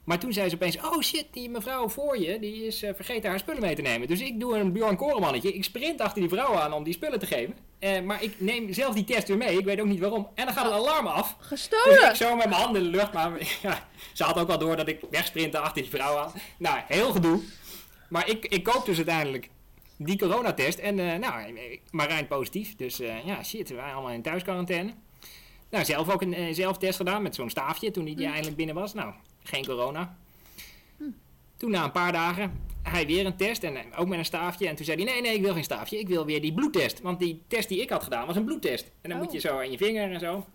Maar 0.04 0.20
toen 0.20 0.34
zei 0.34 0.50
ze 0.50 0.56
opeens, 0.56 0.78
oh 0.78 1.02
shit, 1.02 1.26
die 1.32 1.50
mevrouw 1.50 1.90
voor 1.90 2.20
je, 2.20 2.40
die 2.40 2.66
is 2.66 2.84
eh, 2.84 2.94
vergeten 2.96 3.30
haar 3.30 3.40
spullen 3.40 3.62
mee 3.62 3.76
te 3.76 3.82
nemen. 3.82 4.08
Dus 4.08 4.22
ik 4.22 4.40
doe 4.40 4.58
een 4.58 4.72
Bjorn 4.72 4.96
Korenmannetje. 4.96 5.54
Ik 5.54 5.64
sprint 5.64 6.02
achter 6.02 6.22
die 6.22 6.30
vrouw 6.30 6.56
aan 6.56 6.74
om 6.74 6.84
die 6.84 6.94
spullen 6.94 7.20
te 7.20 7.26
geven. 7.26 7.56
Eh, 7.80 8.02
maar 8.02 8.24
ik 8.24 8.34
neem 8.38 8.74
zelf 8.74 8.94
die 8.94 9.04
test 9.04 9.28
weer 9.28 9.38
mee. 9.38 9.58
Ik 9.58 9.66
weet 9.66 9.80
ook 9.80 9.88
niet 9.88 10.00
waarom. 10.00 10.28
En 10.36 10.46
dan 10.46 10.54
gaat 10.54 10.66
het 10.66 10.74
alarm 10.74 11.08
af. 11.08 11.36
Dus 11.38 11.48
Gestolen! 11.48 12.10
ik 12.10 12.16
zo 12.16 12.36
met 12.36 12.50
mijn 12.50 12.62
handen 12.62 12.84
in 12.84 12.92
de 12.92 12.98
lucht. 12.98 13.14
Maar 13.14 13.32
ja, 13.62 13.88
ze 14.14 14.24
had 14.24 14.40
ook 14.40 14.48
wel 14.48 14.58
door 14.58 14.76
dat 14.76 14.88
ik 14.88 15.00
wegsprintte 15.10 15.60
achter 15.60 15.82
die 15.82 15.92
vrouw 15.92 16.18
aan. 16.18 16.32
Nou, 16.58 16.80
heel 16.88 17.12
gedoe. 17.12 17.42
Maar 18.10 18.30
ik, 18.30 18.46
ik 18.46 18.64
koop 18.64 18.86
dus 18.86 18.96
uiteindelijk 18.96 19.50
die 20.06 20.18
coronatest. 20.18 20.80
En 20.80 21.00
eh, 21.00 21.20
nou, 21.20 21.58
Marijn 21.92 22.28
positief. 22.28 22.76
Dus 22.76 23.00
eh, 23.00 23.26
ja, 23.26 23.44
shit, 23.44 23.70
we 23.70 23.76
waren 23.76 23.94
allemaal 23.94 24.12
in 24.12 24.22
thuisquarantaine. 24.22 24.94
Nou, 25.70 25.86
zelf 25.86 26.10
ook 26.10 26.22
een 26.22 26.34
eh, 26.34 26.54
zelftest 26.54 26.96
gedaan 26.98 27.22
met 27.22 27.36
zo'n 27.36 27.50
staafje 27.50 27.92
toen 27.92 28.06
hij 28.06 28.16
die 28.16 28.26
eindelijk 28.26 28.56
binnen 28.56 28.76
was. 28.76 28.94
Nou, 28.94 29.14
geen 29.44 29.66
corona. 29.66 30.18
Toen 31.58 31.72
na 31.72 31.84
een 31.84 31.92
paar 31.92 32.12
dagen, 32.12 32.62
hij 32.84 33.06
weer 33.06 33.26
een 33.26 33.36
test 33.38 33.64
en 33.64 33.96
ook 33.96 34.08
met 34.08 34.18
een 34.18 34.26
staafje. 34.26 34.68
En 34.68 34.76
toen 34.76 34.86
zei 34.86 35.04
hij, 35.04 35.14
nee, 35.14 35.22
nee, 35.22 35.36
ik 35.36 35.42
wil 35.42 35.54
geen 35.54 35.64
staafje. 35.64 36.00
Ik 36.00 36.08
wil 36.08 36.26
weer 36.26 36.42
die 36.42 36.54
bloedtest. 36.54 37.02
Want 37.02 37.20
die 37.20 37.42
test 37.48 37.70
die 37.70 37.82
ik 37.82 37.90
had 37.90 38.04
gedaan 38.04 38.28
was 38.28 38.36
een 38.36 38.46
bloedtest. 38.46 38.92
En 39.02 39.10
dan 39.10 39.20
Oh. 39.20 39.24
moet 39.24 39.34
je 39.34 39.40
zo 39.40 39.58
aan 39.58 39.72
je 39.72 39.78
vinger 39.78 40.12
en 40.12 40.20
zo. 40.20 40.46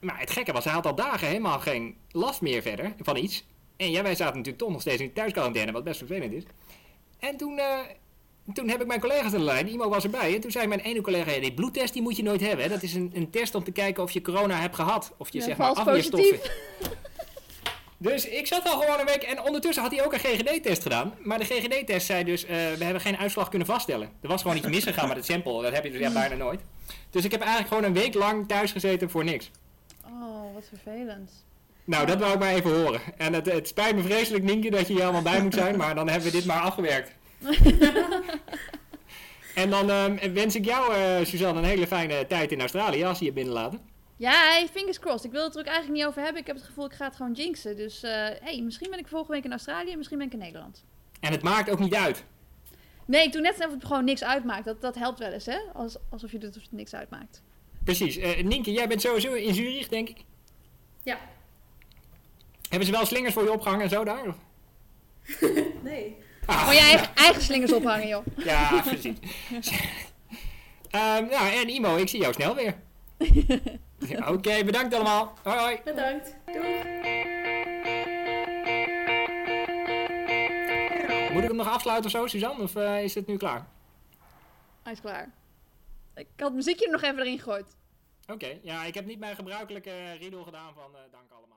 Maar 0.00 0.18
het 0.18 0.30
gekke 0.30 0.52
was, 0.52 0.64
hij 0.64 0.72
had 0.72 0.86
al 0.86 0.94
dagen 0.94 1.26
helemaal 1.28 1.60
geen 1.60 1.96
last 2.10 2.40
meer 2.40 2.62
verder 2.62 2.94
van 2.98 3.16
iets. 3.16 3.44
En 3.76 3.90
ja, 3.90 4.02
wij 4.02 4.14
zaten 4.14 4.36
natuurlijk 4.36 4.62
toch 4.64 4.72
nog 4.72 4.80
steeds 4.80 5.00
in 5.00 5.12
thuisquarantaine, 5.12 5.72
wat 5.72 5.84
best 5.84 5.98
vervelend 5.98 6.32
is. 6.32 6.42
En 7.18 7.36
toen, 7.36 7.60
toen 8.52 8.68
heb 8.68 8.80
ik 8.80 8.86
mijn 8.86 9.00
collega's 9.00 9.32
aan 9.32 9.38
de 9.38 9.44
lijn, 9.44 9.68
Imo 9.68 9.88
was 9.88 10.04
erbij. 10.04 10.34
En 10.34 10.40
toen 10.40 10.50
zei 10.50 10.66
mijn 10.66 10.80
ene 10.80 11.00
collega, 11.00 11.30
ja, 11.30 11.40
die 11.40 11.54
bloedtest 11.54 11.92
die 11.92 12.02
moet 12.02 12.16
je 12.16 12.22
nooit 12.22 12.40
hebben. 12.40 12.68
Dat 12.68 12.82
is 12.82 12.94
een, 12.94 13.10
een 13.14 13.30
test 13.30 13.54
om 13.54 13.64
te 13.64 13.72
kijken 13.72 14.02
of 14.02 14.10
je 14.10 14.22
corona 14.22 14.60
hebt 14.60 14.74
gehad. 14.74 15.12
Of 15.16 15.32
je 15.32 15.38
Ja, 15.38 15.44
zeg 15.44 15.56
maar 15.56 15.68
afweerstoffen. 15.68 16.38
Dus 17.96 18.28
ik 18.28 18.46
zat 18.46 18.64
al 18.64 18.80
gewoon 18.80 19.00
een 19.00 19.06
week 19.06 19.22
en 19.22 19.42
ondertussen 19.42 19.82
had 19.82 19.92
hij 19.92 20.04
ook 20.04 20.12
een 20.12 20.18
GGD-test 20.18 20.82
gedaan. 20.82 21.14
Maar 21.22 21.38
de 21.38 21.44
GGD-test 21.44 22.06
zei 22.06 22.24
dus, 22.24 22.44
eh, 22.44 22.48
we 22.50 22.84
hebben 22.84 23.00
geen 23.00 23.16
uitslag 23.16 23.48
kunnen 23.48 23.66
vaststellen. 23.66 24.08
Er 24.20 24.28
was 24.28 24.42
gewoon 24.42 24.56
iets 24.56 24.66
misgegaan 24.66 25.08
met 25.08 25.16
het 25.16 25.26
sample, 25.26 25.62
dat 25.62 25.72
heb 25.72 25.84
je 25.84 25.90
dus 25.90 26.00
ja, 26.00 26.12
bijna 26.12 26.34
nooit. 26.34 26.60
Dus 27.10 27.24
ik 27.24 27.30
heb 27.30 27.40
eigenlijk 27.40 27.68
gewoon 27.68 27.84
een 27.84 28.02
week 28.02 28.14
lang 28.14 28.48
thuis 28.48 28.72
gezeten 28.72 29.10
voor 29.10 29.24
niks. 29.24 29.50
Oh, 30.04 30.54
wat 30.54 30.64
vervelend. 30.68 31.30
Nou, 31.84 32.06
dat 32.06 32.18
wou 32.18 32.32
ik 32.32 32.38
maar 32.38 32.54
even 32.54 32.82
horen. 32.82 33.00
En 33.16 33.32
het, 33.32 33.52
het 33.52 33.68
spijt 33.68 33.96
me 33.96 34.02
vreselijk, 34.02 34.44
Nienke, 34.44 34.70
dat 34.70 34.86
je 34.86 34.92
hier 34.92 35.02
allemaal 35.02 35.22
bij 35.22 35.42
moet 35.42 35.54
zijn, 35.54 35.76
maar 35.76 35.94
dan 35.94 36.08
hebben 36.08 36.30
we 36.30 36.36
dit 36.36 36.46
maar 36.46 36.60
afgewerkt. 36.60 37.12
en 39.54 39.70
dan 39.70 39.90
ehm, 39.90 40.32
wens 40.32 40.54
ik 40.54 40.64
jou, 40.64 40.94
eh, 40.94 41.24
Suzanne, 41.24 41.60
een 41.60 41.66
hele 41.66 41.86
fijne 41.86 42.26
tijd 42.26 42.52
in 42.52 42.60
Australië 42.60 43.04
als 43.04 43.18
ze 43.18 43.24
je 43.24 43.32
binnenlaten. 43.32 43.80
Ja, 44.16 44.32
hey, 44.32 44.68
fingers 44.72 44.98
crossed. 44.98 45.24
Ik 45.24 45.30
wil 45.30 45.44
het 45.44 45.54
er 45.54 45.60
ook 45.60 45.66
eigenlijk 45.66 45.96
niet 45.96 46.06
over 46.06 46.22
hebben. 46.22 46.40
Ik 46.40 46.46
heb 46.46 46.56
het 46.56 46.64
gevoel, 46.64 46.84
ik 46.84 46.92
ga 46.92 47.04
het 47.04 47.16
gewoon 47.16 47.32
jinxen. 47.32 47.76
Dus 47.76 48.02
eh, 48.02 48.10
hey, 48.40 48.62
misschien 48.62 48.90
ben 48.90 48.98
ik 48.98 49.06
volgende 49.06 49.34
week 49.34 49.44
in 49.44 49.50
Australië, 49.50 49.96
misschien 49.96 50.18
ben 50.18 50.26
ik 50.26 50.32
in 50.32 50.38
Nederland. 50.38 50.84
En 51.20 51.32
het 51.32 51.42
maakt 51.42 51.70
ook 51.70 51.78
niet 51.78 51.94
uit. 51.94 52.24
Nee, 53.06 53.24
ik 53.24 53.32
doe 53.32 53.40
net 53.40 53.56
alsof 53.56 53.72
het 53.72 53.84
gewoon 53.84 54.04
niks 54.04 54.24
uitmaakt. 54.24 54.64
Dat, 54.64 54.80
dat 54.80 54.94
helpt 54.94 55.18
wel 55.18 55.30
eens, 55.30 55.46
hè? 55.46 55.58
Als, 55.74 55.96
alsof 56.10 56.32
je 56.32 56.38
doet 56.38 56.48
alsof 56.48 56.62
het 56.62 56.72
niks 56.72 56.94
uitmaakt. 56.94 57.42
Precies. 57.84 58.16
Eh 58.16 58.44
Nienke, 58.44 58.72
jij 58.72 58.88
bent 58.88 59.00
sowieso 59.00 59.32
in 59.32 59.54
Zurich, 59.54 59.88
denk 59.88 60.08
ik. 60.08 60.24
Ja. 61.02 61.18
Hebben 62.68 62.86
ze 62.86 62.92
wel 62.92 63.06
slingers 63.06 63.34
voor 63.34 63.42
je 63.42 63.52
opgehangen 63.52 63.84
en 63.84 63.90
zo 63.90 64.04
daar? 64.04 64.34
Nee. 65.82 66.16
Ah, 66.46 66.58
Gewoon 66.58 66.74
je 66.74 66.80
eigen, 66.80 67.08
eigen 67.14 67.42
slingers 67.42 67.72
ophangen, 67.72 68.08
joh. 68.08 68.26
Ja, 68.36 68.80
precies. 68.82 69.16
Ehm 70.90 71.26
nou, 71.30 71.52
en 71.54 71.68
Imo, 71.68 71.96
ik 71.96 72.08
zie 72.08 72.20
jou 72.20 72.32
snel 72.32 72.54
weer. 72.54 72.74
Oké, 74.34 74.64
bedankt 74.64 74.94
allemaal. 74.94 75.34
Hoi 75.42 75.58
hoi. 75.58 75.80
Bedankt. 75.84 76.34
Doei. 76.44 76.82
Moet 81.32 81.42
ik 81.42 81.48
hem 81.48 81.56
nog 81.56 81.68
afsluiten 81.68 82.04
of 82.06 82.10
zo, 82.10 82.26
Suzanne? 82.26 82.62
Of 82.62 82.76
eh, 82.76 83.02
is 83.02 83.14
het 83.14 83.26
nu 83.26 83.36
klaar? 83.36 83.66
Hij 84.82 84.92
is 84.92 85.00
klaar. 85.00 85.30
Ik 86.14 86.26
had 86.36 86.46
het 86.46 86.54
muziekje 86.54 86.84
er 86.86 86.92
nog 86.92 87.02
even 87.02 87.18
erin 87.18 87.38
gegooid. 87.38 87.76
Oké, 88.26 88.58
ja, 88.62 88.84
ik 88.84 88.94
heb 88.94 89.06
niet 89.06 89.18
mijn 89.18 89.34
gebruikelijke 89.34 90.12
riedel 90.20 90.42
gedaan 90.42 90.74
van 90.74 90.90
eh, 90.94 91.00
dank 91.12 91.30
allemaal. 91.30 91.53